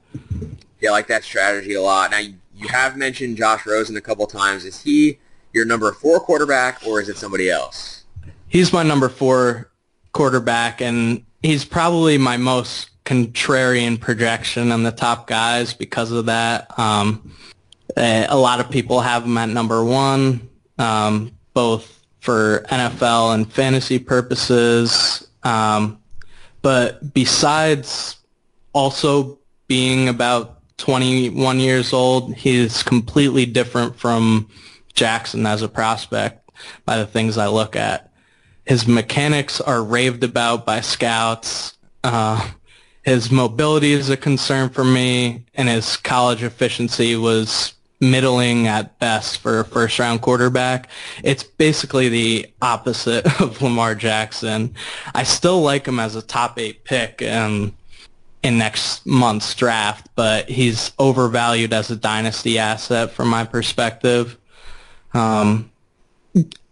Yeah, 0.80 0.90
I 0.90 0.94
like 0.94 1.08
that 1.08 1.24
strategy 1.24 1.74
a 1.74 1.82
lot. 1.82 2.12
Now, 2.12 2.22
you 2.58 2.67
have 2.67 2.98
mentioned 2.98 3.38
Josh 3.38 3.65
Rosen 3.65 3.96
a 3.98 4.02
couple 4.02 4.26
times. 4.26 4.65
Is 4.65 4.82
he 4.82 5.20
your 5.54 5.65
number 5.65 5.91
four 5.91 6.20
quarterback, 6.20 6.82
or 6.86 7.00
is 7.00 7.08
it 7.08 7.17
somebody 7.17 7.50
else? 7.50 8.04
He's 8.48 8.74
my 8.74 8.84
number 8.84 9.10
four 9.10 9.70
quarterback, 10.12 10.82
and 10.82 11.24
he's 11.43 11.63
probably 11.63 12.17
my 12.17 12.38
most 12.38 12.89
contrarian 13.06 14.00
projection 14.00 14.72
on 14.72 14.84
the 14.84 14.91
top 14.91 15.28
guys 15.28 15.74
because 15.74 16.12
of 16.12 16.26
that. 16.26 16.78
Um, 16.80 17.34
eh, 17.96 18.26
a 18.28 18.38
lot 18.38 18.60
of 18.60 18.70
people 18.70 19.02
have 19.02 19.24
him 19.24 19.38
at 19.38 19.50
number 19.50 19.84
one, 19.84 20.50
um, 20.80 21.32
both 21.54 22.04
for 22.20 22.65
NFL 22.70 23.36
and 23.36 23.52
fantasy 23.52 24.00
purposes. 24.00 25.28
Um, 25.43 26.00
but 26.62 27.13
besides 27.13 28.17
also 28.74 29.39
being 29.67 30.10
about 30.10 30.57
21 30.78 31.60
years 31.60 31.94
old. 31.94 32.34
He's 32.36 32.84
completely 32.84 33.46
different 33.46 33.98
from 33.98 34.50
Jackson 34.94 35.46
as 35.46 35.62
a 35.62 35.70
prospect 35.70 36.50
by 36.86 36.98
the 36.98 37.06
things 37.06 37.38
I 37.38 37.48
look 37.48 37.76
at. 37.76 38.12
His 38.66 38.88
mechanics 38.88 39.62
are 39.62 39.84
raved 39.84 40.24
about 40.24 40.66
by 40.66 40.82
scouts. 40.82 41.78
Uh, 42.04 42.52
his 43.04 43.32
mobility 43.32 43.94
is 43.94 44.10
a 44.10 44.18
concern 44.18 44.70
for 44.70 44.84
me, 44.84 45.46
and 45.56 45.70
his 45.70 45.96
college 45.96 46.44
efficiency 46.44 47.16
was 47.16 47.74
middling 48.02 48.68
at 48.68 49.00
best 49.00 49.38
for 49.38 49.62
a 49.62 49.66
first 49.66 49.98
round 50.00 50.22
quarterback. 50.22 50.90
It's 51.24 51.44
basically 51.44 52.10
the 52.10 52.48
opposite 52.62 53.26
of 53.42 53.62
Lamar 53.62 53.96
Jackson. 53.96 54.76
I 55.16 55.24
still 55.24 55.62
like 55.62 55.88
him 55.88 56.00
as 56.00 56.16
a 56.16 56.22
top 56.22 56.60
eight 56.60 56.84
pick 56.84 57.22
in, 57.22 57.74
in 58.48 58.58
next 58.58 59.06
month's 59.06 59.54
draft, 59.56 60.08
but 60.16 60.48
he's 60.50 60.94
overvalued 60.98 61.74
as 61.74 61.92
a 61.92 61.98
dynasty 61.98 62.58
asset 62.58 63.12
from 63.12 63.28
my 63.28 63.44
perspective. 63.44 64.38
Um, 65.14 65.70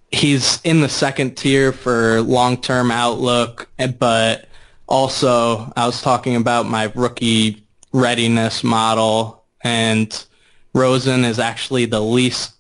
he's 0.10 0.62
in 0.64 0.80
the 0.80 0.88
second 0.88 1.36
tier 1.36 1.74
for 1.74 2.22
long-term 2.22 2.92
outlook, 2.92 3.68
but 4.00 4.48
also 4.88 5.74
I 5.76 5.86
was 5.86 6.02
talking 6.02 6.38
about 6.38 6.66
my 6.66 6.94
rookie 6.96 7.62
readiness 7.92 8.64
model 8.64 9.44
and 9.62 10.26
Rosen 10.74 11.26
is 11.26 11.40
actually 11.40 11.86
the 11.86 12.02
least 12.02 12.54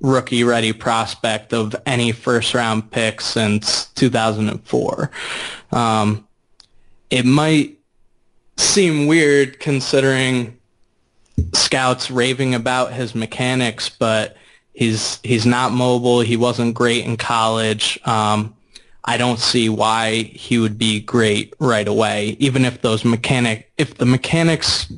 rookie 0.00 0.44
ready 0.44 0.72
prospect 0.72 1.52
of 1.52 1.76
any 1.84 2.12
first 2.12 2.54
round 2.54 2.90
pick 2.90 3.20
since 3.20 3.88
2004. 3.88 5.10
Um, 5.72 6.26
it 7.10 7.26
might 7.26 7.77
seem 8.58 9.06
weird 9.06 9.60
considering 9.60 10.58
scouts 11.54 12.10
raving 12.10 12.54
about 12.54 12.92
his 12.92 13.14
mechanics, 13.14 13.88
but 13.88 14.36
he's 14.74 15.20
he's 15.22 15.46
not 15.46 15.72
mobile. 15.72 16.20
He 16.20 16.36
wasn't 16.36 16.74
great 16.74 17.04
in 17.04 17.16
college. 17.16 17.98
Um, 18.04 18.54
I 19.04 19.16
don't 19.16 19.38
see 19.38 19.68
why 19.68 20.22
he 20.34 20.58
would 20.58 20.76
be 20.76 21.00
great 21.00 21.54
right 21.58 21.88
away, 21.88 22.36
even 22.38 22.64
if 22.64 22.82
those 22.82 23.04
mechanic 23.04 23.72
if 23.78 23.96
the 23.96 24.06
mechanics 24.06 24.92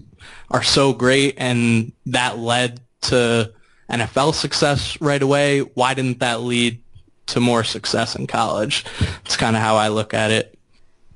are 0.50 0.62
so 0.62 0.92
great 0.92 1.34
and 1.36 1.92
that 2.06 2.38
led 2.38 2.80
to 3.02 3.52
NFL 3.90 4.34
success 4.34 5.00
right 5.00 5.22
away, 5.22 5.60
why 5.60 5.94
didn't 5.94 6.20
that 6.20 6.40
lead 6.40 6.82
to 7.26 7.40
more 7.40 7.62
success 7.62 8.16
in 8.16 8.26
college? 8.26 8.84
It's 9.24 9.36
kind 9.36 9.54
of 9.54 9.62
how 9.62 9.76
I 9.76 9.88
look 9.88 10.14
at 10.14 10.30
it. 10.30 10.58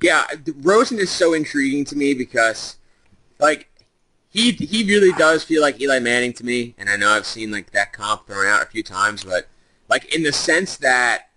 Yeah, 0.05 0.27
Rosen 0.57 0.99
is 0.99 1.09
so 1.09 1.33
intriguing 1.33 1.83
to 1.85 1.95
me 1.95 2.13
because, 2.13 2.77
like, 3.39 3.71
he 4.29 4.51
he 4.51 4.83
really 4.83 5.11
does 5.13 5.43
feel 5.43 5.63
like 5.63 5.81
Eli 5.81 5.97
Manning 5.97 6.31
to 6.33 6.45
me, 6.45 6.75
and 6.77 6.91
I 6.91 6.95
know 6.95 7.09
I've 7.09 7.25
seen 7.25 7.49
like 7.49 7.71
that 7.71 7.91
comp 7.91 8.27
thrown 8.27 8.45
out 8.45 8.61
a 8.61 8.67
few 8.67 8.83
times, 8.83 9.23
but 9.23 9.47
like 9.89 10.13
in 10.13 10.21
the 10.21 10.31
sense 10.31 10.77
that 10.77 11.29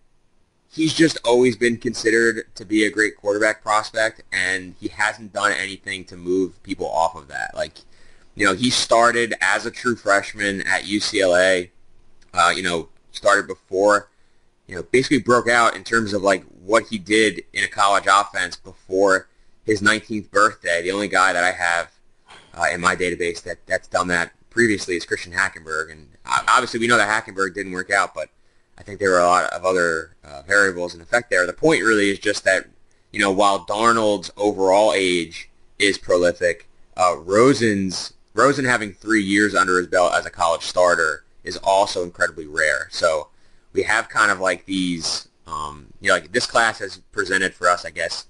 he's 0.71 0.93
just 0.93 1.17
always 1.25 1.57
been 1.57 1.79
considered 1.79 2.55
to 2.57 2.67
be 2.67 2.85
a 2.85 2.91
great 2.91 3.17
quarterback 3.17 3.63
prospect, 3.63 4.23
and 4.31 4.75
he 4.79 4.89
hasn't 4.89 5.33
done 5.33 5.53
anything 5.53 6.05
to 6.05 6.19
move 6.19 6.63
people 6.63 6.91
off 6.91 7.17
of 7.17 7.29
that. 7.29 7.53
Like 7.55 7.79
you 8.35 8.45
know, 8.45 8.53
he 8.53 8.69
started 8.69 9.33
as 9.41 9.65
a 9.65 9.71
true 9.71 9.97
freshman 9.97 10.61
at 10.67 10.83
UCLA. 10.83 11.71
Uh, 12.35 12.53
you 12.55 12.63
know, 12.63 12.91
started 13.13 13.47
before, 13.47 14.11
you 14.69 14.77
know, 14.77 14.83
basically 14.85 15.19
broke 15.19 15.49
out 15.49 15.75
in 15.75 15.83
terms 15.83 16.13
of 16.13 16.23
like 16.23 16.45
what 16.63 16.85
he 16.85 16.99
did 16.99 17.43
in 17.53 17.65
a 17.65 17.69
college 17.69 18.05
offense 18.07 18.55
before 18.55 19.27
his 19.65 19.81
19th 19.81 20.31
birthday. 20.31 20.83
The 20.83 20.93
only 20.93 21.09
guy 21.09 21.33
that 21.33 21.43
I 21.43 21.53
have 21.53 21.91
uh, 22.55 22.67
in 22.73 22.81
my 22.81 22.95
database 22.95 23.43
that 23.43 23.67
that's 23.67 23.89
done 23.89 24.09
that 24.09 24.33
previously 24.51 24.97
is 24.97 25.05
Christian 25.05 25.33
Hackenberg, 25.33 25.91
and 25.91 26.09
obviously 26.27 26.81
we 26.81 26.87
know 26.87 26.99
that 26.99 27.09
Hackenberg 27.09 27.55
didn't 27.55 27.73
work 27.73 27.91
out, 27.91 28.15
but 28.15 28.29
I 28.77 28.83
think 28.83 28.99
there 28.99 29.11
were 29.11 29.21
a 29.21 29.25
lot 29.25 29.45
of 29.53 29.65
other 29.65 30.17
uh, 30.23 30.43
variables 30.43 30.95
in 30.95 31.01
effect 31.01 31.31
there. 31.31 31.47
The 31.47 31.53
point 31.53 31.83
really 31.83 32.11
is 32.11 32.19
just 32.19 32.45
that 32.45 32.67
you 33.11 33.21
know 33.21 33.31
while 33.31 33.65
Darnold's 33.65 34.31
overall 34.37 34.93
age 34.95 35.49
is 35.79 35.97
prolific, 35.97 36.69
uh, 36.97 37.17
Rosen's 37.17 38.13
Rosen 38.35 38.67
having 38.67 38.93
three 38.93 39.23
years 39.23 39.55
under 39.55 39.79
his 39.79 39.87
belt 39.87 40.13
as 40.13 40.27
a 40.27 40.31
college 40.31 40.63
starter 40.63 41.25
is 41.43 41.57
also 41.59 42.05
incredibly 42.05 42.47
rare. 42.47 42.89
So 42.91 43.29
we 43.79 43.85
have 43.85 44.09
kind 44.09 44.33
of 44.33 44.41
like 44.41 44.67
these, 44.67 45.29
um, 45.47 45.87
you 46.01 46.09
know, 46.09 46.14
like 46.14 46.33
this 46.33 46.47
class 46.47 46.81
has 46.81 46.97
presented 47.12 47.55
for 47.55 47.69
us, 47.69 47.85
I 47.85 47.91
guess, 47.91 48.27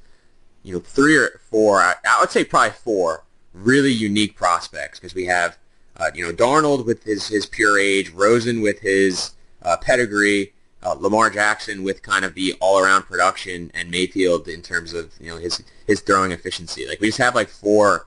you 0.62 0.74
know, 0.74 0.80
three 0.80 1.16
or 1.16 1.40
four, 1.48 1.80
I, 1.80 1.94
would 2.20 2.30
say 2.30 2.44
probably 2.44 2.72
four 2.72 3.24
really 3.54 3.90
unique 3.90 4.36
prospects 4.36 5.00
because 5.00 5.14
we 5.14 5.24
have, 5.24 5.56
uh, 5.96 6.10
you 6.14 6.22
know, 6.22 6.34
Darnold 6.34 6.84
with 6.84 7.02
his, 7.02 7.28
his 7.28 7.46
pure 7.46 7.78
age, 7.78 8.10
Rosen 8.10 8.60
with 8.60 8.80
his 8.80 9.30
uh, 9.62 9.78
pedigree, 9.78 10.52
uh, 10.82 10.92
Lamar 10.92 11.30
Jackson 11.30 11.82
with 11.82 12.02
kind 12.02 12.26
of 12.26 12.34
the 12.34 12.52
all-around 12.60 13.04
production, 13.04 13.70
and 13.72 13.90
Mayfield 13.90 14.48
in 14.48 14.60
terms 14.60 14.92
of, 14.92 15.14
you 15.18 15.30
know, 15.30 15.38
his, 15.38 15.62
his 15.86 16.02
throwing 16.02 16.30
efficiency. 16.30 16.86
Like 16.86 17.00
we 17.00 17.08
just 17.08 17.16
have 17.16 17.34
like 17.34 17.48
four 17.48 18.06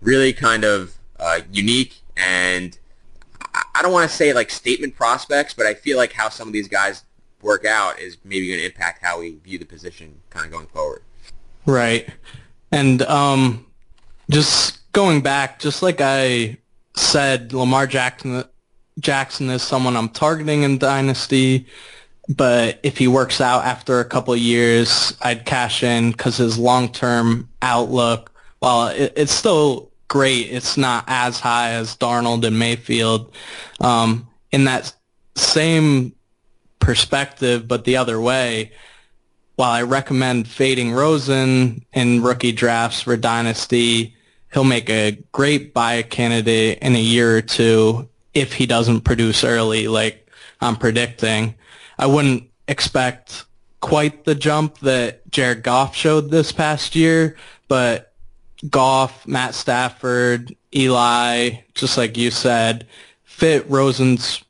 really 0.00 0.32
kind 0.32 0.62
of 0.62 0.96
uh, 1.18 1.40
unique 1.50 2.02
and 2.16 2.78
I 3.78 3.82
don't 3.82 3.92
want 3.92 4.10
to 4.10 4.16
say 4.16 4.32
like 4.32 4.50
statement 4.50 4.96
prospects, 4.96 5.54
but 5.54 5.64
I 5.64 5.74
feel 5.74 5.96
like 5.96 6.12
how 6.12 6.28
some 6.28 6.48
of 6.48 6.52
these 6.52 6.66
guys 6.66 7.04
work 7.42 7.64
out 7.64 8.00
is 8.00 8.18
maybe 8.24 8.48
going 8.48 8.58
to 8.58 8.66
impact 8.66 9.04
how 9.04 9.20
we 9.20 9.36
view 9.36 9.56
the 9.56 9.64
position 9.64 10.20
kind 10.30 10.44
of 10.46 10.50
going 10.50 10.66
forward. 10.66 11.02
Right. 11.64 12.08
And 12.72 13.02
um, 13.02 13.66
just 14.30 14.92
going 14.92 15.20
back, 15.20 15.60
just 15.60 15.80
like 15.80 16.00
I 16.00 16.58
said, 16.94 17.52
Lamar 17.52 17.86
Jackson 17.86 18.42
Jackson 18.98 19.48
is 19.48 19.62
someone 19.62 19.96
I'm 19.96 20.08
targeting 20.08 20.64
in 20.64 20.78
Dynasty, 20.78 21.66
but 22.28 22.80
if 22.82 22.98
he 22.98 23.06
works 23.06 23.40
out 23.40 23.64
after 23.64 24.00
a 24.00 24.04
couple 24.04 24.34
years, 24.34 25.16
I'd 25.22 25.46
cash 25.46 25.84
in 25.84 26.10
because 26.10 26.38
his 26.38 26.58
long-term 26.58 27.48
outlook, 27.62 28.32
while 28.58 28.88
it, 28.88 29.12
it's 29.14 29.32
still 29.32 29.87
great. 30.08 30.50
It's 30.50 30.76
not 30.76 31.04
as 31.06 31.40
high 31.40 31.70
as 31.70 31.96
Darnold 31.96 32.44
and 32.44 32.58
Mayfield. 32.58 33.34
Um, 33.80 34.28
in 34.50 34.64
that 34.64 34.92
same 35.36 36.12
perspective, 36.80 37.68
but 37.68 37.84
the 37.84 37.96
other 37.96 38.20
way, 38.20 38.72
while 39.56 39.70
I 39.70 39.82
recommend 39.82 40.48
fading 40.48 40.92
Rosen 40.92 41.84
in 41.92 42.22
rookie 42.22 42.52
drafts 42.52 43.02
for 43.02 43.16
Dynasty, 43.16 44.16
he'll 44.52 44.64
make 44.64 44.88
a 44.88 45.18
great 45.32 45.74
buy 45.74 46.02
candidate 46.02 46.78
in 46.80 46.94
a 46.94 47.00
year 47.00 47.36
or 47.36 47.42
two 47.42 48.08
if 48.34 48.52
he 48.52 48.66
doesn't 48.66 49.02
produce 49.02 49.44
early 49.44 49.88
like 49.88 50.30
I'm 50.60 50.76
predicting. 50.76 51.54
I 51.98 52.06
wouldn't 52.06 52.48
expect 52.68 53.44
quite 53.80 54.24
the 54.24 54.34
jump 54.34 54.78
that 54.78 55.28
Jared 55.30 55.62
Goff 55.62 55.94
showed 55.94 56.30
this 56.30 56.52
past 56.52 56.94
year, 56.94 57.36
but 57.66 58.07
Goff, 58.68 59.26
Matt 59.26 59.54
Stafford, 59.54 60.54
Eli, 60.74 61.50
just 61.74 61.96
like 61.96 62.16
you 62.16 62.30
said, 62.30 62.86
fit 63.24 63.68
Rosen's 63.70 64.42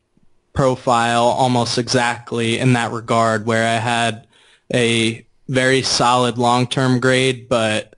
profile 0.53 1.25
almost 1.25 1.79
exactly 1.79 2.59
in 2.59 2.73
that 2.73 2.91
regard, 2.91 3.47
where 3.47 3.67
I 3.67 3.79
had 3.81 4.27
a 4.73 5.25
very 5.49 5.83
solid 5.83 6.39
long-term 6.39 7.01
grade, 7.01 7.49
but 7.49 7.95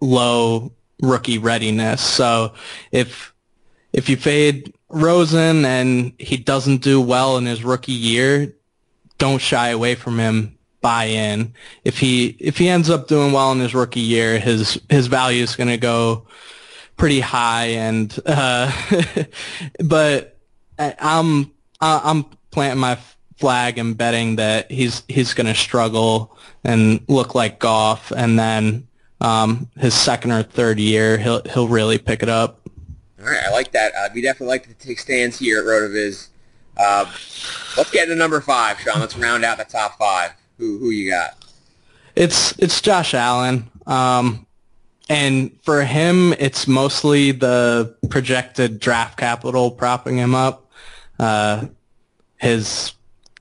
low 0.00 0.72
rookie 1.00 1.38
readiness. 1.38 2.00
So 2.00 2.54
if 2.90 3.32
if 3.92 4.08
you 4.08 4.16
fade 4.16 4.74
Rosen 4.88 5.64
and 5.64 6.12
he 6.18 6.36
doesn't 6.36 6.82
do 6.82 7.00
well 7.00 7.36
in 7.36 7.46
his 7.46 7.64
rookie 7.64 7.92
year, 7.92 8.54
don't 9.18 9.40
shy 9.40 9.68
away 9.68 9.94
from 9.94 10.18
him 10.18 10.58
buy 10.82 11.04
in. 11.04 11.54
If 11.84 11.98
he 11.98 12.36
if 12.38 12.58
he 12.58 12.68
ends 12.68 12.90
up 12.90 13.08
doing 13.08 13.32
well 13.32 13.52
in 13.52 13.60
his 13.60 13.74
rookie 13.74 14.00
year, 14.00 14.38
his 14.38 14.80
his 14.90 15.06
value 15.06 15.42
is 15.42 15.56
going 15.56 15.70
to 15.70 15.78
go 15.78 16.26
pretty 16.96 17.20
high. 17.20 17.66
And 17.66 18.16
uh, 18.26 18.70
but 19.84 20.36
I'm 20.78 21.50
I'm 21.80 22.24
planting 22.50 22.80
my 22.80 22.98
flag 23.38 23.78
and 23.78 23.96
betting 23.96 24.36
that 24.36 24.70
he's 24.70 25.02
he's 25.08 25.34
going 25.34 25.46
to 25.46 25.54
struggle 25.54 26.36
and 26.64 27.02
look 27.08 27.34
like 27.34 27.58
Goff, 27.58 28.12
and 28.12 28.38
then 28.38 28.86
um, 29.20 29.68
his 29.76 29.94
second 29.94 30.32
or 30.32 30.42
third 30.42 30.78
year 30.78 31.16
he'll 31.16 31.42
he'll 31.44 31.68
really 31.68 31.98
pick 31.98 32.22
it 32.22 32.28
up. 32.28 32.60
All 33.20 33.26
right, 33.26 33.42
I 33.46 33.50
like 33.50 33.72
that. 33.72 33.94
Uh, 33.94 34.08
we 34.14 34.20
definitely 34.20 34.48
like 34.48 34.66
to 34.66 34.74
take 34.86 34.98
stands 34.98 35.38
here 35.38 35.60
at 35.60 35.64
Rotoviz. 35.64 36.28
Uh, 36.76 37.04
let's 37.76 37.90
get 37.90 38.06
to 38.06 38.16
number 38.16 38.40
five, 38.40 38.80
Sean. 38.80 39.00
Let's 39.00 39.16
round 39.16 39.44
out 39.44 39.58
the 39.58 39.64
top 39.64 39.96
five. 39.98 40.32
Who 40.62 40.78
who 40.78 40.90
you 40.90 41.10
got? 41.10 41.36
It's 42.14 42.56
it's 42.56 42.80
Josh 42.80 43.14
Allen. 43.14 43.68
Um, 43.84 44.46
and 45.08 45.50
for 45.64 45.82
him, 45.82 46.34
it's 46.34 46.68
mostly 46.68 47.32
the 47.32 47.96
projected 48.10 48.78
draft 48.78 49.18
capital 49.18 49.72
propping 49.72 50.18
him 50.18 50.36
up. 50.36 50.70
Uh, 51.18 51.66
his 52.36 52.92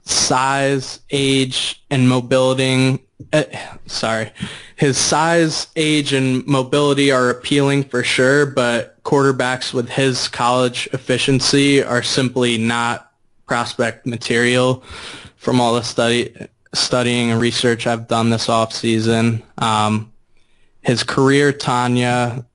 size, 0.03 1.01
age, 1.11 1.83
and 1.91 2.09
mobility. 2.09 2.97
Uh, 3.31 3.43
sorry, 3.85 4.31
his 4.75 4.97
size, 4.97 5.67
age, 5.75 6.13
and 6.13 6.43
mobility 6.47 7.11
are 7.11 7.29
appealing 7.29 7.83
for 7.83 8.01
sure, 8.01 8.47
but 8.47 9.01
quarterbacks 9.03 9.75
with 9.75 9.89
his 9.89 10.27
college 10.27 10.89
efficiency 10.91 11.83
are 11.83 12.01
simply 12.01 12.57
not 12.57 13.11
prospect 13.45 14.07
material 14.07 14.83
from 15.37 15.61
all 15.61 15.75
the 15.75 15.83
study 15.83 16.33
studying 16.73 17.31
and 17.31 17.41
research 17.41 17.87
I've 17.87 18.07
done 18.07 18.29
this 18.29 18.49
off 18.49 18.73
season. 18.73 19.43
Um, 19.57 20.11
his 20.81 21.03
career 21.03 21.51
Tanya 21.51 22.45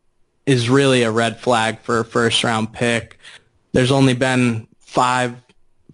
is 0.47 0.71
really 0.71 1.03
a 1.03 1.11
red 1.11 1.39
flag 1.39 1.81
for 1.81 2.01
a 2.01 2.05
first 2.05 2.43
round 2.45 2.73
pick. 2.73 3.19
There's 3.73 3.93
only 3.93 4.15
been 4.15 4.67
five 4.79 5.37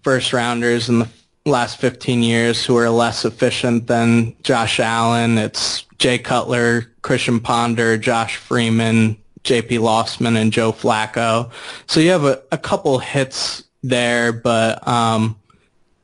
first 0.03 0.33
rounders 0.33 0.89
in 0.89 0.99
the 0.99 1.09
last 1.45 1.77
15 1.77 2.23
years 2.23 2.65
who 2.65 2.77
are 2.77 2.89
less 2.89 3.25
efficient 3.25 3.87
than 3.87 4.35
Josh 4.43 4.79
Allen. 4.79 5.37
It's 5.37 5.83
Jay 5.97 6.17
Cutler, 6.17 6.91
Christian 7.01 7.39
Ponder, 7.39 7.97
Josh 7.97 8.37
Freeman, 8.37 9.17
JP 9.43 9.79
Losman, 9.79 10.37
and 10.37 10.53
Joe 10.53 10.71
Flacco. 10.71 11.51
So 11.87 11.99
you 11.99 12.11
have 12.11 12.23
a, 12.23 12.41
a 12.51 12.57
couple 12.57 12.97
hits 12.99 13.63
there, 13.81 14.31
but 14.31 14.85
um, 14.87 15.37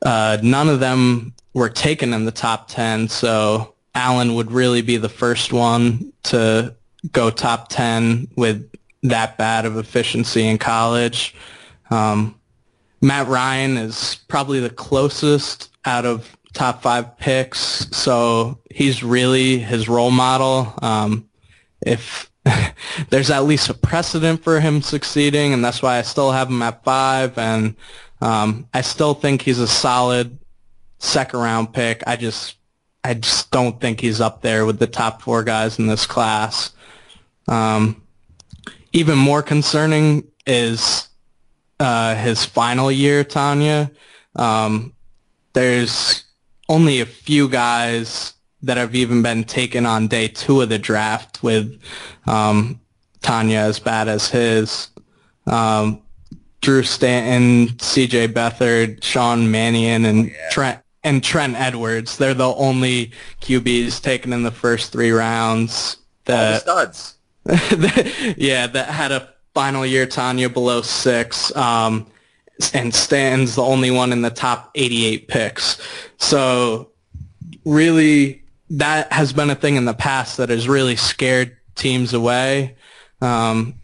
uh, 0.02 0.38
none 0.42 0.68
of 0.68 0.80
them 0.80 1.34
were 1.54 1.70
taken 1.70 2.14
in 2.14 2.26
the 2.26 2.32
top 2.32 2.68
10. 2.68 3.10
So 3.10 3.74
Allen 3.96 4.36
would 4.36 4.52
really 4.52 4.82
be 4.82 4.98
the 4.98 5.10
first 5.10 5.52
one 5.52 6.14
to 6.24 6.76
go 7.12 7.30
top 7.30 7.70
10 7.70 8.30
with 8.36 8.70
that 9.04 9.38
bad 9.38 9.66
of 9.66 9.78
efficiency 9.78 10.48
in 10.48 10.58
college. 10.58 11.36
Um, 11.90 12.36
Matt 13.02 13.28
Ryan 13.28 13.78
is 13.78 14.20
probably 14.28 14.60
the 14.60 14.70
closest 14.70 15.72
out 15.86 16.06
of 16.06 16.38
top 16.54 16.82
five 16.82 17.18
picks, 17.18 17.88
so 17.96 18.60
he's 18.70 19.04
really 19.04 19.60
his 19.60 19.88
role 19.88 20.12
model. 20.12 20.74
Um, 20.82 21.30
if 21.86 22.30
there's 23.10 23.30
at 23.30 23.46
least 23.46 23.70
a 23.70 23.74
precedent 23.74 24.44
for 24.44 24.60
him 24.60 24.82
succeeding, 24.82 25.54
and 25.54 25.64
that's 25.64 25.82
why 25.82 25.98
I 25.98 26.02
still 26.02 26.32
have 26.32 26.50
him 26.50 26.62
at 26.62 26.84
five, 26.84 27.38
and 27.38 27.76
um, 28.22 28.68
I 28.74 28.82
still 28.82 29.14
think 29.14 29.42
he's 29.42 29.60
a 29.60 29.68
solid 29.68 30.38
second 31.00 31.40
round 31.40 31.74
pick. 31.74 32.04
I 32.06 32.16
just 32.16 32.56
I 33.04 33.16
just 33.16 33.52
don't 33.52 33.80
think 33.82 34.00
he's 34.00 34.22
up 34.22 34.42
there 34.42 34.66
with 34.66 34.80
the 34.80 34.88
top 34.88 35.22
four 35.22 35.44
guys 35.44 35.80
in 35.80 35.88
this 35.88 36.06
class. 36.06 36.72
Um, 37.48 38.04
even 38.94 39.18
more 39.18 39.42
concerning 39.42 40.28
is 40.46 41.08
uh, 41.80 42.16
his 42.16 42.46
final 42.46 42.92
year, 42.92 43.24
TANY/A. 43.24 43.90
Um, 44.36 44.94
there's 45.54 46.24
only 46.68 47.02
a 47.02 47.06
few 47.06 47.50
guys 47.50 48.34
that 48.62 48.78
have 48.78 48.94
even 48.94 49.22
been 49.22 49.44
taken 49.46 49.86
on 49.86 50.08
day 50.08 50.28
two 50.28 50.62
of 50.62 50.70
the 50.70 50.78
draft 50.78 51.42
with 51.42 51.82
um, 52.28 52.80
TANY/A 53.22 53.60
as 53.62 53.80
bad 53.80 54.08
as 54.08 54.30
his. 54.30 54.90
Um, 55.48 56.02
Drew 56.62 56.84
Stanton, 56.84 57.80
C.J. 57.80 58.30
Beathard, 58.30 59.02
Sean 59.02 59.50
Mannion, 59.50 60.04
and 60.04 60.28
yeah. 60.28 60.50
Trent 60.52 60.80
and 61.04 61.24
Trent 61.24 61.56
Edwards. 61.56 62.18
They're 62.18 62.34
the 62.34 62.54
only 62.54 63.12
QBs 63.42 64.02
taken 64.02 64.34
in 64.34 64.44
the 64.44 64.52
first 64.52 64.92
three 64.92 65.12
rounds. 65.12 65.98
That, 66.26 66.68
All 66.68 66.86
the 66.86 66.94
studs. 66.94 67.16
yeah, 68.38 68.68
that 68.68 68.90
had 68.90 69.12
a 69.12 69.30
final 69.54 69.86
year 69.86 70.06
TANY/A 70.06 70.50
below 70.50 70.82
six, 70.82 71.56
um, 71.56 72.08
and 72.74 72.94
Stanton's 72.94 73.56
the 73.56 73.64
only 73.64 73.92
one 73.92 74.12
in 74.12 74.22
the 74.22 74.30
top 74.30 74.72
88 74.76 75.28
picks. 75.28 75.82
So 76.18 76.92
really, 77.66 78.44
that 78.70 79.12
has 79.12 79.34
been 79.34 79.50
a 79.50 79.56
thing 79.56 79.76
in 79.76 79.86
the 79.86 79.94
past 79.94 80.38
that 80.38 80.50
has 80.50 80.68
really 80.68 80.96
scared 80.96 81.58
teams 81.76 82.14
away. 82.14 82.76
Um, 83.22 83.79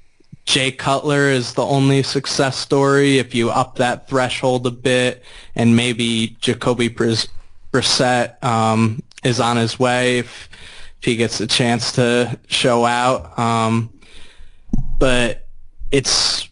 Jay 0.45 0.71
Cutler 0.71 1.29
is 1.29 1.53
the 1.53 1.65
only 1.65 2.03
success 2.03 2.57
story. 2.57 3.17
If 3.17 3.33
you 3.33 3.49
up 3.49 3.75
that 3.77 4.07
threshold 4.07 4.65
a 4.67 4.71
bit, 4.71 5.23
and 5.55 5.75
maybe 5.75 6.37
Jacoby 6.39 6.89
Brissett 6.89 8.43
um, 8.43 9.01
is 9.23 9.39
on 9.39 9.57
his 9.57 9.79
way 9.79 10.19
if, 10.19 10.49
if, 10.99 11.05
he 11.05 11.15
gets 11.15 11.39
a 11.39 11.47
chance 11.47 11.91
to 11.93 12.39
show 12.47 12.85
out. 12.85 13.37
Um, 13.37 13.91
but 14.99 15.47
it's 15.91 16.47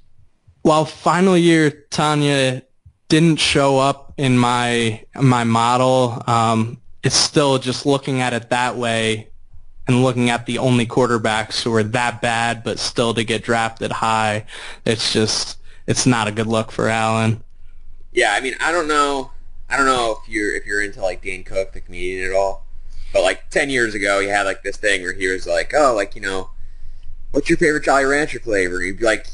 while 0.63 0.85
final 0.85 1.37
year 1.37 1.69
TANY/A 1.69 2.63
didn't 3.09 3.37
show 3.37 3.77
up 3.77 4.13
in 4.17 4.37
my 4.37 5.03
my 5.15 5.43
model. 5.43 6.21
Um, 6.25 6.79
it's 7.03 7.15
still 7.15 7.59
just 7.59 7.85
looking 7.85 8.21
at 8.21 8.33
it 8.33 8.49
that 8.49 8.75
way 8.75 9.29
and 9.87 10.03
looking 10.03 10.29
at 10.29 10.45
the 10.45 10.57
only 10.57 10.85
quarterbacks 10.85 11.61
who 11.61 11.73
are 11.73 11.83
that 11.83 12.21
bad 12.21 12.63
but 12.63 12.79
still 12.79 13.13
to 13.13 13.23
get 13.23 13.43
drafted 13.43 13.91
high, 13.91 14.45
it's 14.85 15.11
just 15.11 15.57
it's 15.87 16.05
not 16.05 16.27
a 16.27 16.31
good 16.31 16.47
look 16.47 16.71
for 16.71 16.87
Allen. 16.87 17.43
Yeah, 18.11 18.33
I 18.33 18.41
mean, 18.41 18.55
I 18.59 18.71
don't 18.71 18.87
know, 18.87 19.31
I 19.69 19.77
don't 19.77 19.85
know 19.85 20.19
if 20.21 20.29
you're 20.29 20.55
if 20.55 20.65
you're 20.65 20.81
into 20.81 21.01
like 21.01 21.21
Dane 21.21 21.43
Cook, 21.43 21.73
the 21.73 21.81
comedian, 21.81 22.29
at 22.29 22.35
all. 22.35 22.65
But 23.11 23.23
like 23.23 23.49
ten 23.49 23.69
years 23.69 23.95
ago, 23.95 24.19
he 24.19 24.27
had 24.27 24.45
like 24.45 24.63
this 24.63 24.77
thing 24.77 25.01
where 25.01 25.13
he 25.13 25.27
was 25.27 25.45
like, 25.45 25.73
"Oh, 25.75 25.93
like 25.95 26.15
you 26.15 26.21
know, 26.21 26.49
what's 27.31 27.49
your 27.49 27.57
favorite 27.57 27.83
Jolly 27.83 28.05
Rancher 28.05 28.39
flavor?" 28.39 28.81
He'd 28.81 28.99
be 28.99 29.05
like, 29.05 29.27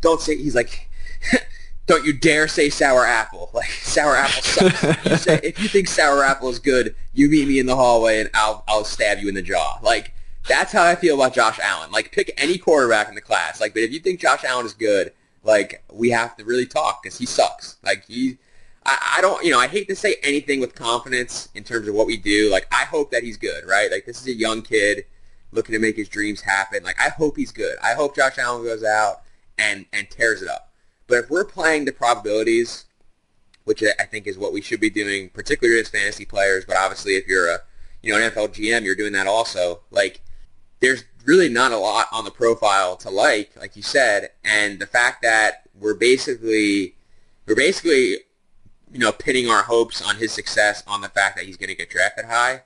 "Don't 0.00 0.20
say." 0.20 0.36
He's 0.36 0.54
like, 0.54 0.88
don't 1.88 2.04
you 2.04 2.12
dare 2.12 2.46
say 2.46 2.70
sour 2.70 3.04
apple. 3.04 3.50
Like 3.54 3.70
sour 3.70 4.14
apple 4.14 4.42
sucks. 4.42 5.04
you 5.04 5.16
say, 5.16 5.40
if 5.42 5.60
you 5.60 5.68
think 5.68 5.88
sour 5.88 6.22
apple 6.22 6.48
is 6.50 6.60
good, 6.60 6.94
you 7.12 7.28
meet 7.28 7.48
me 7.48 7.58
in 7.58 7.66
the 7.66 7.74
hallway 7.74 8.20
and 8.20 8.30
I'll 8.34 8.62
I'll 8.68 8.84
stab 8.84 9.18
you 9.18 9.28
in 9.28 9.34
the 9.34 9.42
jaw. 9.42 9.78
Like 9.82 10.12
that's 10.46 10.70
how 10.70 10.84
I 10.84 10.94
feel 10.94 11.16
about 11.16 11.34
Josh 11.34 11.58
Allen. 11.58 11.90
Like 11.90 12.12
pick 12.12 12.32
any 12.36 12.58
quarterback 12.58 13.08
in 13.08 13.14
the 13.14 13.20
class. 13.20 13.60
Like, 13.60 13.74
but 13.74 13.82
if 13.82 13.90
you 13.90 13.98
think 13.98 14.20
Josh 14.20 14.44
Allen 14.44 14.66
is 14.66 14.74
good, 14.74 15.12
like 15.42 15.82
we 15.92 16.10
have 16.10 16.36
to 16.36 16.44
really 16.44 16.66
talk 16.66 17.02
because 17.02 17.18
he 17.18 17.26
sucks. 17.26 17.76
Like 17.82 18.04
he, 18.06 18.38
I, 18.84 19.16
I 19.16 19.20
don't, 19.20 19.42
you 19.44 19.50
know, 19.50 19.58
I 19.58 19.66
hate 19.66 19.88
to 19.88 19.96
say 19.96 20.16
anything 20.22 20.60
with 20.60 20.74
confidence 20.74 21.48
in 21.54 21.64
terms 21.64 21.88
of 21.88 21.94
what 21.94 22.06
we 22.06 22.16
do. 22.16 22.50
Like 22.50 22.66
I 22.70 22.84
hope 22.84 23.10
that 23.10 23.22
he's 23.22 23.36
good, 23.36 23.64
right? 23.66 23.90
Like 23.90 24.04
this 24.04 24.20
is 24.20 24.26
a 24.26 24.34
young 24.34 24.62
kid 24.62 25.04
looking 25.52 25.72
to 25.72 25.78
make 25.78 25.96
his 25.96 26.08
dreams 26.08 26.42
happen. 26.42 26.84
Like 26.84 27.00
I 27.00 27.08
hope 27.08 27.36
he's 27.36 27.52
good. 27.52 27.76
I 27.82 27.94
hope 27.94 28.14
Josh 28.14 28.38
Allen 28.38 28.62
goes 28.62 28.84
out 28.84 29.22
and 29.58 29.86
and 29.92 30.08
tears 30.10 30.42
it 30.42 30.48
up. 30.48 30.67
But 31.08 31.24
if 31.24 31.30
we're 31.30 31.44
playing 31.44 31.86
the 31.86 31.92
probabilities, 31.92 32.84
which 33.64 33.82
I 33.82 34.04
think 34.04 34.26
is 34.26 34.38
what 34.38 34.52
we 34.52 34.60
should 34.60 34.80
be 34.80 34.90
doing, 34.90 35.30
particularly 35.30 35.80
as 35.80 35.88
fantasy 35.88 36.24
players, 36.24 36.64
but 36.64 36.76
obviously 36.76 37.14
if 37.14 37.26
you're 37.26 37.48
a 37.48 37.58
you 38.02 38.12
know 38.12 38.24
an 38.24 38.30
NFL 38.30 38.48
GM, 38.48 38.84
you're 38.84 38.94
doing 38.94 39.12
that 39.14 39.26
also. 39.26 39.80
Like 39.90 40.20
there's 40.80 41.04
really 41.24 41.48
not 41.48 41.72
a 41.72 41.78
lot 41.78 42.06
on 42.12 42.24
the 42.24 42.30
profile 42.30 42.96
to 42.96 43.10
like, 43.10 43.50
like 43.56 43.74
you 43.74 43.82
said, 43.82 44.30
and 44.44 44.78
the 44.78 44.86
fact 44.86 45.22
that 45.22 45.62
we're 45.78 45.94
basically 45.94 46.94
we're 47.46 47.56
basically 47.56 48.18
you 48.92 48.98
know 48.98 49.12
pinning 49.12 49.48
our 49.48 49.62
hopes 49.62 50.06
on 50.06 50.16
his 50.16 50.32
success 50.32 50.82
on 50.86 51.00
the 51.00 51.08
fact 51.08 51.36
that 51.36 51.46
he's 51.46 51.56
going 51.56 51.68
to 51.68 51.74
get 51.74 51.90
drafted 51.90 52.26
high 52.26 52.62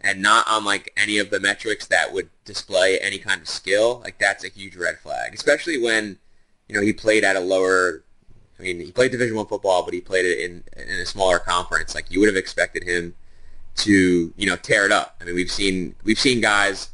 and 0.00 0.20
not 0.20 0.46
on 0.48 0.64
like 0.64 0.92
any 0.96 1.18
of 1.18 1.30
the 1.30 1.40
metrics 1.40 1.86
that 1.86 2.12
would 2.12 2.28
display 2.44 2.98
any 2.98 3.18
kind 3.18 3.40
of 3.40 3.48
skill 3.48 4.00
like 4.04 4.18
that's 4.18 4.44
a 4.44 4.48
huge 4.48 4.76
red 4.76 4.98
flag 4.98 5.34
especially 5.34 5.80
when 5.80 6.18
you 6.68 6.74
know, 6.74 6.82
he 6.82 6.92
played 6.92 7.24
at 7.24 7.36
a 7.36 7.40
lower. 7.40 8.02
I 8.58 8.62
mean, 8.62 8.80
he 8.80 8.90
played 8.90 9.10
Division 9.10 9.36
One 9.36 9.46
football, 9.46 9.84
but 9.84 9.94
he 9.94 10.00
played 10.00 10.24
it 10.24 10.38
in 10.38 10.64
in 10.76 11.00
a 11.00 11.06
smaller 11.06 11.38
conference. 11.38 11.94
Like 11.94 12.10
you 12.10 12.20
would 12.20 12.28
have 12.28 12.36
expected 12.36 12.84
him 12.84 13.14
to, 13.76 14.32
you 14.36 14.46
know, 14.46 14.56
tear 14.56 14.86
it 14.86 14.92
up. 14.92 15.16
I 15.20 15.24
mean, 15.24 15.34
we've 15.34 15.50
seen 15.50 15.94
we've 16.04 16.18
seen 16.18 16.40
guys 16.40 16.90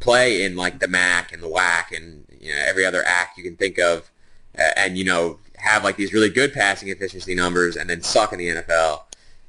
play 0.00 0.42
in 0.42 0.56
like 0.56 0.80
the 0.80 0.88
MAC 0.88 1.32
and 1.32 1.42
the 1.42 1.48
WAC 1.48 1.96
and 1.96 2.26
you 2.40 2.50
know 2.52 2.60
every 2.66 2.84
other 2.84 3.04
act 3.06 3.38
you 3.38 3.44
can 3.44 3.56
think 3.56 3.78
of, 3.78 4.10
uh, 4.58 4.70
and 4.76 4.98
you 4.98 5.04
know 5.04 5.38
have 5.62 5.84
like 5.84 5.96
these 5.96 6.12
really 6.12 6.28
good 6.28 6.52
passing 6.52 6.88
efficiency 6.88 7.34
numbers 7.34 7.76
and 7.76 7.88
then 7.88 8.02
suck 8.02 8.32
in 8.32 8.38
the 8.38 8.48
NFL. 8.48 9.02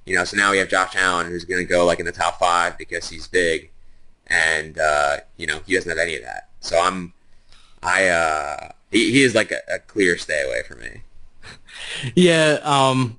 You 0.06 0.16
know, 0.16 0.26
so 0.26 0.38
now 0.38 0.52
we 0.52 0.58
have 0.58 0.70
Josh 0.70 0.96
Allen 0.96 1.28
who's 1.28 1.46
going 1.46 1.66
to 1.66 1.68
go 1.68 1.86
like 1.86 2.00
in 2.00 2.06
the 2.06 2.12
top 2.12 2.38
five 2.38 2.78
because 2.78 3.10
he's 3.10 3.28
big, 3.28 3.72
and 4.28 4.78
uh, 4.78 5.18
you 5.38 5.48
know 5.48 5.60
he 5.66 5.74
doesn't 5.74 5.90
have 5.90 5.98
any 5.98 6.16
of 6.16 6.24
that. 6.24 6.50
So 6.60 6.80
I'm, 6.80 7.14
I, 7.84 8.08
uh, 8.08 8.70
he, 8.92 9.12
he 9.12 9.24
is 9.24 9.36
like 9.36 9.52
a, 9.52 9.60
a 9.76 9.80
clear 9.80 10.18
stay 10.18 10.44
away 10.46 10.64
from 10.68 10.80
me. 10.80 11.02
Yeah, 12.16 12.60
um, 12.64 13.18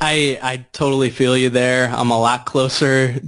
I 0.00 0.38
I 0.42 0.66
totally 0.72 1.10
feel 1.10 1.36
you 1.36 1.48
there. 1.48 1.88
I'm 1.88 2.10
a 2.10 2.18
lot 2.18 2.46
closer 2.46 3.20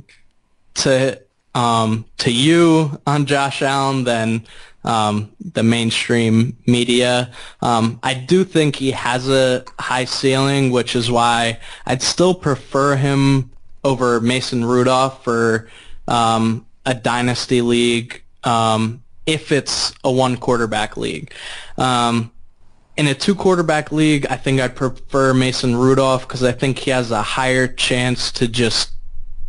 to 0.75 1.21
um, 1.55 2.05
to 2.19 2.33
you 2.33 3.01
on 3.07 3.27
Josh 3.27 3.63
Allen 3.63 4.03
than 4.03 4.45
um, 4.83 5.31
the 5.53 5.63
mainstream 5.63 6.57
media. 6.67 7.31
Um, 7.63 8.01
I 8.03 8.15
do 8.15 8.45
think 8.45 8.75
he 8.75 8.91
has 8.91 9.29
a 9.29 9.65
high 9.79 10.05
ceiling, 10.05 10.73
which 10.73 10.97
is 10.97 11.11
why 11.11 11.61
I'd 11.87 12.03
still 12.03 12.35
prefer 12.35 12.97
him 12.97 13.53
over 13.85 14.21
Mason 14.21 14.65
Rudolph 14.65 15.23
for 15.23 15.69
um, 16.09 16.67
a 16.85 16.95
dynasty 16.95 17.61
league 17.61 18.21
um, 18.43 19.04
if 19.27 19.53
it's 19.53 19.95
a 20.05 20.11
one 20.11 20.37
quarterback 20.37 20.97
league. 20.97 21.33
Um, 21.79 22.31
in 22.97 23.07
a 23.09 23.15
two 23.15 23.35
quarterback 23.35 23.91
league, 23.91 24.27
I 24.31 24.37
think 24.37 24.61
I'd 24.61 24.77
prefer 24.77 25.35
Mason 25.35 25.75
Rudolph 25.77 26.29
because 26.29 26.45
I 26.45 26.53
think 26.53 26.79
he 26.79 26.91
has 26.91 27.11
a 27.11 27.23
higher 27.23 27.67
chance 27.67 28.31
to 28.33 28.47
just 28.47 28.93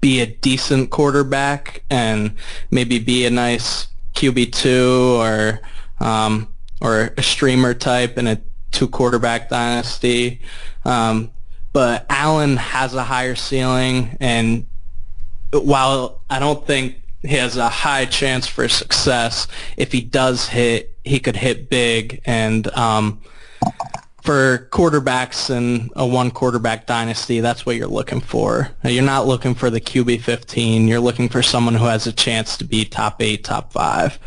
be 0.02 0.22
a 0.22 0.26
decent 0.26 0.90
quarterback 0.90 1.84
and 1.90 2.36
maybe 2.72 3.00
be 3.00 3.26
a 3.26 3.30
nice 3.30 3.88
QB 4.14 4.52
two 4.52 5.18
or 5.20 5.60
um, 6.00 6.48
or 6.82 7.14
a 7.18 7.24
streamer 7.24 7.74
type 7.74 8.18
in 8.18 8.28
a 8.28 8.42
two 8.72 8.88
quarterback 8.88 9.50
dynasty. 9.50 10.42
Um, 10.84 11.32
but 11.74 12.06
Allen 12.10 12.58
has 12.58 12.94
a 12.94 13.04
higher 13.04 13.36
ceiling, 13.36 14.18
and 14.20 14.66
while 15.52 16.22
I 16.30 16.40
don't 16.40 16.66
think 16.66 17.02
he 17.26 17.36
has 17.36 17.58
a 17.58 17.70
high 17.70 18.06
chance 18.06 18.48
for 18.48 18.68
success. 18.68 19.48
If 19.78 19.92
he 19.92 20.02
does 20.02 20.48
hit, 20.48 20.96
he 21.04 21.20
could 21.20 21.36
hit 21.36 21.70
big. 21.70 22.22
And 22.26 22.68
um, 22.70 23.22
for 24.22 24.68
quarterbacks 24.72 25.50
in 25.50 25.90
a 25.96 26.06
one 26.06 26.32
quarterback 26.32 26.88
dynasty, 26.88 27.40
that's 27.40 27.66
what 27.66 27.76
you're 27.76 27.88
looking 27.88 28.22
for. 28.22 28.70
You're 28.84 29.04
not 29.04 29.28
looking 29.28 29.54
for 29.54 29.70
the 29.70 29.82
QB 29.82 30.22
15. 30.22 30.88
You're 30.88 31.00
looking 31.00 31.30
for 31.30 31.42
someone 31.42 31.76
who 31.76 31.86
has 31.86 32.08
a 32.08 32.14
chance 32.14 32.58
to 32.58 32.64
be 32.64 32.86
top 32.86 33.22
eight, 33.22 33.44
top 33.44 33.72
five. 33.72 34.20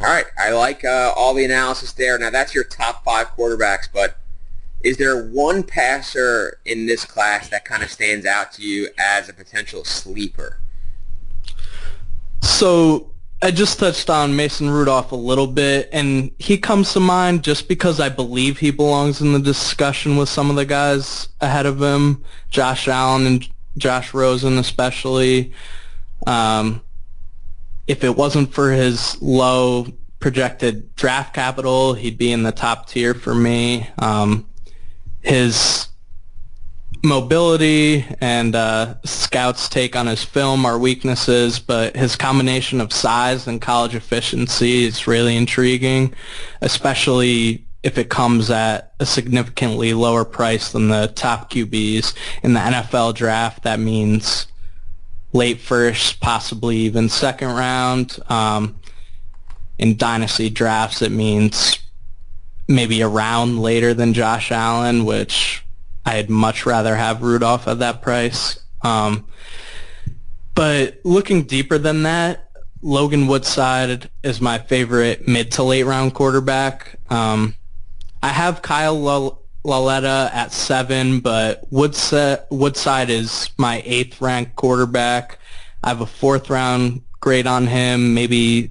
All 0.00 0.06
right, 0.06 0.26
I 0.38 0.50
like 0.52 0.84
uh, 0.84 1.12
all 1.14 1.34
the 1.34 1.44
analysis 1.44 1.92
there. 1.92 2.18
Now 2.18 2.30
that's 2.30 2.54
your 2.54 2.64
top 2.64 3.04
five 3.04 3.28
quarterbacks, 3.36 3.86
but 3.92 4.16
is 4.82 4.96
there 4.96 5.26
one 5.26 5.62
passer 5.62 6.58
in 6.64 6.86
this 6.86 7.04
class 7.04 7.50
that 7.50 7.66
kind 7.66 7.82
of 7.82 7.90
stands 7.90 8.24
out 8.24 8.52
to 8.52 8.62
you 8.62 8.88
as 8.98 9.28
a 9.28 9.34
potential 9.34 9.84
sleeper? 9.84 10.58
So 12.60 13.10
I 13.40 13.52
just 13.52 13.78
touched 13.78 14.10
on 14.10 14.36
Mason 14.36 14.68
Rudolph 14.68 15.12
a 15.12 15.16
little 15.16 15.46
bit, 15.46 15.88
and 15.92 16.30
he 16.38 16.58
comes 16.58 16.92
to 16.92 17.00
mind 17.00 17.42
just 17.42 17.68
because 17.68 18.00
I 18.00 18.10
believe 18.10 18.58
he 18.58 18.70
belongs 18.70 19.22
in 19.22 19.32
the 19.32 19.38
discussion 19.38 20.18
with 20.18 20.28
some 20.28 20.50
of 20.50 20.56
the 20.56 20.66
guys 20.66 21.30
ahead 21.40 21.64
of 21.64 21.80
him, 21.80 22.22
Josh 22.50 22.86
Allen 22.86 23.26
and 23.26 23.48
Josh 23.78 24.12
Rosen 24.12 24.58
especially. 24.58 25.54
Um, 26.26 26.82
if 27.86 28.04
it 28.04 28.14
wasn't 28.14 28.52
for 28.52 28.72
his 28.72 29.16
low 29.22 29.86
projected 30.18 30.94
draft 30.96 31.32
capital, 31.32 31.94
he'd 31.94 32.18
be 32.18 32.30
in 32.30 32.42
the 32.42 32.52
top 32.52 32.90
tier 32.90 33.14
for 33.14 33.34
me. 33.34 33.88
Um, 33.96 34.46
his 35.22 35.88
mobility 37.02 38.04
and 38.20 38.54
uh, 38.54 38.94
scouts 39.04 39.68
take 39.68 39.96
on 39.96 40.06
his 40.06 40.22
film 40.22 40.66
are 40.66 40.78
weaknesses, 40.78 41.58
but 41.58 41.96
his 41.96 42.16
combination 42.16 42.80
of 42.80 42.92
size 42.92 43.46
and 43.46 43.60
college 43.60 43.94
efficiency 43.94 44.84
is 44.84 45.06
really 45.06 45.36
intriguing, 45.36 46.14
especially 46.60 47.64
if 47.82 47.96
it 47.96 48.10
comes 48.10 48.50
at 48.50 48.92
a 49.00 49.06
significantly 49.06 49.94
lower 49.94 50.24
price 50.24 50.72
than 50.72 50.88
the 50.88 51.10
top 51.14 51.50
QBs 51.50 52.14
in 52.42 52.52
the 52.52 52.60
NFL 52.60 53.14
draft. 53.14 53.62
That 53.62 53.80
means 53.80 54.46
late 55.32 55.60
first, 55.60 56.20
possibly 56.20 56.76
even 56.76 57.08
second 57.08 57.48
round. 57.48 58.18
Um, 58.28 58.76
in 59.78 59.96
dynasty 59.96 60.50
drafts, 60.50 61.00
it 61.00 61.10
means 61.10 61.78
maybe 62.68 63.00
a 63.00 63.08
round 63.08 63.62
later 63.62 63.94
than 63.94 64.12
Josh 64.12 64.52
Allen, 64.52 65.06
which 65.06 65.64
I'd 66.04 66.30
much 66.30 66.66
rather 66.66 66.96
have 66.96 67.22
Rudolph 67.22 67.68
at 67.68 67.80
that 67.80 68.02
price. 68.02 68.60
Um, 68.82 69.26
but 70.54 71.00
looking 71.04 71.44
deeper 71.44 71.78
than 71.78 72.02
that, 72.04 72.50
Logan 72.82 73.26
Woodside 73.26 74.10
is 74.22 74.40
my 74.40 74.58
favorite 74.58 75.28
mid 75.28 75.52
to 75.52 75.62
late 75.62 75.84
round 75.84 76.14
quarterback. 76.14 76.96
Um, 77.10 77.54
I 78.22 78.28
have 78.28 78.62
Kyle 78.62 79.38
Lauletta 79.64 80.30
at 80.32 80.52
seven, 80.52 81.20
but 81.20 81.66
Woodside, 81.70 82.40
Woodside 82.50 83.10
is 83.10 83.50
my 83.58 83.82
eighth 83.84 84.20
ranked 84.20 84.56
quarterback. 84.56 85.38
I 85.82 85.88
have 85.88 86.00
a 86.00 86.06
fourth 86.06 86.48
round 86.48 87.02
grade 87.20 87.46
on 87.46 87.66
him, 87.66 88.14
maybe 88.14 88.70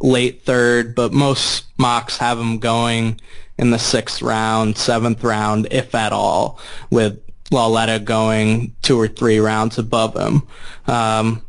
late 0.00 0.42
third, 0.42 0.94
but 0.94 1.12
most 1.12 1.66
mocks 1.76 2.16
have 2.18 2.38
him 2.38 2.58
going 2.58 3.20
in 3.58 3.70
the 3.70 3.78
sixth 3.78 4.22
round, 4.22 4.78
seventh 4.78 5.22
round, 5.24 5.68
if 5.70 5.94
at 5.94 6.12
all, 6.12 6.58
with 6.90 7.20
Lauletta 7.50 7.98
going 7.98 8.74
two 8.82 8.98
or 8.98 9.08
three 9.08 9.38
rounds 9.38 9.78
above 9.78 10.16
him. 10.16 10.46
Um, 10.86 11.42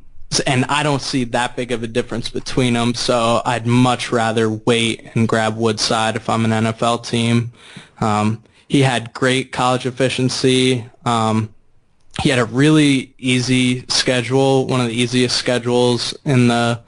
and 0.46 0.66
I 0.66 0.84
don't 0.84 1.02
see 1.02 1.24
that 1.26 1.56
big 1.56 1.72
of 1.72 1.84
a 1.84 1.88
difference 1.88 2.30
between 2.30 2.74
them, 2.74 2.94
so 2.94 3.42
I'd 3.46 3.66
much 3.66 4.12
rather 4.12 4.50
wait 4.50 5.10
and 5.16 5.28
grab 5.28 5.58
Woodside 5.58 6.16
if 6.16 6.30
I'm 6.30 6.46
an 6.46 6.52
NFL 6.52 7.06
team. 7.06 7.52
Um, 8.00 8.44
he 8.68 8.82
had 8.82 9.14
great 9.14 9.52
college 9.52 9.86
efficiency. 9.86 10.86
Um, 11.04 11.54
he 12.22 12.30
had 12.30 12.40
a 12.40 12.46
really 12.46 13.14
easy 13.18 13.86
schedule, 13.88 14.68
one 14.68 14.82
of 14.82 14.88
the 14.88 14.94
easiest 14.94 15.36
schedules 15.36 16.16
in 16.26 16.48
the 16.48 16.82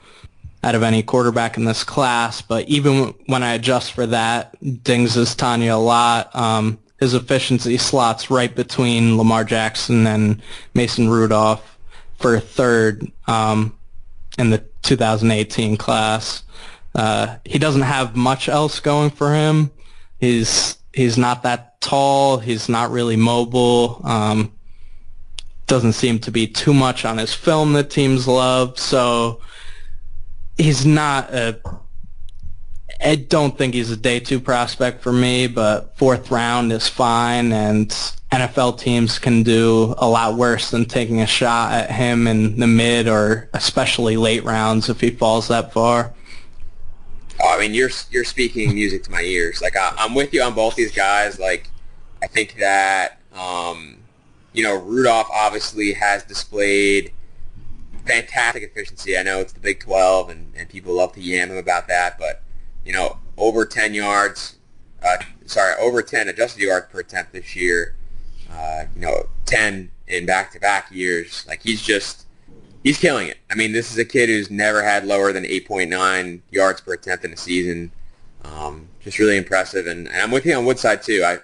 out 0.62 0.74
of 0.74 0.82
any 0.82 1.02
quarterback 1.02 1.56
in 1.56 1.64
this 1.64 1.84
class. 1.84 2.40
But 2.40 2.68
even 2.68 3.14
when 3.26 3.42
I 3.42 3.54
adjust 3.54 3.92
for 3.92 4.06
that, 4.06 4.56
dings 4.84 5.16
is 5.16 5.34
TANY/A 5.34 5.74
a 5.74 5.76
lot. 5.76 6.34
Um, 6.34 6.78
his 7.00 7.14
efficiency 7.14 7.76
slots 7.78 8.30
right 8.30 8.54
between 8.54 9.16
Lamar 9.16 9.42
Jackson 9.42 10.06
and 10.06 10.40
Mason 10.74 11.08
Rudolph 11.08 11.78
for 12.18 12.38
third 12.38 13.10
um, 13.26 13.76
in 14.38 14.50
the 14.50 14.62
2018 14.82 15.76
class. 15.76 16.44
Uh, 16.94 17.36
he 17.44 17.58
doesn't 17.58 17.82
have 17.82 18.14
much 18.14 18.48
else 18.48 18.78
going 18.78 19.10
for 19.10 19.34
him. 19.34 19.70
He's 20.20 20.78
he's 20.92 21.18
not 21.18 21.42
that 21.42 21.80
tall. 21.80 22.38
He's 22.38 22.68
not 22.68 22.90
really 22.90 23.16
mobile. 23.16 24.00
Um, 24.04 24.52
doesn't 25.66 25.94
seem 25.94 26.18
to 26.20 26.30
be 26.30 26.46
too 26.46 26.74
much 26.74 27.04
on 27.04 27.18
his 27.18 27.34
film 27.34 27.72
that 27.72 27.90
teams 27.90 28.28
love. 28.28 28.78
So 28.78 29.40
he's 30.56 30.86
not 30.86 31.32
a. 31.32 31.58
I 33.04 33.16
don't 33.16 33.58
think 33.58 33.74
he's 33.74 33.90
a 33.90 33.96
day 33.96 34.20
two 34.20 34.38
prospect 34.38 35.02
for 35.02 35.12
me, 35.12 35.48
but 35.48 35.96
fourth 35.96 36.30
round 36.30 36.72
is 36.72 36.88
fine, 36.88 37.52
and 37.52 37.88
NFL 38.30 38.78
teams 38.78 39.18
can 39.18 39.42
do 39.42 39.94
a 39.98 40.08
lot 40.08 40.36
worse 40.36 40.70
than 40.70 40.84
taking 40.84 41.20
a 41.20 41.26
shot 41.26 41.72
at 41.72 41.90
him 41.90 42.26
in 42.26 42.58
the 42.58 42.66
mid 42.66 43.08
or 43.08 43.50
especially 43.52 44.16
late 44.16 44.44
rounds 44.44 44.88
if 44.88 45.00
he 45.00 45.10
falls 45.10 45.48
that 45.48 45.72
far. 45.72 46.14
Oh, 47.42 47.56
I 47.56 47.60
mean, 47.60 47.74
you're 47.74 47.90
you're 48.10 48.24
speaking 48.24 48.72
music 48.74 49.02
to 49.04 49.10
my 49.10 49.22
ears. 49.22 49.60
Like 49.60 49.76
I, 49.76 49.94
am 49.98 50.14
with 50.14 50.32
you 50.32 50.42
on 50.42 50.54
both 50.54 50.76
these 50.76 50.92
guys. 50.92 51.38
Like 51.38 51.68
I 52.22 52.26
think 52.26 52.56
that 52.58 53.18
um, 53.34 53.98
you 54.52 54.62
know 54.62 54.76
Rudolph 54.76 55.28
obviously 55.32 55.92
has 55.92 56.22
displayed 56.22 57.12
fantastic 58.04 58.62
efficiency. 58.62 59.16
I 59.16 59.22
know 59.22 59.40
it's 59.40 59.52
the 59.52 59.60
Big 59.60 59.80
12, 59.80 60.30
and, 60.30 60.52
and 60.56 60.68
people 60.68 60.94
love 60.94 61.12
to 61.12 61.20
yam 61.20 61.50
him 61.50 61.56
about 61.56 61.88
that, 61.88 62.18
but, 62.18 62.42
you 62.84 62.92
know, 62.92 63.18
over 63.36 63.64
10 63.64 63.94
yards, 63.94 64.56
uh, 65.02 65.16
sorry, 65.46 65.74
over 65.80 66.02
10 66.02 66.28
adjusted 66.28 66.62
yards 66.62 66.86
per 66.90 67.00
attempt 67.00 67.32
this 67.32 67.54
year, 67.54 67.94
uh, 68.50 68.84
you 68.94 69.00
know, 69.00 69.28
10 69.46 69.90
in 70.08 70.26
back-to-back 70.26 70.90
years. 70.90 71.44
Like, 71.46 71.62
he's 71.62 71.82
just, 71.82 72.26
he's 72.82 72.98
killing 72.98 73.28
it. 73.28 73.38
I 73.50 73.54
mean, 73.54 73.72
this 73.72 73.90
is 73.90 73.98
a 73.98 74.04
kid 74.04 74.28
who's 74.28 74.50
never 74.50 74.82
had 74.82 75.06
lower 75.06 75.32
than 75.32 75.44
8.9 75.44 76.40
yards 76.50 76.80
per 76.80 76.94
attempt 76.94 77.24
in 77.24 77.32
a 77.32 77.36
season. 77.36 77.92
Um, 78.44 78.88
just 79.00 79.18
really 79.18 79.36
impressive, 79.36 79.86
and, 79.86 80.08
and 80.08 80.16
I'm 80.16 80.30
with 80.30 80.44
you 80.44 80.54
on 80.54 80.64
Woodside, 80.64 81.02
too. 81.02 81.22
I, 81.24 81.38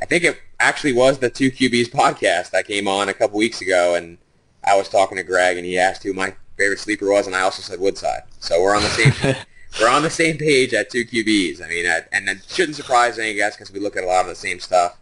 I 0.00 0.04
think 0.06 0.24
it 0.24 0.38
actually 0.58 0.92
was 0.92 1.18
the 1.18 1.30
Two 1.30 1.52
QBs 1.52 1.90
podcast 1.90 2.50
that 2.50 2.66
came 2.66 2.88
on 2.88 3.08
a 3.08 3.14
couple 3.14 3.38
weeks 3.38 3.60
ago, 3.60 3.94
and 3.94 4.18
I 4.64 4.76
was 4.76 4.88
talking 4.88 5.16
to 5.16 5.24
Greg 5.24 5.56
and 5.56 5.66
he 5.66 5.78
asked 5.78 6.02
who 6.02 6.12
my 6.12 6.34
favorite 6.56 6.78
sleeper 6.78 7.10
was, 7.10 7.26
and 7.26 7.34
I 7.34 7.40
also 7.40 7.62
said 7.62 7.80
Woodside. 7.80 8.22
So 8.38 8.62
we're 8.62 8.74
on 8.74 8.82
the 8.82 8.88
same 8.88 9.36
we're 9.80 9.88
on 9.88 10.02
the 10.02 10.10
same 10.10 10.38
page 10.38 10.74
at 10.74 10.90
two 10.90 11.04
QBs. 11.04 11.64
I 11.64 11.68
mean, 11.68 11.86
I, 11.86 12.02
and 12.12 12.28
it 12.28 12.44
shouldn't 12.48 12.76
surprise 12.76 13.18
any 13.18 13.30
of 13.30 13.36
you 13.36 13.42
guys 13.42 13.56
because 13.56 13.72
we 13.72 13.80
look 13.80 13.96
at 13.96 14.04
a 14.04 14.06
lot 14.06 14.22
of 14.22 14.28
the 14.28 14.34
same 14.34 14.60
stuff. 14.60 14.98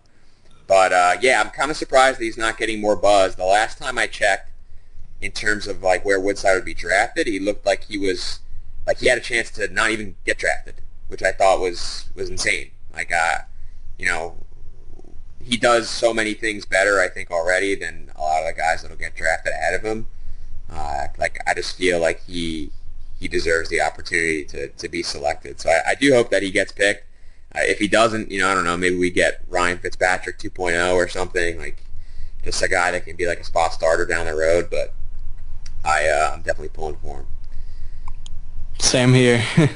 But 0.66 0.92
uh, 0.92 1.16
yeah, 1.20 1.40
I'm 1.40 1.50
kind 1.50 1.70
of 1.70 1.76
surprised 1.76 2.20
that 2.20 2.24
he's 2.24 2.38
not 2.38 2.56
getting 2.56 2.80
more 2.80 2.96
buzz. 2.96 3.34
The 3.36 3.44
last 3.44 3.78
time 3.78 3.98
I 3.98 4.06
checked, 4.06 4.52
in 5.20 5.32
terms 5.32 5.66
of 5.66 5.82
like 5.82 6.04
where 6.04 6.20
Woodside 6.20 6.54
would 6.54 6.64
be 6.64 6.74
drafted, 6.74 7.26
he 7.26 7.38
looked 7.38 7.66
like 7.66 7.84
he 7.84 7.98
was 7.98 8.40
like 8.86 8.98
he 8.98 9.08
had 9.08 9.18
a 9.18 9.22
chance 9.22 9.50
to 9.52 9.68
not 9.68 9.90
even 9.90 10.14
get 10.24 10.38
drafted, 10.38 10.76
which 11.08 11.22
I 11.22 11.32
thought 11.32 11.60
was 11.60 12.08
was 12.14 12.30
insane. 12.30 12.70
Like, 12.92 13.12
uh, 13.12 13.38
you 13.98 14.06
know, 14.06 14.36
he 15.42 15.56
does 15.56 15.88
so 15.88 16.12
many 16.14 16.34
things 16.34 16.64
better, 16.64 17.00
I 17.00 17.08
think, 17.08 17.30
already 17.30 17.74
than 17.74 18.09
a 18.20 18.22
lot 18.22 18.42
of 18.42 18.54
the 18.54 18.60
guys 18.60 18.82
that'll 18.82 18.96
get 18.96 19.16
drafted 19.16 19.52
ahead 19.52 19.74
of 19.74 19.82
him. 19.82 20.06
Uh, 20.70 21.06
like 21.18 21.38
I 21.46 21.54
just 21.54 21.76
feel 21.76 21.98
like 21.98 22.22
he 22.24 22.70
he 23.18 23.28
deserves 23.28 23.68
the 23.68 23.80
opportunity 23.80 24.44
to, 24.46 24.68
to 24.68 24.88
be 24.88 25.02
selected. 25.02 25.60
So 25.60 25.70
I, 25.70 25.90
I 25.90 25.94
do 25.94 26.12
hope 26.12 26.30
that 26.30 26.42
he 26.42 26.50
gets 26.50 26.72
picked. 26.72 27.04
Uh, 27.54 27.60
if 27.62 27.78
he 27.78 27.86
doesn't, 27.88 28.30
you 28.30 28.38
know, 28.38 28.48
I 28.48 28.54
don't 28.54 28.64
know, 28.64 28.76
maybe 28.76 28.96
we 28.96 29.10
get 29.10 29.42
Ryan 29.48 29.78
Fitzpatrick 29.78 30.38
2.0 30.38 30.94
or 30.94 31.06
something, 31.08 31.58
like 31.58 31.82
just 32.42 32.62
a 32.62 32.68
guy 32.68 32.92
that 32.92 33.04
can 33.04 33.16
be 33.16 33.26
like 33.26 33.40
a 33.40 33.44
spot 33.44 33.74
starter 33.74 34.06
down 34.06 34.26
the 34.26 34.34
road. 34.34 34.68
But 34.70 34.94
I, 35.84 36.08
uh, 36.08 36.30
I'm 36.32 36.42
definitely 36.42 36.70
pulling 36.70 36.96
for 36.96 37.18
him. 37.18 37.26
Same 38.78 39.12
here. 39.12 39.44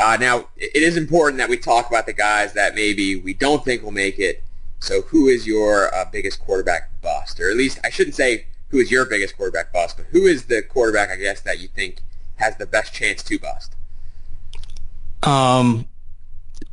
uh, 0.00 0.18
now, 0.20 0.48
it 0.58 0.82
is 0.82 0.98
important 0.98 1.38
that 1.38 1.48
we 1.48 1.56
talk 1.56 1.88
about 1.88 2.04
the 2.04 2.12
guys 2.12 2.52
that 2.52 2.74
maybe 2.74 3.16
we 3.16 3.32
don't 3.32 3.64
think 3.64 3.82
will 3.82 3.90
make 3.90 4.18
it 4.18 4.42
so 4.82 5.02
who 5.02 5.28
is 5.28 5.46
your 5.46 5.94
uh, 5.94 6.04
biggest 6.10 6.40
quarterback 6.40 6.90
bust? 7.00 7.38
Or 7.38 7.48
at 7.48 7.56
least 7.56 7.78
I 7.84 7.90
shouldn't 7.90 8.16
say 8.16 8.46
who 8.68 8.78
is 8.78 8.90
your 8.90 9.04
biggest 9.04 9.36
quarterback 9.36 9.72
bust, 9.72 9.96
but 9.96 10.06
who 10.06 10.26
is 10.26 10.46
the 10.46 10.60
quarterback, 10.60 11.08
I 11.08 11.16
guess, 11.16 11.40
that 11.42 11.60
you 11.60 11.68
think 11.68 12.00
has 12.36 12.56
the 12.56 12.66
best 12.66 12.92
chance 12.92 13.22
to 13.22 13.38
bust? 13.38 13.76
Um, 15.22 15.86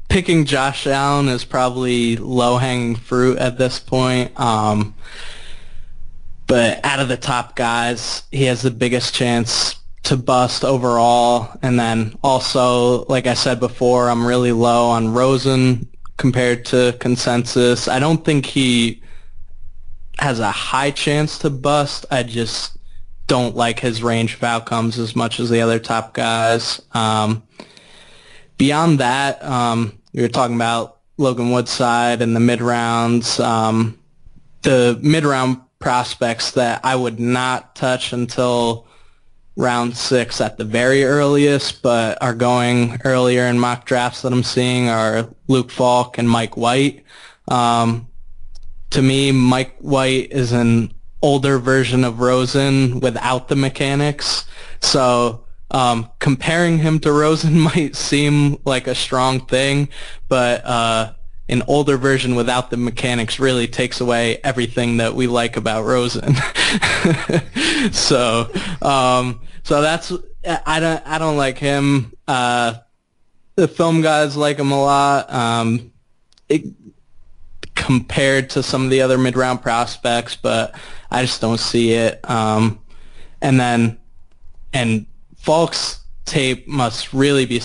picking 0.07 0.45
Josh 0.45 0.87
Allen 0.87 1.27
is 1.27 1.45
probably 1.45 2.15
low-hanging 2.15 2.95
fruit 2.95 3.37
at 3.37 3.59
this 3.59 3.79
point. 3.79 4.37
Um, 4.39 4.95
but 6.47 6.83
out 6.83 6.99
of 6.99 7.09
the 7.09 7.17
top 7.17 7.55
guys, 7.55 8.23
he 8.31 8.45
has 8.45 8.63
the 8.63 8.71
biggest 8.71 9.13
chance 9.13 9.75
to 10.03 10.17
bust 10.17 10.65
overall. 10.65 11.55
And 11.61 11.79
then 11.79 12.15
also, 12.23 13.05
like 13.05 13.27
I 13.27 13.35
said 13.35 13.59
before, 13.59 14.09
I'm 14.09 14.25
really 14.25 14.51
low 14.51 14.89
on 14.89 15.13
Rosen 15.13 15.87
compared 16.19 16.65
to 16.65 16.95
consensus. 16.99 17.87
I 17.87 17.97
don't 17.97 18.23
think 18.23 18.45
he 18.45 19.01
has 20.19 20.39
a 20.39 20.51
high 20.51 20.91
chance 20.91 21.39
to 21.39 21.49
bust. 21.49 22.05
I 22.11 22.23
just 22.23 22.77
don't 23.25 23.55
like 23.55 23.79
his 23.79 24.03
range 24.03 24.35
of 24.35 24.43
outcomes 24.43 24.99
as 24.99 25.15
much 25.15 25.39
as 25.39 25.49
the 25.49 25.61
other 25.61 25.79
top 25.79 26.13
guys. 26.13 26.81
Um, 26.91 27.41
beyond 28.57 28.99
that, 28.99 29.43
um, 29.43 29.97
we 30.13 30.21
were 30.21 30.27
talking 30.27 30.57
about 30.57 30.97
Logan 31.17 31.51
Woodside 31.51 32.21
and 32.21 32.35
the 32.35 32.41
mid 32.41 32.61
rounds. 32.61 33.39
Um, 33.39 33.97
the 34.63 34.99
mid 35.01 35.23
round 35.23 35.61
prospects 35.79 36.51
that 36.51 36.81
I 36.83 36.97
would 36.97 37.19
not 37.19 37.75
touch 37.75 38.11
until 38.11 38.88
round 39.59 39.95
six 39.97 40.39
at 40.39 40.57
the 40.57 40.63
very 40.63 41.03
earliest, 41.03 41.81
but 41.81 42.17
are 42.21 42.33
going 42.33 42.97
earlier 43.03 43.43
in 43.43 43.59
mock 43.59 43.85
drafts 43.85 44.21
that 44.21 44.31
I'm 44.31 44.41
seeing 44.41 44.87
are 44.87 45.27
Luke 45.49 45.69
Falk 45.69 46.17
and 46.17 46.29
Mike 46.29 46.55
White. 46.55 47.03
Um, 47.49 48.07
to 48.91 49.01
me, 49.01 49.33
Mike 49.33 49.75
White 49.79 50.31
is 50.31 50.53
an 50.53 50.93
older 51.21 51.59
version 51.59 52.05
of 52.05 52.21
Rosen 52.21 53.01
without 53.01 53.49
the 53.49 53.57
mechanics. 53.57 54.45
So 54.79 55.43
um, 55.71 56.09
comparing 56.19 56.77
him 56.77 56.99
to 57.01 57.11
Rosen 57.11 57.59
might 57.75 57.97
seem 57.97 58.61
like 58.63 58.87
a 58.87 58.95
strong 58.95 59.45
thing, 59.45 59.89
but 60.29 60.63
uh, 60.63 61.13
an 61.49 61.63
older 61.67 61.97
version 61.97 62.35
without 62.35 62.69
the 62.69 62.77
mechanics 62.77 63.39
really 63.39 63.67
takes 63.67 63.99
away 63.99 64.39
everything 64.43 64.97
that 64.97 65.15
we 65.15 65.27
like 65.27 65.57
about 65.57 65.83
Rosen. 65.83 66.35
so, 67.91 68.49
um, 68.81 69.41
so 69.63 69.81
that's 69.81 70.13
I 70.45 70.79
don't 70.79 71.05
I 71.05 71.17
don't 71.17 71.37
like 71.37 71.57
him. 71.57 72.13
Uh, 72.27 72.75
the 73.55 73.67
film 73.67 74.01
guys 74.01 74.37
like 74.37 74.57
him 74.57 74.71
a 74.71 74.81
lot. 74.81 75.31
Um, 75.33 75.91
it, 76.47 76.63
compared 77.75 78.51
to 78.51 78.61
some 78.61 78.83
of 78.83 78.89
the 78.91 79.01
other 79.01 79.17
mid 79.17 79.35
round 79.35 79.61
prospects, 79.61 80.35
but 80.35 80.75
I 81.09 81.23
just 81.23 81.41
don't 81.41 81.59
see 81.59 81.93
it. 81.93 82.29
Um, 82.29 82.79
and 83.41 83.59
then 83.59 83.97
and 84.73 85.07
Falk's 85.37 86.01
tape 86.25 86.67
must 86.67 87.13
really 87.13 87.45
be 87.45 87.59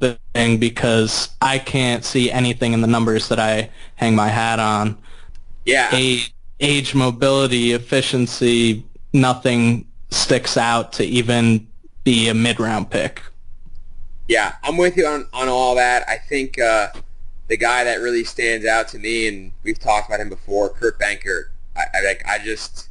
something 0.00 0.58
because 0.58 1.30
I 1.40 1.58
can't 1.58 2.04
see 2.04 2.30
anything 2.30 2.72
in 2.72 2.80
the 2.80 2.86
numbers 2.86 3.28
that 3.28 3.38
I 3.38 3.70
hang 3.96 4.14
my 4.14 4.28
hat 4.28 4.58
on. 4.58 4.98
Yeah. 5.64 5.88
Age, 5.92 6.34
age 6.60 6.94
mobility, 6.94 7.72
efficiency, 7.72 8.84
nothing 9.12 9.86
sticks 10.10 10.56
out 10.56 10.92
to 10.94 11.04
even 11.04 11.66
be 12.04 12.28
a 12.28 12.34
mid-round 12.34 12.90
pick. 12.90 13.22
Yeah, 14.28 14.54
I'm 14.62 14.76
with 14.76 14.96
you 14.96 15.06
on, 15.06 15.26
on 15.32 15.48
all 15.48 15.74
that. 15.74 16.08
I 16.08 16.16
think 16.16 16.58
uh, 16.58 16.88
the 17.48 17.56
guy 17.56 17.84
that 17.84 18.00
really 18.00 18.24
stands 18.24 18.64
out 18.66 18.88
to 18.88 18.98
me, 18.98 19.28
and 19.28 19.52
we've 19.62 19.78
talked 19.78 20.08
about 20.08 20.20
him 20.20 20.28
before, 20.28 20.70
Kurt 20.70 20.98
Benkert. 20.98 21.44
I, 21.76 21.84
I 21.94 22.04
like. 22.04 22.24
I 22.26 22.38
just 22.38 22.88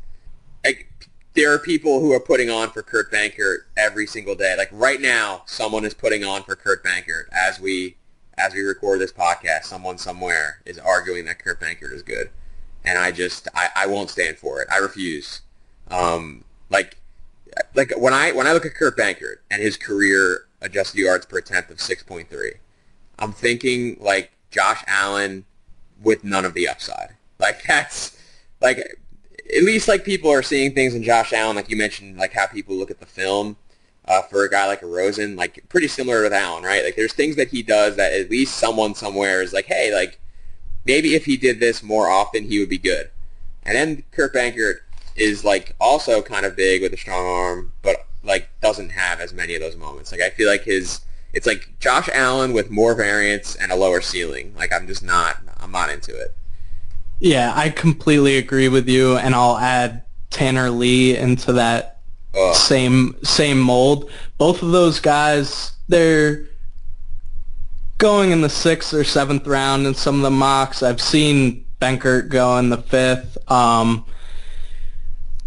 there 1.35 1.51
are 1.53 1.59
people 1.59 1.99
who 1.99 2.11
are 2.11 2.19
putting 2.19 2.49
on 2.49 2.69
for 2.69 2.83
Kurt 2.83 3.11
Benkert 3.11 3.59
every 3.75 4.05
single 4.05 4.35
day. 4.35 4.55
Like 4.57 4.69
right 4.71 5.01
now, 5.01 5.43
someone 5.45 5.85
is 5.85 5.93
putting 5.93 6.23
on 6.23 6.43
for 6.43 6.55
Kurt 6.55 6.83
Benkert 6.83 7.25
as 7.31 7.59
we 7.59 7.95
as 8.37 8.53
we 8.53 8.61
record 8.61 8.99
this 8.99 9.11
podcast. 9.11 9.63
Someone 9.63 9.97
somewhere 9.97 10.61
is 10.65 10.77
arguing 10.77 11.25
that 11.25 11.39
Kurt 11.39 11.59
Benkert 11.59 11.93
is 11.93 12.03
good, 12.03 12.29
and 12.83 12.97
I 12.97 13.11
just 13.11 13.47
I, 13.55 13.69
I 13.75 13.87
won't 13.87 14.09
stand 14.09 14.37
for 14.37 14.61
it. 14.61 14.67
I 14.71 14.77
refuse. 14.77 15.41
Um, 15.89 16.43
like 16.69 16.97
like 17.73 17.93
when 17.97 18.13
I 18.13 18.31
when 18.31 18.45
I 18.45 18.53
look 18.53 18.65
at 18.65 18.75
Kurt 18.75 18.97
Benkert 18.97 19.37
and 19.49 19.61
his 19.61 19.77
career 19.77 20.45
adjusted 20.61 20.99
yards 20.99 21.25
per 21.25 21.39
attempt 21.39 21.71
of 21.71 21.81
six 21.81 22.03
point 22.03 22.29
three, 22.29 22.53
I'm 23.17 23.33
thinking 23.33 23.97
like 23.99 24.31
Josh 24.51 24.83
Allen 24.87 25.45
with 26.01 26.23
none 26.23 26.45
of 26.45 26.53
the 26.53 26.67
upside. 26.67 27.15
Like 27.39 27.63
that's 27.67 28.19
like 28.61 28.99
at 29.55 29.63
least 29.63 29.87
like 29.87 30.05
people 30.05 30.29
are 30.29 30.43
seeing 30.43 30.73
things 30.73 30.95
in 30.95 31.03
Josh 31.03 31.33
Allen, 31.33 31.55
like 31.55 31.69
you 31.69 31.77
mentioned, 31.77 32.17
like 32.17 32.33
how 32.33 32.47
people 32.47 32.75
look 32.75 32.91
at 32.91 32.99
the 32.99 33.05
film 33.05 33.57
uh, 34.05 34.21
for 34.23 34.43
a 34.43 34.49
guy 34.49 34.67
like 34.67 34.81
a 34.81 34.87
Rosen, 34.87 35.35
like 35.35 35.63
pretty 35.69 35.87
similar 35.87 36.23
with 36.23 36.33
Allen, 36.33 36.63
right? 36.63 36.83
Like 36.83 36.95
there's 36.95 37.13
things 37.13 37.35
that 37.35 37.49
he 37.49 37.63
does 37.63 37.95
that 37.95 38.13
at 38.13 38.29
least 38.29 38.57
someone 38.57 38.95
somewhere 38.95 39.41
is 39.41 39.53
like, 39.53 39.65
hey, 39.65 39.93
like 39.93 40.19
maybe 40.85 41.15
if 41.15 41.25
he 41.25 41.37
did 41.37 41.59
this 41.59 41.83
more 41.83 42.09
often, 42.09 42.45
he 42.45 42.59
would 42.59 42.69
be 42.69 42.77
good. 42.77 43.09
And 43.63 43.75
then 43.75 44.03
Kurt 44.11 44.33
Benkert 44.33 44.79
is 45.15 45.45
like 45.45 45.75
also 45.79 46.21
kind 46.21 46.45
of 46.45 46.55
big 46.55 46.81
with 46.81 46.93
a 46.93 46.97
strong 46.97 47.25
arm, 47.25 47.73
but 47.81 48.07
like 48.23 48.49
doesn't 48.61 48.89
have 48.89 49.19
as 49.19 49.33
many 49.33 49.55
of 49.55 49.61
those 49.61 49.75
moments. 49.75 50.11
Like 50.11 50.21
I 50.21 50.29
feel 50.29 50.49
like 50.49 50.63
his 50.63 51.01
it's 51.33 51.47
like 51.47 51.79
Josh 51.79 52.09
Allen 52.13 52.53
with 52.53 52.69
more 52.69 52.93
variance 52.95 53.55
and 53.55 53.71
a 53.71 53.75
lower 53.75 54.01
ceiling. 54.01 54.53
Like 54.55 54.73
I'm 54.73 54.87
just 54.87 55.03
not 55.03 55.37
I'm 55.59 55.71
not 55.71 55.89
into 55.89 56.15
it. 56.15 56.35
Yeah, 57.23 57.53
I 57.55 57.69
completely 57.69 58.35
agree 58.35 58.67
with 58.67 58.89
you, 58.89 59.15
and 59.15 59.33
I'll 59.33 59.57
add 59.57 60.03
Tanner 60.29 60.69
Lee 60.69 61.15
into 61.15 61.53
that 61.53 62.01
Ugh. 62.35 62.53
same 62.53 63.15
same 63.23 63.61
mold. 63.61 64.11
Both 64.37 64.61
of 64.61 64.71
those 64.71 64.99
guys, 64.99 65.71
they're 65.87 66.43
going 67.97 68.31
in 68.31 68.41
the 68.41 68.49
sixth 68.49 68.93
or 68.93 69.05
seventh 69.05 69.47
round 69.47 69.87
in 69.87 69.93
some 69.93 70.17
of 70.17 70.21
the 70.21 70.31
mocks. 70.31 70.83
I've 70.83 70.99
seen 70.99 71.63
Benkert 71.81 72.27
go 72.27 72.57
in 72.57 72.69
the 72.69 72.77
fifth, 72.77 73.37
um, 73.49 74.03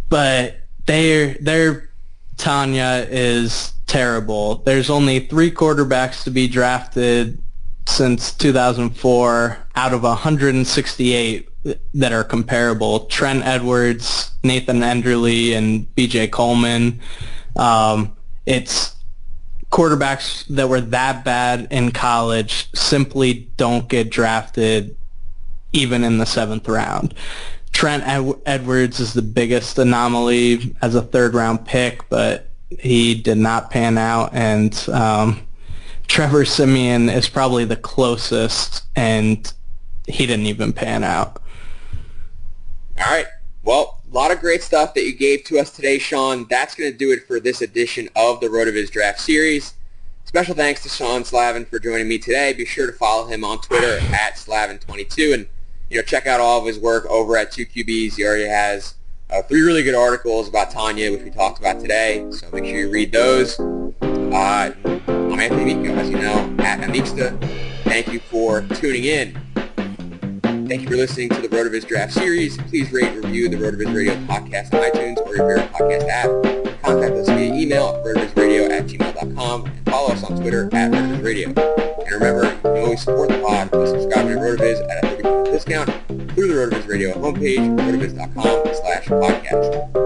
but 0.08 0.56
their 0.86 1.34
their 1.34 1.90
TANY/A 2.38 3.06
is 3.10 3.74
terrible. 3.86 4.62
There's 4.64 4.88
only 4.88 5.20
three 5.20 5.50
quarterbacks 5.50 6.24
to 6.24 6.30
be 6.30 6.48
drafted 6.48 7.38
since 7.86 8.32
2004 8.32 9.58
out 9.76 9.92
of 9.92 10.02
168 10.04 11.48
that 11.94 12.12
are 12.12 12.24
comparable. 12.24 13.06
Trent 13.06 13.44
Edwards, 13.44 14.30
Nathan 14.42 14.80
Enderle, 14.80 15.54
and 15.54 15.94
B.J. 15.94 16.28
Coleman. 16.28 17.00
Um, 17.56 18.16
it's 18.44 18.94
quarterbacks 19.70 20.46
that 20.48 20.68
were 20.68 20.80
that 20.80 21.24
bad 21.24 21.68
in 21.70 21.90
college 21.90 22.68
simply 22.74 23.48
don't 23.56 23.88
get 23.88 24.10
drafted 24.10 24.96
even 25.72 26.04
in 26.04 26.18
the 26.18 26.26
seventh 26.26 26.68
round. 26.68 27.14
Trent 27.72 28.06
Ed- 28.06 28.40
Edwards 28.46 29.00
is 29.00 29.12
the 29.12 29.22
biggest 29.22 29.78
anomaly 29.78 30.74
as 30.80 30.94
a 30.94 31.02
third 31.02 31.34
round 31.34 31.66
pick, 31.66 32.08
but 32.08 32.48
he 32.70 33.14
did 33.14 33.38
not 33.38 33.70
pan 33.70 33.98
out. 33.98 34.30
And 34.32 34.88
um, 34.88 35.46
Trevor 36.06 36.44
Siemian 36.44 37.10
is 37.10 37.28
probably 37.28 37.64
the 37.64 37.76
closest, 37.76 38.84
and 38.96 39.52
he 40.06 40.26
didn't 40.26 40.46
even 40.46 40.72
pan 40.72 41.04
out. 41.04 41.42
All 42.98 43.12
right. 43.12 43.26
Well, 43.62 44.00
a 44.10 44.14
lot 44.14 44.30
of 44.30 44.40
great 44.40 44.62
stuff 44.62 44.94
that 44.94 45.04
you 45.04 45.12
gave 45.12 45.44
to 45.44 45.58
us 45.58 45.70
today, 45.70 45.98
Sean. 45.98 46.46
That's 46.48 46.74
going 46.74 46.90
to 46.90 46.96
do 46.96 47.12
it 47.12 47.26
for 47.26 47.40
this 47.40 47.60
edition 47.60 48.08
of 48.16 48.40
the 48.40 48.46
RotoViz 48.46 48.90
Draft 48.90 49.20
Series. 49.20 49.74
Special 50.24 50.54
thanks 50.54 50.82
to 50.82 50.88
Sean 50.88 51.24
Slavin 51.24 51.64
for 51.64 51.78
joining 51.78 52.08
me 52.08 52.18
today. 52.18 52.52
Be 52.52 52.64
sure 52.64 52.86
to 52.86 52.92
follow 52.92 53.26
him 53.26 53.44
on 53.44 53.60
Twitter 53.60 53.98
at 54.14 54.36
Slavin22 54.36 55.34
and 55.34 55.46
you 55.90 55.96
know 55.96 56.02
check 56.02 56.26
out 56.26 56.40
all 56.40 56.60
of 56.60 56.66
his 56.66 56.78
work 56.78 57.06
over 57.06 57.36
at 57.36 57.52
2QBs. 57.52 58.16
He 58.16 58.24
already 58.24 58.44
has 58.44 58.94
uh, 59.30 59.42
three 59.42 59.62
really 59.62 59.82
good 59.82 59.94
articles 59.94 60.48
about 60.48 60.70
TANY/A, 60.70 61.10
which 61.10 61.22
we 61.22 61.30
talked 61.30 61.58
about 61.58 61.80
today. 61.80 62.26
So 62.30 62.48
make 62.50 62.64
sure 62.64 62.78
you 62.78 62.90
read 62.90 63.12
those. 63.12 63.58
Uh, 63.60 64.72
I'm 64.82 65.40
Anthony 65.40 65.72
Amico, 65.72 65.94
as 65.94 66.10
you 66.10 66.18
know, 66.18 66.56
at 66.60 66.80
amicsta. 66.80 67.38
Thank 67.84 68.12
you 68.12 68.20
for 68.20 68.62
tuning 68.62 69.04
in. 69.04 69.45
Thank 70.68 70.82
you 70.82 70.88
for 70.88 70.96
listening 70.96 71.28
to 71.28 71.40
the 71.40 71.48
RotoViz 71.48 71.86
Draft 71.86 72.12
Series. 72.12 72.56
Please 72.56 72.90
rate 72.90 73.04
and 73.04 73.24
review 73.24 73.48
the 73.48 73.56
RotoViz 73.56 73.94
Radio 73.94 74.14
podcast 74.26 74.74
on 74.74 74.80
iTunes 74.80 75.24
or 75.24 75.36
your 75.36 75.46
favorite 75.48 75.72
podcast 75.72 76.08
app. 76.08 76.82
Contact 76.82 77.14
us 77.14 77.28
via 77.28 77.54
email 77.54 77.88
at 77.88 78.04
rotovizradio 78.04 78.68
at 78.70 78.86
gmail.com 78.86 79.66
and 79.66 79.86
follow 79.86 80.12
us 80.12 80.24
on 80.24 80.36
Twitter 80.40 80.64
at 80.72 80.90
RotoViz 80.90 81.22
Radio. 81.24 81.48
And 81.50 82.12
remember, 82.12 82.46
you 82.46 82.60
can 82.62 82.76
always 82.78 83.02
support 83.02 83.28
the 83.28 83.38
pod 83.38 83.70
by 83.70 83.84
subscribing 83.84 84.34
to 84.34 84.40
RotoViz 84.40 84.90
at 84.90 85.04
a 85.04 85.22
30% 85.22 85.44
discount 85.52 85.88
through 86.34 86.48
the 86.48 86.54
RotoViz 86.54 86.88
Radio 86.88 87.12
homepage, 87.14 87.78
rotoviz.com 87.78 88.74
slash 88.74 89.06
podcast. 89.06 90.05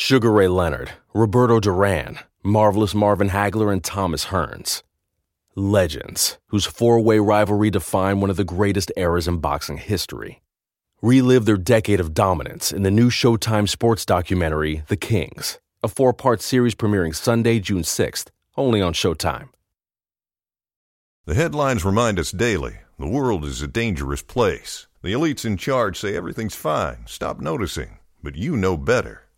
Sugar 0.00 0.30
Ray 0.30 0.46
Leonard, 0.46 0.92
Roberto 1.12 1.58
Duran, 1.58 2.20
Marvelous 2.44 2.94
Marvin 2.94 3.30
Hagler, 3.30 3.72
and 3.72 3.82
Thomas 3.82 4.26
Hearns. 4.26 4.84
Legends, 5.56 6.38
whose 6.46 6.66
four 6.66 7.00
way 7.00 7.18
rivalry 7.18 7.68
defined 7.68 8.20
one 8.20 8.30
of 8.30 8.36
the 8.36 8.44
greatest 8.44 8.92
eras 8.96 9.26
in 9.26 9.38
boxing 9.38 9.76
history. 9.76 10.40
Relive 11.02 11.46
their 11.46 11.56
decade 11.56 11.98
of 11.98 12.14
dominance 12.14 12.70
in 12.70 12.84
the 12.84 12.92
new 12.92 13.10
Showtime 13.10 13.68
sports 13.68 14.06
documentary, 14.06 14.84
The 14.86 14.96
Kings, 14.96 15.58
a 15.82 15.88
four 15.88 16.12
part 16.12 16.42
series 16.42 16.76
premiering 16.76 17.12
Sunday, 17.12 17.58
June 17.58 17.82
6th, 17.82 18.28
only 18.56 18.80
on 18.80 18.92
Showtime. 18.92 19.48
The 21.24 21.34
headlines 21.34 21.84
remind 21.84 22.20
us 22.20 22.30
daily 22.30 22.76
the 23.00 23.08
world 23.08 23.44
is 23.44 23.62
a 23.62 23.66
dangerous 23.66 24.22
place. 24.22 24.86
The 25.02 25.12
elites 25.12 25.44
in 25.44 25.56
charge 25.56 25.98
say 25.98 26.14
everything's 26.14 26.54
fine, 26.54 26.98
stop 27.08 27.40
noticing. 27.40 27.98
But 28.22 28.36
you 28.36 28.56
know 28.56 28.76
better. 28.76 29.27